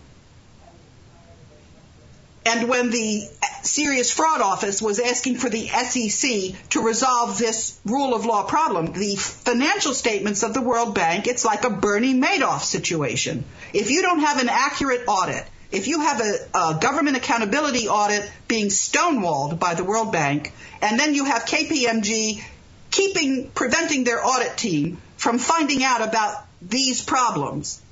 and 2.48 2.66
when 2.66 2.88
the 2.88 3.28
Serious 3.62 4.10
Fraud 4.10 4.40
Office 4.40 4.80
was 4.80 4.98
asking 4.98 5.36
for 5.36 5.50
the 5.50 5.68
SEC 5.68 6.70
to 6.70 6.80
resolve 6.80 7.38
this 7.38 7.78
rule 7.84 8.14
of 8.14 8.24
law 8.24 8.44
problem, 8.44 8.92
the 8.92 9.16
financial 9.16 9.92
statements 9.92 10.42
of 10.42 10.54
the 10.54 10.62
World 10.62 10.94
Bank, 10.94 11.26
it's 11.26 11.44
like 11.44 11.64
a 11.64 11.70
Bernie 11.70 12.14
Madoff 12.14 12.62
situation. 12.62 13.44
If 13.74 13.90
you 13.90 14.00
don't 14.00 14.20
have 14.20 14.40
an 14.40 14.48
accurate 14.48 15.04
audit, 15.06 15.44
if 15.70 15.88
you 15.88 16.00
have 16.00 16.22
a, 16.22 16.58
a, 16.58 16.78
government 16.80 17.18
accountability 17.18 17.86
audit 17.88 18.30
being 18.46 18.68
stonewalled 18.68 19.58
by 19.58 19.74
the 19.74 19.84
World 19.84 20.10
Bank, 20.10 20.54
and 20.80 20.98
then 20.98 21.14
you 21.14 21.26
have 21.26 21.44
KPMG 21.44 22.42
keeping, 22.90 23.50
preventing 23.50 24.04
their 24.04 24.24
audit 24.24 24.56
team 24.56 25.02
from 25.18 25.38
finding 25.38 25.84
out 25.84 26.00
about 26.00 26.46
these 26.62 27.04
problems, 27.04 27.82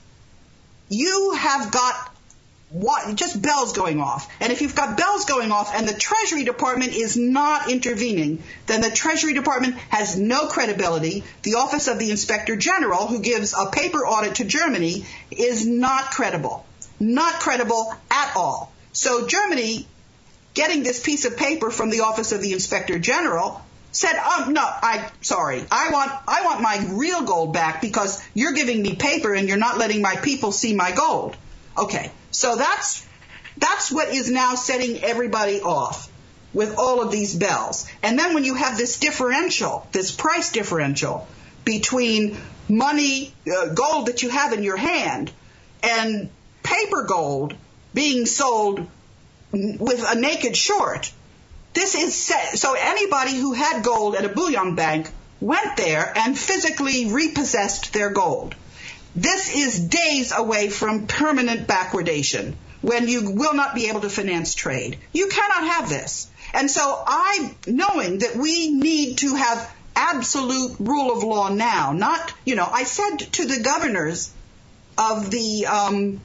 you 0.88 1.34
have 1.36 1.70
got 1.70 2.15
what, 2.70 3.14
just 3.14 3.40
bells 3.40 3.72
going 3.72 4.00
off. 4.00 4.28
And 4.40 4.52
if 4.52 4.60
you've 4.60 4.74
got 4.74 4.96
bells 4.96 5.24
going 5.24 5.52
off 5.52 5.74
and 5.74 5.88
the 5.88 5.94
Treasury 5.94 6.44
Department 6.44 6.92
is 6.94 7.16
not 7.16 7.70
intervening, 7.70 8.42
then 8.66 8.80
the 8.80 8.90
Treasury 8.90 9.34
Department 9.34 9.76
has 9.88 10.18
no 10.18 10.48
credibility. 10.48 11.24
The 11.42 11.54
Office 11.54 11.86
of 11.86 11.98
the 11.98 12.10
Inspector 12.10 12.54
General, 12.56 13.06
who 13.06 13.20
gives 13.20 13.54
a 13.54 13.70
paper 13.70 14.04
audit 14.04 14.36
to 14.36 14.44
Germany, 14.44 15.06
is 15.30 15.64
not 15.64 16.10
credible. 16.10 16.66
Not 16.98 17.34
credible 17.34 17.94
at 18.10 18.32
all. 18.36 18.72
So 18.92 19.26
Germany, 19.26 19.86
getting 20.54 20.82
this 20.82 21.00
piece 21.02 21.24
of 21.24 21.36
paper 21.36 21.70
from 21.70 21.90
the 21.90 22.00
Office 22.00 22.32
of 22.32 22.42
the 22.42 22.52
Inspector 22.52 22.98
General, 22.98 23.62
said, 23.92 24.14
"Oh 24.18 24.46
no, 24.50 24.62
I 24.62 25.08
sorry. 25.20 25.64
I 25.70 25.90
want 25.90 26.10
I 26.26 26.44
want 26.44 26.60
my 26.60 26.84
real 26.90 27.22
gold 27.22 27.52
back 27.52 27.80
because 27.80 28.22
you're 28.34 28.52
giving 28.52 28.82
me 28.82 28.94
paper 28.94 29.32
and 29.34 29.48
you're 29.48 29.56
not 29.56 29.78
letting 29.78 30.02
my 30.02 30.16
people 30.16 30.52
see 30.52 30.74
my 30.74 30.92
gold." 30.92 31.36
Okay. 31.78 32.10
So 32.30 32.56
that's 32.56 33.06
that's 33.56 33.90
what 33.90 34.08
is 34.08 34.30
now 34.30 34.54
setting 34.54 35.02
everybody 35.02 35.60
off 35.60 36.10
with 36.52 36.78
all 36.78 37.02
of 37.02 37.10
these 37.10 37.34
bells. 37.34 37.86
And 38.02 38.18
then 38.18 38.34
when 38.34 38.44
you 38.44 38.54
have 38.54 38.78
this 38.78 38.98
differential, 38.98 39.86
this 39.92 40.10
price 40.10 40.52
differential 40.52 41.26
between 41.64 42.36
money, 42.68 43.34
uh, 43.46 43.68
gold 43.68 44.06
that 44.06 44.22
you 44.22 44.30
have 44.30 44.52
in 44.52 44.62
your 44.62 44.76
hand 44.76 45.30
and 45.82 46.30
paper 46.62 47.04
gold 47.04 47.54
being 47.94 48.26
sold 48.26 48.86
with 49.52 50.04
a 50.06 50.18
naked 50.18 50.56
short. 50.56 51.12
This 51.74 51.94
is 51.94 52.14
set, 52.14 52.58
so 52.58 52.74
anybody 52.78 53.36
who 53.36 53.52
had 53.52 53.84
gold 53.84 54.14
at 54.14 54.24
a 54.24 54.28
bullion 54.28 54.74
bank 54.74 55.10
went 55.40 55.76
there 55.76 56.12
and 56.16 56.38
physically 56.38 57.12
repossessed 57.12 57.92
their 57.92 58.10
gold. 58.10 58.54
This 59.16 59.54
is 59.54 59.80
days 59.80 60.30
away 60.36 60.68
from 60.68 61.06
permanent 61.06 61.66
backwardation 61.66 62.54
when 62.82 63.08
you 63.08 63.30
will 63.32 63.54
not 63.54 63.74
be 63.74 63.88
able 63.88 64.02
to 64.02 64.10
finance 64.10 64.54
trade. 64.54 64.98
You 65.12 65.28
cannot 65.28 65.72
have 65.72 65.88
this. 65.88 66.28
And 66.52 66.70
so 66.70 67.02
I, 67.06 67.54
knowing 67.66 68.18
that 68.18 68.36
we 68.36 68.70
need 68.70 69.18
to 69.18 69.34
have 69.34 69.74
absolute 69.96 70.76
rule 70.78 71.10
of 71.10 71.24
law 71.24 71.48
now, 71.48 71.92
not, 71.92 72.32
you 72.44 72.56
know, 72.56 72.68
I 72.70 72.84
said 72.84 73.16
to 73.16 73.46
the 73.46 73.60
governors 73.60 74.30
of 74.98 75.30
the 75.30 75.66
um, 75.66 76.20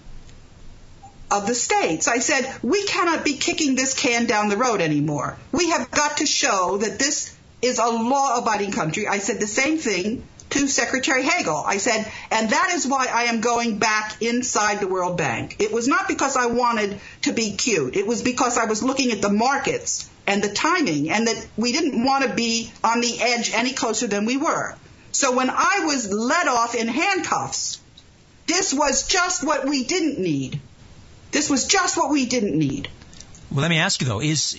of 1.31 1.47
the 1.47 1.55
states. 1.55 2.09
I 2.09 2.19
said, 2.19 2.53
we 2.61 2.85
cannot 2.85 3.23
be 3.23 3.33
kicking 3.33 3.75
this 3.75 3.93
can 3.93 4.25
down 4.25 4.49
the 4.49 4.57
road 4.57 4.81
anymore. 4.81 5.37
We 5.53 5.69
have 5.69 5.89
got 5.89 6.17
to 6.17 6.25
show 6.25 6.77
that 6.77 6.99
this 6.99 7.33
is 7.61 7.79
a 7.79 7.85
law 7.87 8.37
abiding 8.37 8.73
country. 8.73 9.07
I 9.07 9.19
said 9.19 9.39
the 9.39 9.47
same 9.47 9.77
thing 9.77 10.27
to 10.51 10.67
Secretary 10.67 11.23
Hagel. 11.23 11.63
I 11.65 11.77
said, 11.77 12.09
and 12.29 12.49
that 12.49 12.71
is 12.73 12.87
why 12.87 13.07
I 13.11 13.23
am 13.23 13.41
going 13.41 13.79
back 13.79 14.21
inside 14.21 14.79
the 14.79 14.87
World 14.87 15.17
Bank. 15.17 15.57
It 15.59 15.71
was 15.71 15.87
not 15.87 16.07
because 16.07 16.35
I 16.35 16.47
wanted 16.47 16.99
to 17.23 17.33
be 17.33 17.55
cute. 17.55 17.95
It 17.95 18.05
was 18.05 18.21
because 18.21 18.57
I 18.57 18.65
was 18.65 18.83
looking 18.83 19.11
at 19.11 19.21
the 19.21 19.31
markets 19.31 20.09
and 20.27 20.43
the 20.43 20.53
timing 20.53 21.09
and 21.09 21.27
that 21.27 21.47
we 21.57 21.71
didn't 21.71 22.03
want 22.03 22.25
to 22.25 22.33
be 22.33 22.71
on 22.83 23.01
the 23.01 23.19
edge 23.19 23.51
any 23.53 23.73
closer 23.73 24.07
than 24.07 24.25
we 24.25 24.37
were. 24.37 24.75
So 25.11 25.35
when 25.35 25.49
I 25.49 25.83
was 25.85 26.11
let 26.11 26.47
off 26.47 26.75
in 26.75 26.87
handcuffs, 26.87 27.79
this 28.47 28.73
was 28.73 29.07
just 29.07 29.45
what 29.45 29.67
we 29.67 29.83
didn't 29.83 30.19
need. 30.19 30.59
This 31.31 31.49
was 31.49 31.67
just 31.67 31.97
what 31.97 32.11
we 32.11 32.25
didn't 32.25 32.57
need. 32.57 32.89
Well, 33.51 33.61
let 33.61 33.69
me 33.69 33.79
ask 33.79 33.99
you 33.99 34.07
though: 34.07 34.21
Is 34.21 34.55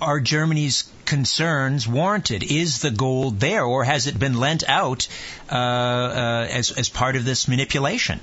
are 0.00 0.18
Germany's 0.18 0.90
concerns 1.04 1.86
warranted? 1.86 2.42
Is 2.42 2.80
the 2.80 2.90
gold 2.90 3.38
there, 3.38 3.64
or 3.64 3.84
has 3.84 4.08
it 4.08 4.18
been 4.18 4.34
lent 4.34 4.64
out 4.68 5.06
uh, 5.50 5.54
uh, 5.54 6.48
as 6.50 6.72
as 6.72 6.88
part 6.88 7.14
of 7.14 7.24
this 7.24 7.46
manipulation? 7.46 8.18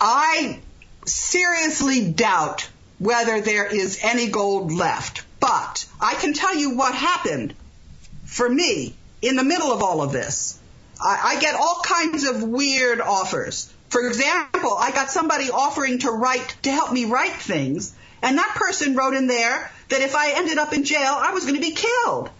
I 0.00 0.60
seriously 1.04 2.12
doubt 2.12 2.68
whether 3.00 3.40
there 3.40 3.66
is 3.66 3.98
any 4.02 4.28
gold 4.28 4.70
left. 4.70 5.24
But 5.40 5.86
I 6.00 6.14
can 6.14 6.32
tell 6.32 6.54
you 6.54 6.76
what 6.76 6.94
happened 6.94 7.54
for 8.24 8.48
me 8.48 8.94
in 9.20 9.34
the 9.34 9.44
middle 9.44 9.72
of 9.72 9.82
all 9.82 10.00
of 10.00 10.12
this. 10.12 10.58
I, 11.02 11.34
I 11.36 11.40
get 11.40 11.54
all 11.56 11.80
kinds 11.82 12.24
of 12.24 12.42
weird 12.42 13.00
offers. 13.00 13.72
For 13.88 14.06
example, 14.06 14.76
I 14.78 14.92
got 14.92 15.10
somebody 15.10 15.50
offering 15.50 15.98
to 16.00 16.10
write, 16.10 16.56
to 16.62 16.70
help 16.70 16.92
me 16.92 17.06
write 17.06 17.32
things, 17.32 17.94
and 18.22 18.38
that 18.38 18.54
person 18.54 18.94
wrote 18.94 19.14
in 19.14 19.26
there 19.26 19.70
that 19.88 20.00
if 20.00 20.14
I 20.14 20.32
ended 20.32 20.58
up 20.58 20.72
in 20.72 20.84
jail, 20.84 21.16
I 21.16 21.32
was 21.32 21.44
going 21.44 21.56
to 21.56 21.60
be 21.60 21.72
killed. 21.72 22.30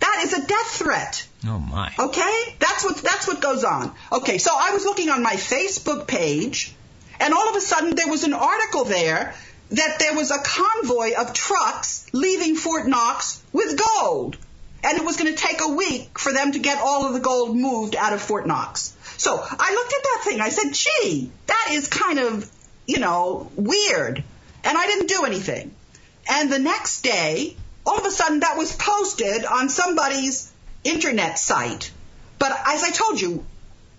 That 0.00 0.22
is 0.24 0.32
a 0.32 0.46
death 0.46 0.66
threat. 0.66 1.26
Oh 1.46 1.58
my. 1.58 1.92
Okay? 1.98 2.56
That's 2.58 2.84
what, 2.84 2.96
that's 2.96 3.28
what 3.28 3.40
goes 3.40 3.64
on. 3.64 3.94
Okay, 4.12 4.38
so 4.38 4.50
I 4.52 4.72
was 4.72 4.84
looking 4.84 5.10
on 5.10 5.22
my 5.22 5.34
Facebook 5.34 6.06
page, 6.06 6.74
and 7.20 7.32
all 7.32 7.48
of 7.48 7.56
a 7.56 7.60
sudden 7.60 7.94
there 7.94 8.08
was 8.08 8.24
an 8.24 8.32
article 8.32 8.84
there 8.84 9.34
that 9.70 9.98
there 9.98 10.14
was 10.14 10.30
a 10.30 10.38
convoy 10.38 11.12
of 11.18 11.32
trucks 11.32 12.06
leaving 12.12 12.56
Fort 12.56 12.86
Knox 12.86 13.42
with 13.52 13.80
gold. 13.80 14.36
And 14.84 14.98
it 14.98 15.04
was 15.04 15.16
going 15.16 15.32
to 15.32 15.40
take 15.40 15.60
a 15.62 15.68
week 15.68 16.18
for 16.18 16.32
them 16.32 16.52
to 16.52 16.58
get 16.58 16.78
all 16.78 17.06
of 17.06 17.14
the 17.14 17.20
gold 17.20 17.56
moved 17.56 17.94
out 17.94 18.12
of 18.12 18.20
Fort 18.20 18.46
Knox. 18.46 18.96
So 19.16 19.32
I 19.40 19.74
looked 19.74 19.92
at 19.92 20.02
that 20.02 20.20
thing. 20.24 20.40
I 20.40 20.48
said, 20.48 20.74
gee, 20.74 21.30
that 21.46 21.68
is 21.70 21.86
kind 21.86 22.18
of, 22.18 22.50
you 22.86 22.98
know, 22.98 23.50
weird. 23.54 24.24
And 24.64 24.78
I 24.78 24.86
didn't 24.86 25.08
do 25.08 25.24
anything. 25.24 25.74
And 26.28 26.52
the 26.52 26.58
next 26.58 27.02
day, 27.02 27.56
all 27.84 27.98
of 27.98 28.06
a 28.06 28.10
sudden 28.10 28.40
that 28.40 28.56
was 28.56 28.74
posted 28.76 29.44
on 29.44 29.68
somebody's 29.68 30.52
internet 30.84 31.38
site. 31.38 31.90
But 32.38 32.52
as 32.66 32.82
I 32.82 32.90
told 32.90 33.20
you, 33.20 33.44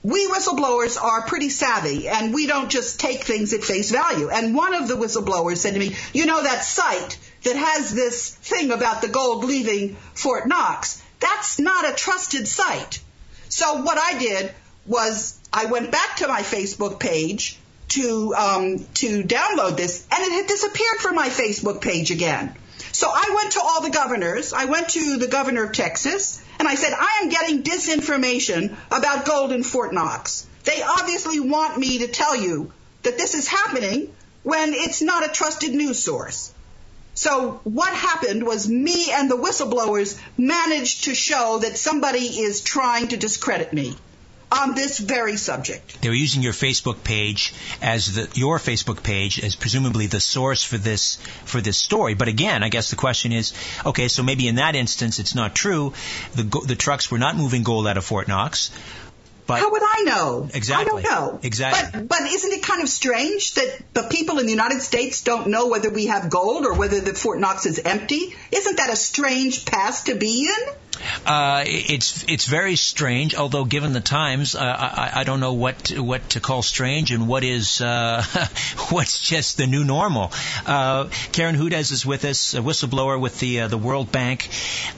we 0.03 0.28
whistleblowers 0.28 1.01
are 1.01 1.22
pretty 1.22 1.49
savvy 1.49 2.09
and 2.09 2.34
we 2.34 2.45
don't 2.45 2.70
just 2.70 2.99
take 2.99 3.24
things 3.24 3.53
at 3.53 3.64
face 3.64 3.89
value. 3.89 4.30
And 4.30 4.53
one 4.53 4.74
of 4.74 4.89
the 4.89 4.95
whistleblowers 4.95 5.57
said 5.57 5.74
to 5.74 5.80
me, 5.80 5.95
you 6.14 6.26
know 6.26 6.43
that 6.43 6.64
site 6.64 7.18
that 7.43 7.55
has 7.55 7.93
this 7.93 8.36
thing 8.36 8.72
about 8.72 9.01
the 9.01 9.07
gold 9.07 9.45
leaving 9.45 9.95
Fort 10.14 10.47
Knox, 10.47 11.01
that's 11.22 11.57
not 11.57 11.89
a 11.89 11.95
trusted 11.95 12.47
site. 12.49 12.99
So 13.47 13.82
what 13.82 13.97
I 13.97 14.20
did 14.20 14.51
was 14.86 15.39
I 15.53 15.66
went 15.66 15.91
back 15.91 16.18
to 16.18 16.28
my 16.28 16.41
Facebook 16.41 16.99
page 16.99 17.57
to 17.93 18.33
um, 18.35 18.85
to 18.95 19.23
download 19.23 19.77
this, 19.77 20.05
and 20.11 20.23
it 20.23 20.31
had 20.31 20.47
disappeared 20.47 20.97
from 20.99 21.15
my 21.15 21.29
Facebook 21.29 21.81
page 21.81 22.11
again. 22.11 22.55
So 22.91 23.09
I 23.11 23.33
went 23.35 23.53
to 23.53 23.61
all 23.61 23.81
the 23.81 23.89
governors. 23.89 24.53
I 24.53 24.65
went 24.65 24.89
to 24.89 25.17
the 25.17 25.27
governor 25.27 25.63
of 25.63 25.71
Texas, 25.73 26.43
and 26.59 26.67
I 26.67 26.75
said, 26.75 26.93
I 26.93 27.19
am 27.21 27.29
getting 27.29 27.63
disinformation 27.63 28.75
about 28.91 29.25
gold 29.25 29.51
in 29.51 29.63
Fort 29.63 29.93
Knox. 29.93 30.45
They 30.63 30.81
obviously 30.81 31.39
want 31.39 31.77
me 31.77 31.99
to 31.99 32.07
tell 32.07 32.35
you 32.35 32.71
that 33.01 33.17
this 33.17 33.33
is 33.33 33.47
happening 33.47 34.13
when 34.43 34.73
it's 34.73 35.01
not 35.01 35.25
a 35.25 35.31
trusted 35.31 35.73
news 35.73 36.03
source. 36.03 36.53
So 37.15 37.61
what 37.63 37.93
happened 37.93 38.45
was 38.45 38.67
me 38.67 39.11
and 39.11 39.29
the 39.29 39.37
whistleblowers 39.37 40.19
managed 40.37 41.05
to 41.05 41.15
show 41.15 41.59
that 41.59 41.77
somebody 41.77 42.25
is 42.25 42.61
trying 42.61 43.09
to 43.09 43.17
discredit 43.17 43.71
me 43.71 43.95
on 44.53 44.75
this 44.75 44.99
very 44.99 45.37
subject. 45.37 46.01
They 46.01 46.09
were 46.09 46.15
using 46.15 46.43
your 46.43 46.53
Facebook 46.53 47.03
page 47.03 47.53
as 47.81 48.13
the 48.15 48.29
your 48.39 48.59
Facebook 48.59 49.03
page 49.03 49.43
as 49.43 49.55
presumably 49.55 50.07
the 50.07 50.19
source 50.19 50.63
for 50.63 50.77
this 50.77 51.17
for 51.45 51.61
this 51.61 51.77
story. 51.77 52.13
But 52.13 52.27
again, 52.27 52.63
I 52.63 52.69
guess 52.69 52.89
the 52.89 52.95
question 52.95 53.31
is, 53.31 53.53
okay, 53.85 54.07
so 54.07 54.23
maybe 54.23 54.47
in 54.47 54.55
that 54.55 54.75
instance 54.75 55.19
it's 55.19 55.35
not 55.35 55.55
true. 55.55 55.93
The 56.35 56.43
the 56.65 56.75
trucks 56.75 57.09
were 57.09 57.19
not 57.19 57.35
moving 57.35 57.63
gold 57.63 57.87
out 57.87 57.97
of 57.97 58.05
Fort 58.05 58.27
Knox. 58.27 58.71
But 59.45 59.59
How 59.59 59.71
would 59.71 59.81
I 59.83 60.03
know? 60.03 60.49
Exactly. 60.53 60.85
I 60.85 61.01
don't 61.01 61.03
know. 61.03 61.39
Exactly. 61.43 62.01
But, 62.01 62.07
but 62.07 62.21
isn't 62.21 62.51
it 62.51 62.63
kind 62.63 62.81
of 62.81 62.89
strange 62.89 63.55
that 63.55 63.81
the 63.93 64.03
people 64.03 64.39
in 64.39 64.45
the 64.45 64.51
United 64.51 64.81
States 64.81 65.21
don't 65.23 65.47
know 65.47 65.67
whether 65.67 65.89
we 65.89 66.07
have 66.07 66.29
gold 66.29 66.65
or 66.65 66.73
whether 66.73 66.99
the 67.01 67.13
Fort 67.13 67.39
Knox 67.39 67.65
is 67.65 67.79
empty? 67.79 68.35
Isn't 68.51 68.77
that 68.77 68.89
a 68.89 68.95
strange 68.95 69.65
pass 69.65 70.05
to 70.05 70.15
be 70.15 70.47
in? 70.47 70.73
Uh, 71.25 71.63
it's 71.65 72.23
it's 72.27 72.45
very 72.45 72.75
strange. 72.75 73.35
Although 73.35 73.65
given 73.65 73.93
the 73.93 73.99
times, 73.99 74.55
uh, 74.55 74.61
I, 74.61 75.11
I 75.15 75.23
don't 75.23 75.39
know 75.39 75.53
what 75.53 75.89
what 75.89 76.29
to 76.31 76.39
call 76.39 76.61
strange 76.61 77.11
and 77.11 77.27
what 77.27 77.43
is 77.43 77.81
uh, 77.81 78.23
what's 78.89 79.19
just 79.19 79.57
the 79.57 79.67
new 79.67 79.83
normal. 79.83 80.31
Uh, 80.65 81.09
Karen 81.31 81.55
Hudes 81.55 81.91
is 81.91 82.05
with 82.05 82.25
us, 82.25 82.53
a 82.53 82.59
whistleblower 82.59 83.19
with 83.19 83.39
the 83.39 83.61
uh, 83.61 83.67
the 83.67 83.77
World 83.77 84.11
Bank. 84.11 84.49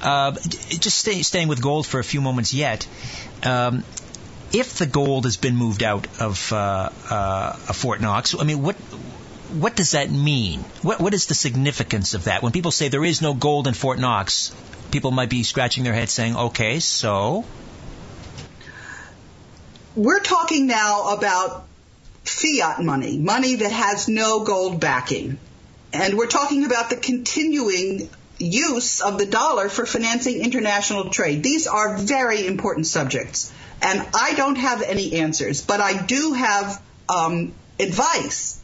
Uh, 0.02 0.34
just 0.34 0.98
stay, 0.98 1.22
staying 1.24 1.48
with 1.48 1.62
gold 1.62 1.88
for 1.88 2.00
a 2.00 2.04
few 2.04 2.22
moments 2.22 2.54
yet. 2.54 2.88
Um, 3.44 3.84
if 4.56 4.78
the 4.78 4.86
gold 4.86 5.26
has 5.26 5.36
been 5.36 5.58
moved 5.58 5.84
out 5.84 6.08
of 6.22 6.54
uh, 6.54 6.90
uh, 7.10 7.54
Fort 7.74 8.00
Knox, 8.00 8.34
I 8.40 8.46
mean, 8.46 8.62
what 8.62 8.76
what 9.64 9.76
does 9.76 9.92
that 9.92 10.10
mean? 10.10 10.62
What 10.82 11.02
what 11.02 11.14
is 11.14 11.26
the 11.26 11.36
significance 11.36 12.14
of 12.14 12.24
that? 12.26 12.42
When 12.42 12.54
people 12.54 12.72
say 12.72 12.88
there 12.88 13.04
is 13.04 13.22
no 13.22 13.34
gold 13.34 13.68
in 13.68 13.74
Fort 13.74 14.00
Knox, 14.00 14.56
people 14.92 15.12
might 15.12 15.30
be 15.30 15.44
scratching 15.44 15.84
their 15.84 15.94
heads 15.94 16.14
saying, 16.14 16.38
"Okay, 16.38 16.80
so." 16.80 17.44
We're 19.96 20.22
talking 20.22 20.68
now 20.68 21.16
about 21.16 21.68
fiat 22.24 22.82
money, 22.82 23.18
money 23.18 23.56
that 23.56 23.72
has 23.72 24.08
no 24.08 24.44
gold 24.44 24.80
backing. 24.80 25.38
And 25.94 26.18
we're 26.18 26.28
talking 26.28 26.66
about 26.66 26.90
the 26.90 26.98
continuing 26.98 28.10
use 28.38 29.00
of 29.02 29.18
the 29.18 29.26
dollar 29.26 29.70
for 29.70 29.86
financing 29.86 30.42
international 30.42 31.10
trade. 31.10 31.44
These 31.44 31.68
are 31.68 31.98
very 31.98 32.46
important 32.46 32.88
subjects. 32.88 33.54
And 33.82 34.06
I 34.14 34.34
don't 34.34 34.58
have 34.58 34.82
any 34.82 35.14
answers, 35.14 35.62
but 35.62 35.80
I 35.80 36.06
do 36.06 36.34
have 36.34 36.82
um, 37.10 37.54
advice. 37.80 38.60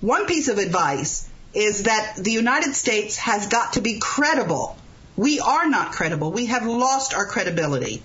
One 0.00 0.26
piece 0.26 0.48
of 0.48 0.58
advice 0.58 1.28
is 1.54 1.84
that 1.84 2.16
the 2.16 2.32
United 2.32 2.74
States 2.74 3.16
has 3.16 3.46
got 3.46 3.74
to 3.74 3.80
be 3.80 3.98
credible. 3.98 4.76
We 5.16 5.40
are 5.40 5.68
not 5.68 5.92
credible. 5.92 6.32
We 6.32 6.46
have 6.46 6.66
lost 6.66 7.14
our 7.14 7.26
credibility. 7.26 8.02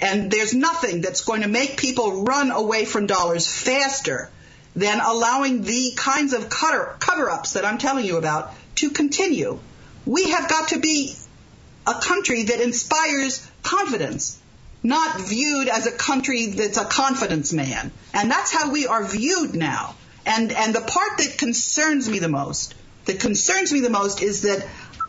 And 0.00 0.30
there's 0.30 0.54
nothing 0.54 1.02
that's 1.02 1.24
going 1.24 1.42
to 1.42 1.48
make 1.48 1.76
people 1.76 2.24
run 2.24 2.50
away 2.50 2.84
from 2.84 3.06
dollars 3.06 3.46
faster 3.46 4.30
than 4.74 5.00
allowing 5.00 5.62
the 5.62 5.92
kinds 5.96 6.32
of 6.32 6.48
cover 6.48 7.30
ups 7.30 7.54
that 7.54 7.64
I'm 7.64 7.78
telling 7.78 8.04
you 8.04 8.16
about 8.16 8.54
to 8.76 8.90
continue. 8.90 9.58
We 10.06 10.30
have 10.30 10.48
got 10.48 10.68
to 10.68 10.78
be 10.78 11.14
a 11.86 11.94
country 11.94 12.44
that 12.44 12.60
inspires 12.60 13.46
confidence 13.62 14.39
not 14.82 15.20
viewed 15.20 15.68
as 15.68 15.86
a 15.86 15.92
country 15.92 16.46
that's 16.46 16.78
a 16.78 16.84
confidence 16.84 17.52
man. 17.52 17.90
And 18.14 18.30
that's 18.30 18.52
how 18.52 18.72
we 18.72 18.86
are 18.86 19.04
viewed 19.04 19.54
now. 19.54 19.94
And, 20.26 20.52
and 20.52 20.74
the 20.74 20.80
part 20.80 21.18
that 21.18 21.36
concerns 21.38 22.08
me 22.08 22.18
the 22.18 22.28
most, 22.28 22.74
that 23.06 23.20
concerns 23.20 23.72
me 23.72 23.80
the 23.80 23.90
most 23.90 24.22
is 24.22 24.42
that 24.42 24.66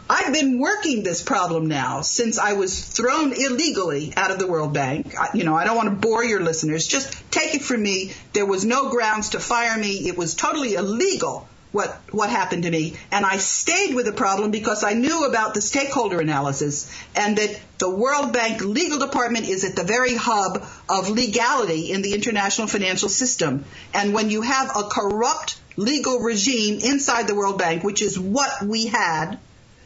I've 0.10 0.34
been 0.34 0.60
working 0.60 1.04
this 1.04 1.22
problem 1.22 1.68
now 1.68 2.02
since 2.02 2.38
I 2.38 2.54
was 2.54 2.84
thrown 2.84 3.32
illegally 3.32 4.14
out 4.18 4.32
of 4.32 4.40
the 4.40 4.48
World 4.48 4.74
Bank. 4.74 5.14
I, 5.18 5.30
you 5.34 5.46
know, 5.46 5.56
I 5.56 5.64
don't 5.64 5.78
want 5.78 5.90
to 5.90 5.96
bore 5.96 6.24
your 6.24 6.42
listeners. 6.42 6.86
Just 6.86 7.14
take 7.32 7.56
it 7.56 7.62
from 7.62 7.82
me. 7.82 8.12
There 8.34 8.46
was 8.46 8.66
no 8.66 8.90
grounds 8.90 9.30
to 9.30 9.40
fire 9.40 9.78
me. 9.78 10.08
It 10.08 10.18
was 10.18 10.36
totally 10.36 10.74
illegal 10.74 11.48
what 11.72 12.00
what 12.12 12.30
happened 12.30 12.64
to 12.64 12.72
me. 12.72 12.96
And 13.12 13.26
I 13.26 13.38
stayed 13.38 13.96
with 13.96 14.06
the 14.06 14.12
problem 14.12 14.52
because 14.52 14.84
I 14.84 14.94
knew 14.94 15.26
about 15.26 15.54
the 15.54 15.62
stakeholder 15.62 16.20
analysis 16.20 16.92
and 17.16 17.38
that 17.38 17.60
the 17.78 17.90
World 17.90 18.34
Bank 18.34 18.62
legal 18.62 19.00
department 19.00 19.48
is 19.48 19.64
at 19.64 19.76
the 19.76 19.84
very 19.84 20.16
hub 20.16 20.64
of 20.90 21.10
legality 21.10 21.92
in 21.92 22.02
the 22.02 22.14
international 22.14 22.68
financial 22.68 23.10
system. 23.10 23.66
And 23.94 24.14
when 24.14 24.30
you 24.30 24.42
have 24.42 24.76
a 24.76 24.84
corrupt 24.84 25.58
legal 25.78 26.20
regime 26.20 26.80
inside 26.84 27.28
the 27.28 27.36
World 27.36 27.58
Bank 27.58 27.84
which 27.84 28.02
is 28.02 28.20
what 28.20 28.62
we 28.64 28.88
had 28.88 29.40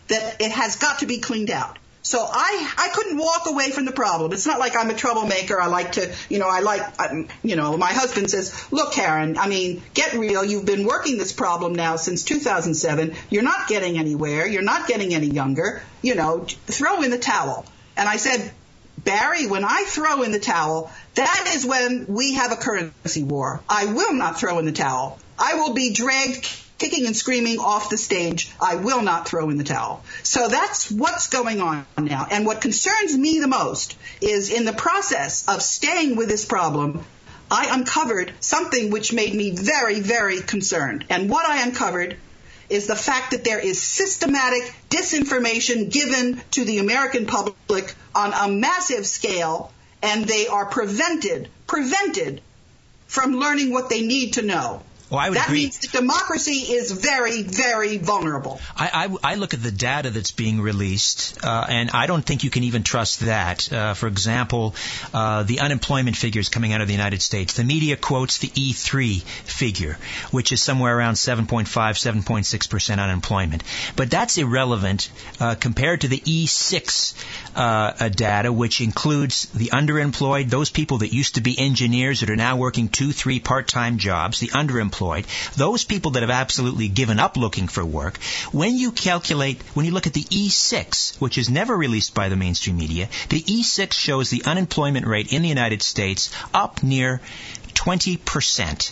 that 0.07 0.41
it 0.41 0.51
has 0.51 0.75
got 0.77 0.99
to 0.99 1.05
be 1.05 1.19
cleaned 1.19 1.51
out 1.51 1.77
so 2.05 2.23
I, 2.23 2.71
I 2.77 2.89
couldn't 2.93 3.17
walk 3.17 3.47
away 3.47 3.71
from 3.71 3.85
the 3.85 3.91
problem. 3.91 4.31
It's 4.31 4.45
not 4.45 4.59
like 4.59 4.75
I'm 4.75 4.91
a 4.91 4.93
troublemaker. 4.93 5.59
I 5.59 5.65
like 5.65 5.93
to, 5.93 6.13
you 6.29 6.37
know, 6.37 6.47
I 6.47 6.59
like, 6.59 6.83
um, 7.01 7.27
you 7.41 7.55
know, 7.55 7.75
my 7.77 7.91
husband 7.91 8.29
says, 8.29 8.71
look, 8.71 8.93
Karen, 8.93 9.39
I 9.39 9.47
mean, 9.47 9.81
get 9.95 10.13
real. 10.13 10.45
You've 10.45 10.67
been 10.67 10.85
working 10.85 11.17
this 11.17 11.33
problem 11.33 11.73
now 11.73 11.95
since 11.95 12.23
2007. 12.23 13.15
You're 13.31 13.41
not 13.41 13.67
getting 13.67 13.97
anywhere. 13.97 14.45
You're 14.45 14.61
not 14.61 14.87
getting 14.87 15.15
any 15.15 15.25
younger. 15.25 15.81
You 16.03 16.13
know, 16.13 16.45
throw 16.67 17.01
in 17.01 17.09
the 17.09 17.17
towel. 17.17 17.65
And 17.97 18.07
I 18.07 18.17
said, 18.17 18.51
Barry, 18.99 19.47
when 19.47 19.65
I 19.65 19.85
throw 19.87 20.21
in 20.21 20.31
the 20.31 20.39
towel, 20.39 20.91
that 21.15 21.53
is 21.55 21.65
when 21.65 22.05
we 22.07 22.35
have 22.35 22.51
a 22.51 22.55
currency 22.55 23.23
war. 23.23 23.61
I 23.67 23.85
will 23.87 24.13
not 24.13 24.39
throw 24.39 24.59
in 24.59 24.65
the 24.65 24.73
towel. 24.73 25.17
I 25.39 25.55
will 25.55 25.73
be 25.73 25.91
dragged 25.91 26.45
kicking 26.77 27.05
and 27.05 27.15
screaming 27.15 27.59
off 27.59 27.89
the 27.89 27.97
stage, 27.97 28.51
I 28.59 28.75
will 28.75 29.01
not 29.01 29.27
throw 29.27 29.49
in 29.49 29.57
the 29.57 29.63
towel. 29.63 30.03
So 30.23 30.47
that's 30.47 30.91
what's 30.91 31.27
going 31.27 31.61
on 31.61 31.85
now. 31.97 32.27
And 32.29 32.45
what 32.45 32.61
concerns 32.61 33.17
me 33.17 33.39
the 33.39 33.47
most 33.47 33.97
is 34.21 34.51
in 34.51 34.65
the 34.65 34.73
process 34.73 35.47
of 35.47 35.61
staying 35.61 36.15
with 36.15 36.29
this 36.29 36.45
problem, 36.45 37.05
I 37.49 37.69
uncovered 37.71 38.33
something 38.39 38.89
which 38.89 39.13
made 39.13 39.33
me 39.33 39.51
very, 39.51 39.99
very 39.99 40.41
concerned. 40.41 41.05
And 41.09 41.29
what 41.29 41.47
I 41.47 41.63
uncovered 41.63 42.17
is 42.69 42.87
the 42.87 42.95
fact 42.95 43.31
that 43.31 43.43
there 43.43 43.59
is 43.59 43.81
systematic 43.81 44.73
disinformation 44.89 45.91
given 45.91 46.41
to 46.51 46.65
the 46.65 46.79
American 46.79 47.27
public 47.27 47.93
on 48.13 48.33
a 48.33 48.51
massive 48.51 49.05
scale, 49.05 49.71
and 50.01 50.25
they 50.25 50.47
are 50.47 50.65
prevented, 50.65 51.49
prevented 51.67 52.41
from 53.07 53.35
learning 53.35 53.71
what 53.71 53.89
they 53.89 54.05
need 54.05 54.33
to 54.33 54.41
know. 54.41 54.81
Well, 55.09 55.19
I 55.19 55.29
would 55.29 55.37
that 55.37 55.47
agree. 55.47 55.59
means 55.59 55.77
that 55.79 55.91
democracy 55.91 56.73
is 56.73 56.91
very, 56.91 57.43
very 57.43 57.99
vulnerable. 57.99 58.59
I, 58.75 59.07
I, 59.23 59.33
I 59.33 59.35
look 59.35 59.53
at 59.53 59.61
the 59.61 59.71
data 59.71 60.09
that's 60.09 60.31
being 60.31 60.61
released, 60.61 61.37
uh, 61.43 61.65
and 61.69 61.91
I 61.91 62.07
don't 62.07 62.25
think 62.25 62.43
you 62.43 62.49
can 62.49 62.63
even 62.63 62.81
trust 62.81 63.19
that. 63.19 63.71
Uh, 63.71 63.93
for 63.93 64.07
example, 64.07 64.73
uh, 65.13 65.43
the 65.43 65.59
unemployment 65.59 66.17
figures 66.17 66.49
coming 66.49 66.73
out 66.73 66.81
of 66.81 66.87
the 66.87 66.93
United 66.93 67.21
States. 67.21 67.53
The 67.53 67.63
media 67.63 67.97
quotes 67.97 68.39
the 68.39 68.47
E3 68.47 69.21
figure, 69.21 69.99
which 70.31 70.51
is 70.51 70.59
somewhere 70.59 70.97
around 70.97 71.13
7.5, 71.13 71.67
7.6 71.67 72.69
percent 72.69 72.99
unemployment. 72.99 73.63
But 73.95 74.09
that's 74.09 74.39
irrelevant 74.39 75.11
uh, 75.39 75.53
compared 75.53 76.01
to 76.01 76.07
the 76.07 76.19
E6 76.19 77.13
uh, 77.55 78.09
data, 78.09 78.51
which 78.51 78.81
includes 78.81 79.45
the 79.53 79.67
underemployed, 79.67 80.49
those 80.49 80.71
people 80.71 80.99
that 80.99 81.13
used 81.13 81.35
to 81.35 81.41
be 81.41 81.57
engineers 81.59 82.21
that 82.21 82.31
are 82.31 82.35
now 82.35 82.57
working 82.57 82.89
two, 82.89 83.11
three 83.11 83.39
part-time 83.39 83.99
jobs, 83.99 84.39
the 84.39 84.47
underemployed 84.47 84.94
unemployed, 84.95 85.25
those 85.55 85.83
people 85.83 86.11
that 86.11 86.23
have 86.23 86.29
absolutely 86.29 86.87
given 86.87 87.19
up 87.19 87.37
looking 87.37 87.67
for 87.67 87.83
work, 87.83 88.17
when 88.51 88.77
you 88.77 88.91
calculate, 88.91 89.61
when 89.73 89.85
you 89.85 89.91
look 89.91 90.07
at 90.07 90.13
the 90.13 90.23
E6, 90.23 91.19
which 91.19 91.37
is 91.37 91.49
never 91.49 91.75
released 91.75 92.13
by 92.13 92.29
the 92.29 92.35
mainstream 92.35 92.77
media, 92.77 93.09
the 93.29 93.41
E6 93.41 93.93
shows 93.93 94.29
the 94.29 94.43
unemployment 94.45 95.05
rate 95.05 95.33
in 95.33 95.41
the 95.41 95.49
United 95.49 95.81
States 95.81 96.31
up 96.53 96.83
near 96.83 97.21
20%. 97.73 98.91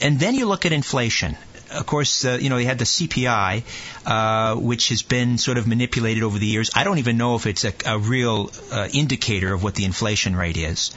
And 0.00 0.18
then 0.18 0.34
you 0.34 0.46
look 0.46 0.66
at 0.66 0.72
inflation 0.72 1.36
of 1.74 1.86
course, 1.86 2.24
uh, 2.24 2.38
you 2.40 2.48
know, 2.48 2.56
they 2.56 2.64
had 2.64 2.78
the 2.78 2.84
CPI, 2.84 3.62
uh, 4.06 4.56
which 4.56 4.88
has 4.90 5.02
been 5.02 5.38
sort 5.38 5.58
of 5.58 5.66
manipulated 5.66 6.22
over 6.22 6.38
the 6.38 6.46
years. 6.46 6.70
I 6.74 6.84
don't 6.84 6.98
even 6.98 7.16
know 7.16 7.36
if 7.36 7.46
it's 7.46 7.64
a, 7.64 7.72
a 7.86 7.98
real 7.98 8.50
uh, 8.70 8.88
indicator 8.92 9.52
of 9.52 9.62
what 9.62 9.74
the 9.74 9.84
inflation 9.84 10.36
rate 10.36 10.56
is. 10.56 10.92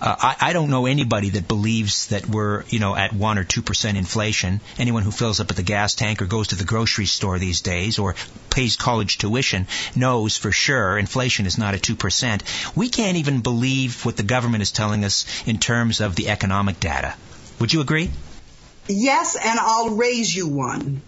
Uh, 0.00 0.14
I, 0.18 0.36
I 0.40 0.52
don't 0.52 0.70
know 0.70 0.86
anybody 0.86 1.30
that 1.30 1.48
believes 1.48 2.08
that 2.08 2.26
we're, 2.26 2.64
you 2.68 2.78
know, 2.78 2.94
at 2.94 3.12
one 3.12 3.38
or 3.38 3.44
two 3.44 3.62
percent 3.62 3.98
inflation. 3.98 4.60
Anyone 4.78 5.02
who 5.02 5.10
fills 5.10 5.40
up 5.40 5.50
at 5.50 5.56
the 5.56 5.62
gas 5.62 5.94
tank 5.94 6.22
or 6.22 6.26
goes 6.26 6.48
to 6.48 6.56
the 6.56 6.64
grocery 6.64 7.06
store 7.06 7.38
these 7.38 7.60
days 7.60 7.98
or 7.98 8.14
pays 8.50 8.76
college 8.76 9.18
tuition 9.18 9.66
knows 9.96 10.36
for 10.36 10.52
sure 10.52 10.98
inflation 10.98 11.46
is 11.46 11.58
not 11.58 11.74
at 11.74 11.82
two 11.82 11.96
percent. 11.96 12.44
We 12.76 12.88
can't 12.88 13.16
even 13.16 13.40
believe 13.40 14.04
what 14.04 14.16
the 14.16 14.22
government 14.22 14.62
is 14.62 14.70
telling 14.70 15.04
us 15.04 15.26
in 15.46 15.58
terms 15.58 16.00
of 16.00 16.14
the 16.14 16.28
economic 16.28 16.78
data. 16.78 17.14
Would 17.58 17.72
you 17.72 17.80
agree? 17.80 18.10
Yes, 18.88 19.36
and 19.36 19.58
I'll 19.58 19.90
raise 19.90 20.34
you 20.34 20.46
one. 20.48 21.02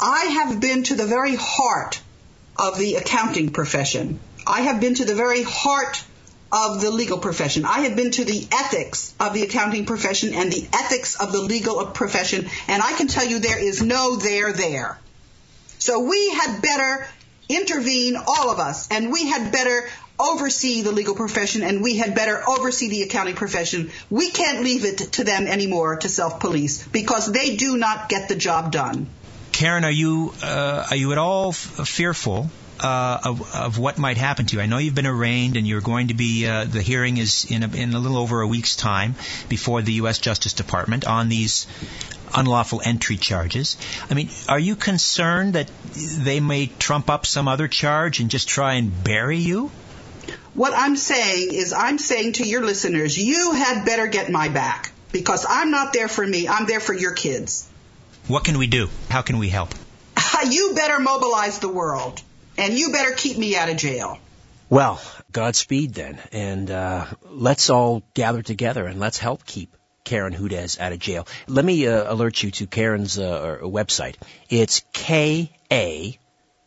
I 0.00 0.24
have 0.24 0.60
been 0.60 0.82
to 0.84 0.94
the 0.94 1.06
very 1.06 1.36
heart 1.36 2.00
of 2.56 2.78
the 2.78 2.96
accounting 2.96 3.50
profession. 3.50 4.20
I 4.46 4.62
have 4.62 4.80
been 4.80 4.94
to 4.94 5.04
the 5.04 5.14
very 5.14 5.42
heart 5.42 6.02
of 6.52 6.80
the 6.80 6.90
legal 6.90 7.18
profession. 7.18 7.64
I 7.64 7.80
have 7.80 7.96
been 7.96 8.12
to 8.12 8.24
the 8.24 8.46
ethics 8.52 9.14
of 9.20 9.34
the 9.34 9.42
accounting 9.42 9.84
profession 9.84 10.32
and 10.34 10.50
the 10.50 10.66
ethics 10.72 11.16
of 11.16 11.32
the 11.32 11.40
legal 11.40 11.84
profession, 11.86 12.48
and 12.68 12.82
I 12.82 12.92
can 12.92 13.08
tell 13.08 13.26
you 13.26 13.38
there 13.38 13.62
is 13.62 13.82
no 13.82 14.16
there 14.16 14.52
there. 14.52 14.98
So 15.78 16.00
we 16.00 16.30
had 16.30 16.62
better 16.62 17.06
intervene, 17.48 18.16
all 18.16 18.50
of 18.50 18.58
us, 18.58 18.88
and 18.90 19.12
we 19.12 19.26
had 19.26 19.52
better 19.52 19.88
oversee 20.18 20.82
the 20.82 20.92
legal 20.92 21.14
profession 21.14 21.62
and 21.62 21.82
we 21.82 21.96
had 21.96 22.14
better 22.14 22.42
oversee 22.48 22.88
the 22.88 23.02
accounting 23.02 23.34
profession. 23.34 23.90
We 24.10 24.30
can't 24.30 24.62
leave 24.62 24.84
it 24.84 24.98
to 25.12 25.24
them 25.24 25.46
anymore 25.46 25.96
to 25.96 26.08
self 26.08 26.40
police 26.40 26.86
because 26.88 27.30
they 27.30 27.56
do 27.56 27.76
not 27.76 28.08
get 28.08 28.28
the 28.28 28.36
job 28.36 28.72
done. 28.72 29.08
Karen, 29.52 29.84
are 29.84 29.90
you 29.90 30.32
uh, 30.42 30.86
are 30.90 30.96
you 30.96 31.12
at 31.12 31.18
all 31.18 31.50
f- 31.50 31.88
fearful 31.88 32.50
uh, 32.80 33.20
of, 33.24 33.54
of, 33.54 33.78
what 33.78 33.98
might 33.98 34.16
happen 34.16 34.46
to 34.46 34.56
you. 34.56 34.62
I 34.62 34.66
know 34.66 34.78
you've 34.78 34.94
been 34.94 35.06
arraigned, 35.06 35.56
and 35.56 35.66
you're 35.66 35.80
going 35.80 36.08
to 36.08 36.14
be. 36.14 36.46
Uh, 36.46 36.64
the 36.64 36.82
hearing 36.82 37.16
is 37.16 37.50
in 37.50 37.62
a, 37.62 37.68
in 37.68 37.94
a 37.94 37.98
little 37.98 38.18
over 38.18 38.40
a 38.40 38.46
week's 38.46 38.76
time 38.76 39.14
before 39.48 39.82
the 39.82 39.92
U.S. 39.94 40.18
Justice 40.18 40.52
Department 40.52 41.06
on 41.06 41.28
these 41.28 41.66
unlawful 42.34 42.82
entry 42.84 43.16
charges. 43.16 43.76
I 44.10 44.14
mean, 44.14 44.30
are 44.48 44.58
you 44.58 44.76
concerned 44.76 45.54
that 45.54 45.70
they 45.94 46.40
may 46.40 46.66
trump 46.66 47.08
up 47.08 47.26
some 47.26 47.48
other 47.48 47.68
charge 47.68 48.20
and 48.20 48.30
just 48.30 48.48
try 48.48 48.74
and 48.74 49.04
bury 49.04 49.38
you? 49.38 49.70
What 50.54 50.72
I'm 50.74 50.96
saying 50.96 51.52
is, 51.52 51.72
I'm 51.72 51.98
saying 51.98 52.34
to 52.34 52.44
your 52.44 52.64
listeners, 52.64 53.16
you 53.16 53.52
had 53.52 53.84
better 53.84 54.06
get 54.06 54.30
my 54.30 54.48
back 54.48 54.92
because 55.12 55.46
I'm 55.48 55.70
not 55.70 55.92
there 55.92 56.08
for 56.08 56.26
me. 56.26 56.48
I'm 56.48 56.66
there 56.66 56.80
for 56.80 56.94
your 56.94 57.12
kids. 57.12 57.68
What 58.28 58.44
can 58.44 58.58
we 58.58 58.66
do? 58.66 58.88
How 59.08 59.22
can 59.22 59.38
we 59.38 59.48
help? 59.48 59.74
you 60.50 60.72
better 60.74 60.98
mobilize 60.98 61.58
the 61.58 61.68
world, 61.68 62.20
and 62.58 62.78
you 62.78 62.92
better 62.92 63.12
keep 63.12 63.38
me 63.38 63.56
out 63.56 63.68
of 63.68 63.76
jail. 63.76 64.18
Well, 64.68 65.00
Godspeed 65.32 65.94
then, 65.94 66.18
and 66.32 66.70
uh, 66.70 67.06
let's 67.30 67.70
all 67.70 68.02
gather 68.14 68.42
together 68.42 68.86
and 68.86 68.98
let's 68.98 69.18
help 69.18 69.44
keep 69.44 69.76
Karen 70.02 70.32
Hudes 70.32 70.80
out 70.80 70.92
of 70.92 70.98
jail. 70.98 71.26
Let 71.46 71.64
me 71.64 71.86
uh, 71.86 72.12
alert 72.12 72.42
you 72.42 72.50
to 72.52 72.66
Karen's 72.66 73.18
uh, 73.18 73.58
website. 73.62 74.16
It's 74.48 74.82
K 74.92 75.52
A 75.70 76.18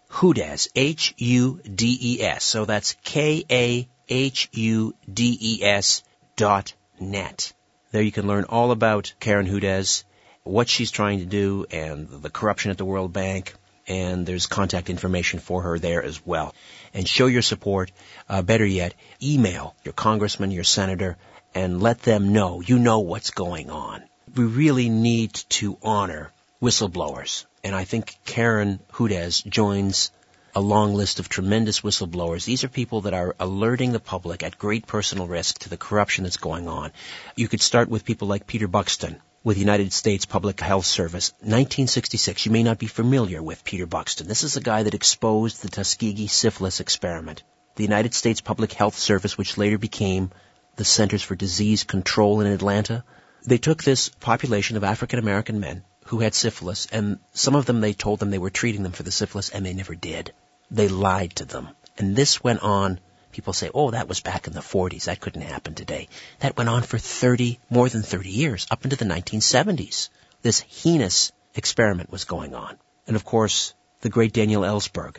Hudes 0.09 0.69
H 0.75 1.13
U 1.17 1.59
D 1.63 1.97
E 2.01 2.21
S. 2.23 2.43
So 2.43 2.65
that's 2.65 2.95
K 3.03 3.43
A 3.49 3.87
H 4.07 4.49
U 4.53 4.95
D 5.11 5.37
E 5.39 5.63
S 5.63 6.03
dot 6.35 6.73
net. 6.99 7.53
There 7.91 8.01
you 8.01 8.11
can 8.11 8.27
learn 8.27 8.45
all 8.45 8.71
about 8.71 9.13
Karen 9.19 9.47
Hudes, 9.47 10.03
what 10.43 10.69
she's 10.69 10.91
trying 10.91 11.19
to 11.19 11.25
do, 11.25 11.65
and 11.71 12.07
the 12.07 12.29
corruption 12.29 12.71
at 12.71 12.77
the 12.77 12.85
World 12.85 13.13
Bank. 13.13 13.55
And 13.89 14.25
there's 14.25 14.45
contact 14.45 14.89
information 14.89 15.39
for 15.39 15.63
her 15.63 15.79
there 15.79 16.03
as 16.03 16.25
well. 16.25 16.55
And 16.93 17.07
show 17.07 17.25
your 17.25 17.41
support. 17.41 17.91
Uh, 18.29 18.41
better 18.43 18.65
yet, 18.65 18.93
email 19.21 19.75
your 19.83 19.93
congressman, 19.93 20.51
your 20.51 20.63
senator, 20.63 21.17
and 21.53 21.81
let 21.81 22.03
them 22.03 22.31
know 22.31 22.61
you 22.61 22.79
know 22.79 22.99
what's 22.99 23.31
going 23.31 23.69
on. 23.69 24.03
We 24.35 24.45
really 24.45 24.89
need 24.89 25.33
to 25.49 25.77
honor 25.81 26.31
whistleblowers. 26.61 27.45
And 27.63 27.75
I 27.75 27.83
think 27.83 28.17
Karen 28.25 28.79
Hudes 28.93 29.43
joins 29.45 30.11
a 30.55 30.61
long 30.61 30.93
list 30.93 31.19
of 31.19 31.29
tremendous 31.29 31.81
whistleblowers. 31.81 32.45
These 32.45 32.63
are 32.63 32.69
people 32.69 33.01
that 33.01 33.13
are 33.13 33.35
alerting 33.39 33.91
the 33.91 33.99
public 33.99 34.43
at 34.43 34.57
great 34.57 34.87
personal 34.87 35.27
risk 35.27 35.59
to 35.59 35.69
the 35.69 35.77
corruption 35.77 36.23
that's 36.23 36.37
going 36.37 36.67
on. 36.67 36.91
You 37.35 37.47
could 37.47 37.61
start 37.61 37.89
with 37.89 38.05
people 38.05 38.27
like 38.27 38.47
Peter 38.47 38.67
Buxtun 38.67 39.17
with 39.43 39.55
the 39.55 39.61
United 39.61 39.93
States 39.93 40.25
Public 40.25 40.59
Health 40.59 40.85
Service. 40.85 41.31
1966. 41.39 42.45
You 42.45 42.51
may 42.51 42.63
not 42.63 42.77
be 42.77 42.87
familiar 42.87 43.41
with 43.41 43.63
Peter 43.63 43.87
Buxtun. 43.87 44.27
This 44.27 44.43
is 44.43 44.57
a 44.57 44.61
guy 44.61 44.83
that 44.83 44.93
exposed 44.93 45.61
the 45.61 45.69
Tuskegee 45.69 46.27
syphilis 46.27 46.79
experiment. 46.79 47.43
The 47.75 47.83
United 47.83 48.13
States 48.13 48.41
Public 48.41 48.73
Health 48.73 48.97
Service, 48.97 49.37
which 49.37 49.57
later 49.57 49.77
became 49.77 50.31
the 50.75 50.85
Centers 50.85 51.23
for 51.23 51.35
Disease 51.35 51.83
Control 51.83 52.41
in 52.41 52.47
Atlanta, 52.47 53.03
they 53.45 53.57
took 53.57 53.83
this 53.83 54.09
population 54.09 54.75
of 54.75 54.83
African 54.83 55.19
American 55.19 55.59
men 55.59 55.83
who 56.05 56.19
had 56.19 56.33
syphilis, 56.33 56.87
and 56.91 57.19
some 57.33 57.55
of 57.55 57.65
them 57.65 57.81
they 57.81 57.93
told 57.93 58.19
them 58.19 58.31
they 58.31 58.37
were 58.37 58.49
treating 58.49 58.83
them 58.83 58.91
for 58.91 59.03
the 59.03 59.11
syphilis, 59.11 59.49
and 59.49 59.65
they 59.65 59.73
never 59.73 59.95
did. 59.95 60.33
They 60.71 60.87
lied 60.87 61.35
to 61.37 61.45
them. 61.45 61.69
And 61.97 62.15
this 62.15 62.43
went 62.43 62.61
on. 62.61 62.99
People 63.31 63.53
say, 63.53 63.69
oh, 63.73 63.91
that 63.91 64.07
was 64.07 64.21
back 64.21 64.47
in 64.47 64.53
the 64.53 64.59
40s. 64.59 65.05
That 65.05 65.19
couldn't 65.19 65.41
happen 65.41 65.75
today. 65.75 66.07
That 66.39 66.57
went 66.57 66.69
on 66.69 66.83
for 66.83 66.97
30, 66.97 67.59
more 67.69 67.87
than 67.87 68.01
30 68.01 68.29
years, 68.29 68.67
up 68.71 68.83
into 68.83 68.95
the 68.95 69.05
1970s. 69.05 70.09
This 70.41 70.61
heinous 70.61 71.31
experiment 71.55 72.11
was 72.11 72.25
going 72.25 72.55
on. 72.55 72.77
And 73.07 73.15
of 73.15 73.25
course, 73.25 73.73
the 74.01 74.09
great 74.09 74.33
Daniel 74.33 74.63
Ellsberg, 74.63 75.17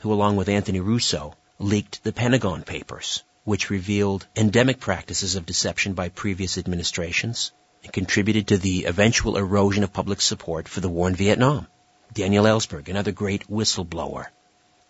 who 0.00 0.12
along 0.12 0.36
with 0.36 0.48
Anthony 0.48 0.80
Russo 0.80 1.34
leaked 1.58 2.02
the 2.02 2.12
Pentagon 2.12 2.62
Papers, 2.62 3.22
which 3.44 3.70
revealed 3.70 4.26
endemic 4.34 4.80
practices 4.80 5.36
of 5.36 5.46
deception 5.46 5.94
by 5.94 6.08
previous 6.08 6.58
administrations 6.58 7.52
and 7.84 7.92
contributed 7.92 8.48
to 8.48 8.58
the 8.58 8.84
eventual 8.84 9.36
erosion 9.36 9.84
of 9.84 9.92
public 9.92 10.20
support 10.20 10.68
for 10.68 10.80
the 10.80 10.88
war 10.88 11.08
in 11.08 11.14
Vietnam. 11.14 11.66
Daniel 12.12 12.44
Ellsberg, 12.44 12.88
another 12.88 13.12
great 13.12 13.48
whistleblower. 13.48 14.26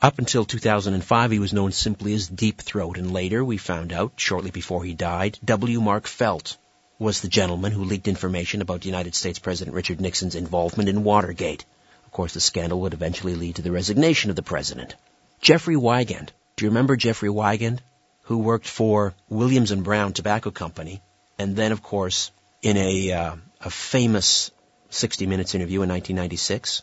Up 0.03 0.19
until 0.19 0.45
2005, 0.45 1.31
he 1.31 1.39
was 1.39 1.53
known 1.53 1.71
simply 1.71 2.13
as 2.13 2.27
Deep 2.27 2.61
Throat, 2.61 2.99
and 2.99 3.13
later 3.13 3.45
we 3.45 3.57
found 3.57 3.93
out, 3.93 4.15
shortly 4.17 4.51
before 4.51 4.83
he 4.85 4.95
died, 4.95 5.39
W. 5.45 5.81
Mark 5.81 6.09
Felt 6.09 6.57
was 6.99 7.21
the 7.21 7.29
gentleman 7.29 7.71
who 7.71 7.85
leaked 7.85 8.09
information 8.09 8.63
about 8.63 8.85
United 8.85 9.15
States 9.15 9.39
President 9.39 9.77
Richard 9.77 10.01
Nixon's 10.01 10.35
involvement 10.35 10.89
in 10.89 11.05
Watergate. 11.05 11.65
Of 12.05 12.11
course, 12.11 12.35
the 12.35 12.41
scandal 12.41 12.81
would 12.81 12.95
eventually 12.95 13.37
lead 13.37 13.57
to 13.57 13.63
the 13.63 13.71
resignation 13.71 14.31
of 14.31 14.37
the 14.37 14.43
president. 14.43 14.97
Jeffrey 15.41 15.77
Wigand. 15.77 16.31
Do 16.57 16.65
you 16.65 16.71
remember 16.71 16.97
Jeffrey 16.97 17.29
Wigand? 17.31 17.79
who 18.23 18.39
worked 18.39 18.67
for 18.67 19.15
Williams 19.29 19.71
and 19.71 19.85
Brown 19.85 20.13
Tobacco 20.13 20.51
Company, 20.51 21.03
and 21.39 21.57
then, 21.57 21.73
of 21.73 21.83
course, 21.83 22.31
in 22.63 22.77
a, 22.77 23.13
uh, 23.13 23.37
a 23.61 23.71
famous 23.71 24.51
60 24.91 25.27
Minutes 25.27 25.55
interview 25.55 25.83
in 25.83 25.89
1996, 25.89 26.83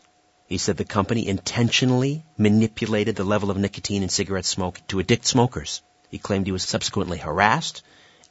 he 0.50 0.58
said 0.58 0.78
the 0.78 0.84
company 0.84 1.28
intentionally 1.28 2.26
manipulated 2.36 3.16
the 3.16 3.24
level 3.24 3.52
of 3.52 3.58
nicotine 3.58 4.02
in 4.02 4.10
cigarette 4.10 4.46
smoke 4.46 4.82
to 4.88 5.00
addict 5.00 5.26
smokers. 5.26 5.84
He 6.10 6.18
claimed 6.18 6.48
he 6.48 6.52
was 6.52 6.64
subsequently 6.64 7.20
harassed 7.20 7.84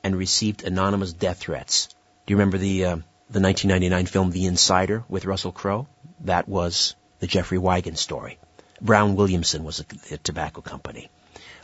and 0.02 0.16
received 0.16 0.64
anonymous 0.64 1.12
death 1.12 1.38
threats. 1.38 1.86
Do 2.26 2.32
you 2.32 2.36
remember 2.36 2.58
the 2.58 2.84
uh, 2.84 2.96
the 3.30 3.40
1999 3.40 4.06
film 4.06 4.30
The 4.30 4.46
Insider 4.46 5.04
with 5.08 5.26
Russell 5.26 5.52
Crowe? 5.52 5.86
That 6.20 6.48
was 6.48 6.96
the 7.20 7.28
Jeffrey 7.28 7.58
Wigand 7.58 7.98
story. 7.98 8.38
Brown 8.80 9.14
Williamson 9.14 9.62
was 9.62 9.80
a, 9.80 10.14
a 10.14 10.18
tobacco 10.18 10.60
company. 10.60 11.10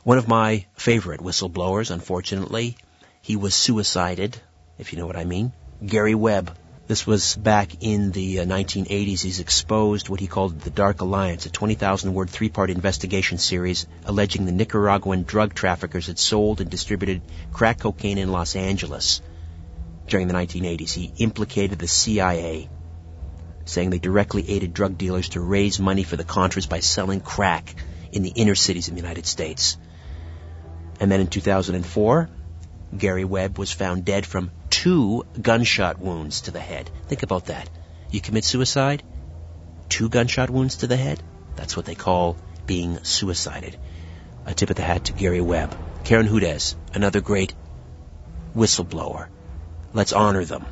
One 0.04 0.18
of 0.18 0.28
my 0.28 0.66
favorite 0.74 1.20
whistleblowers, 1.20 1.90
unfortunately, 1.90 2.76
he 3.22 3.34
was 3.34 3.54
suicided, 3.54 4.40
if 4.78 4.92
you 4.92 4.98
know 4.98 5.06
what 5.06 5.16
I 5.16 5.24
mean. 5.24 5.52
Gary 5.84 6.14
Webb. 6.14 6.56
This 6.86 7.06
was 7.06 7.34
back 7.34 7.82
in 7.82 8.10
the 8.10 8.40
uh, 8.40 8.44
1980s. 8.44 9.22
He's 9.22 9.40
exposed 9.40 10.10
what 10.10 10.20
he 10.20 10.26
called 10.26 10.60
the 10.60 10.68
Dark 10.68 11.00
Alliance, 11.00 11.46
a 11.46 11.50
20,000 11.50 12.12
word 12.12 12.28
three 12.28 12.50
part 12.50 12.68
investigation 12.68 13.38
series 13.38 13.86
alleging 14.04 14.44
the 14.44 14.52
Nicaraguan 14.52 15.22
drug 15.22 15.54
traffickers 15.54 16.08
had 16.08 16.18
sold 16.18 16.60
and 16.60 16.68
distributed 16.68 17.22
crack 17.54 17.80
cocaine 17.80 18.18
in 18.18 18.30
Los 18.30 18.54
Angeles 18.54 19.22
during 20.08 20.28
the 20.28 20.34
1980s. 20.34 20.92
He 20.92 21.10
implicated 21.16 21.78
the 21.78 21.88
CIA, 21.88 22.68
saying 23.64 23.88
they 23.88 23.98
directly 23.98 24.50
aided 24.50 24.74
drug 24.74 24.98
dealers 24.98 25.30
to 25.30 25.40
raise 25.40 25.80
money 25.80 26.02
for 26.02 26.16
the 26.16 26.24
Contras 26.24 26.68
by 26.68 26.80
selling 26.80 27.20
crack 27.20 27.74
in 28.12 28.22
the 28.22 28.32
inner 28.36 28.54
cities 28.54 28.88
of 28.88 28.94
the 28.94 29.00
United 29.00 29.24
States. 29.24 29.78
And 31.00 31.10
then 31.10 31.20
in 31.20 31.28
2004, 31.28 32.28
Gary 32.98 33.24
Webb 33.24 33.58
was 33.58 33.72
found 33.72 34.04
dead 34.04 34.26
from 34.26 34.50
two 34.74 35.24
gunshot 35.40 36.00
wounds 36.00 36.40
to 36.42 36.50
the 36.50 36.58
head. 36.58 36.90
Think 37.06 37.22
about 37.22 37.46
that. 37.46 37.70
You 38.10 38.20
commit 38.20 38.44
suicide, 38.44 39.04
two 39.88 40.08
gunshot 40.08 40.50
wounds 40.50 40.78
to 40.78 40.88
the 40.88 40.96
head. 40.96 41.22
That's 41.54 41.76
what 41.76 41.86
they 41.86 41.94
call 41.94 42.36
being 42.66 42.98
suicided. 43.04 43.76
A 44.46 44.52
tip 44.52 44.70
of 44.70 44.76
the 44.76 44.82
hat 44.82 45.04
to 45.04 45.12
Gary 45.12 45.40
Webb. 45.40 45.76
Karen 46.02 46.26
Hudes, 46.26 46.74
another 46.92 47.20
great 47.20 47.54
whistleblower. 48.56 49.28
Let's 49.92 50.12
honor 50.12 50.44
them. 50.44 50.66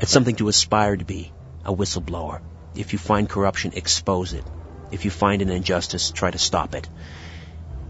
It's 0.00 0.12
something 0.12 0.36
to 0.36 0.48
aspire 0.48 0.94
to 0.94 1.06
be, 1.06 1.32
a 1.64 1.74
whistleblower. 1.74 2.42
If 2.74 2.92
you 2.92 2.98
find 2.98 3.30
corruption, 3.30 3.72
expose 3.74 4.34
it. 4.34 4.44
If 4.90 5.06
you 5.06 5.10
find 5.10 5.40
an 5.40 5.48
injustice, 5.48 6.10
try 6.10 6.30
to 6.30 6.38
stop 6.38 6.74
it. 6.74 6.86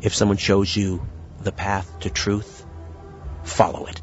If 0.03 0.15
someone 0.15 0.37
shows 0.37 0.75
you 0.75 1.05
the 1.41 1.53
path 1.53 1.99
to 2.01 2.11
truth, 2.11 2.65
follow 3.43 3.87
it. 3.87 4.01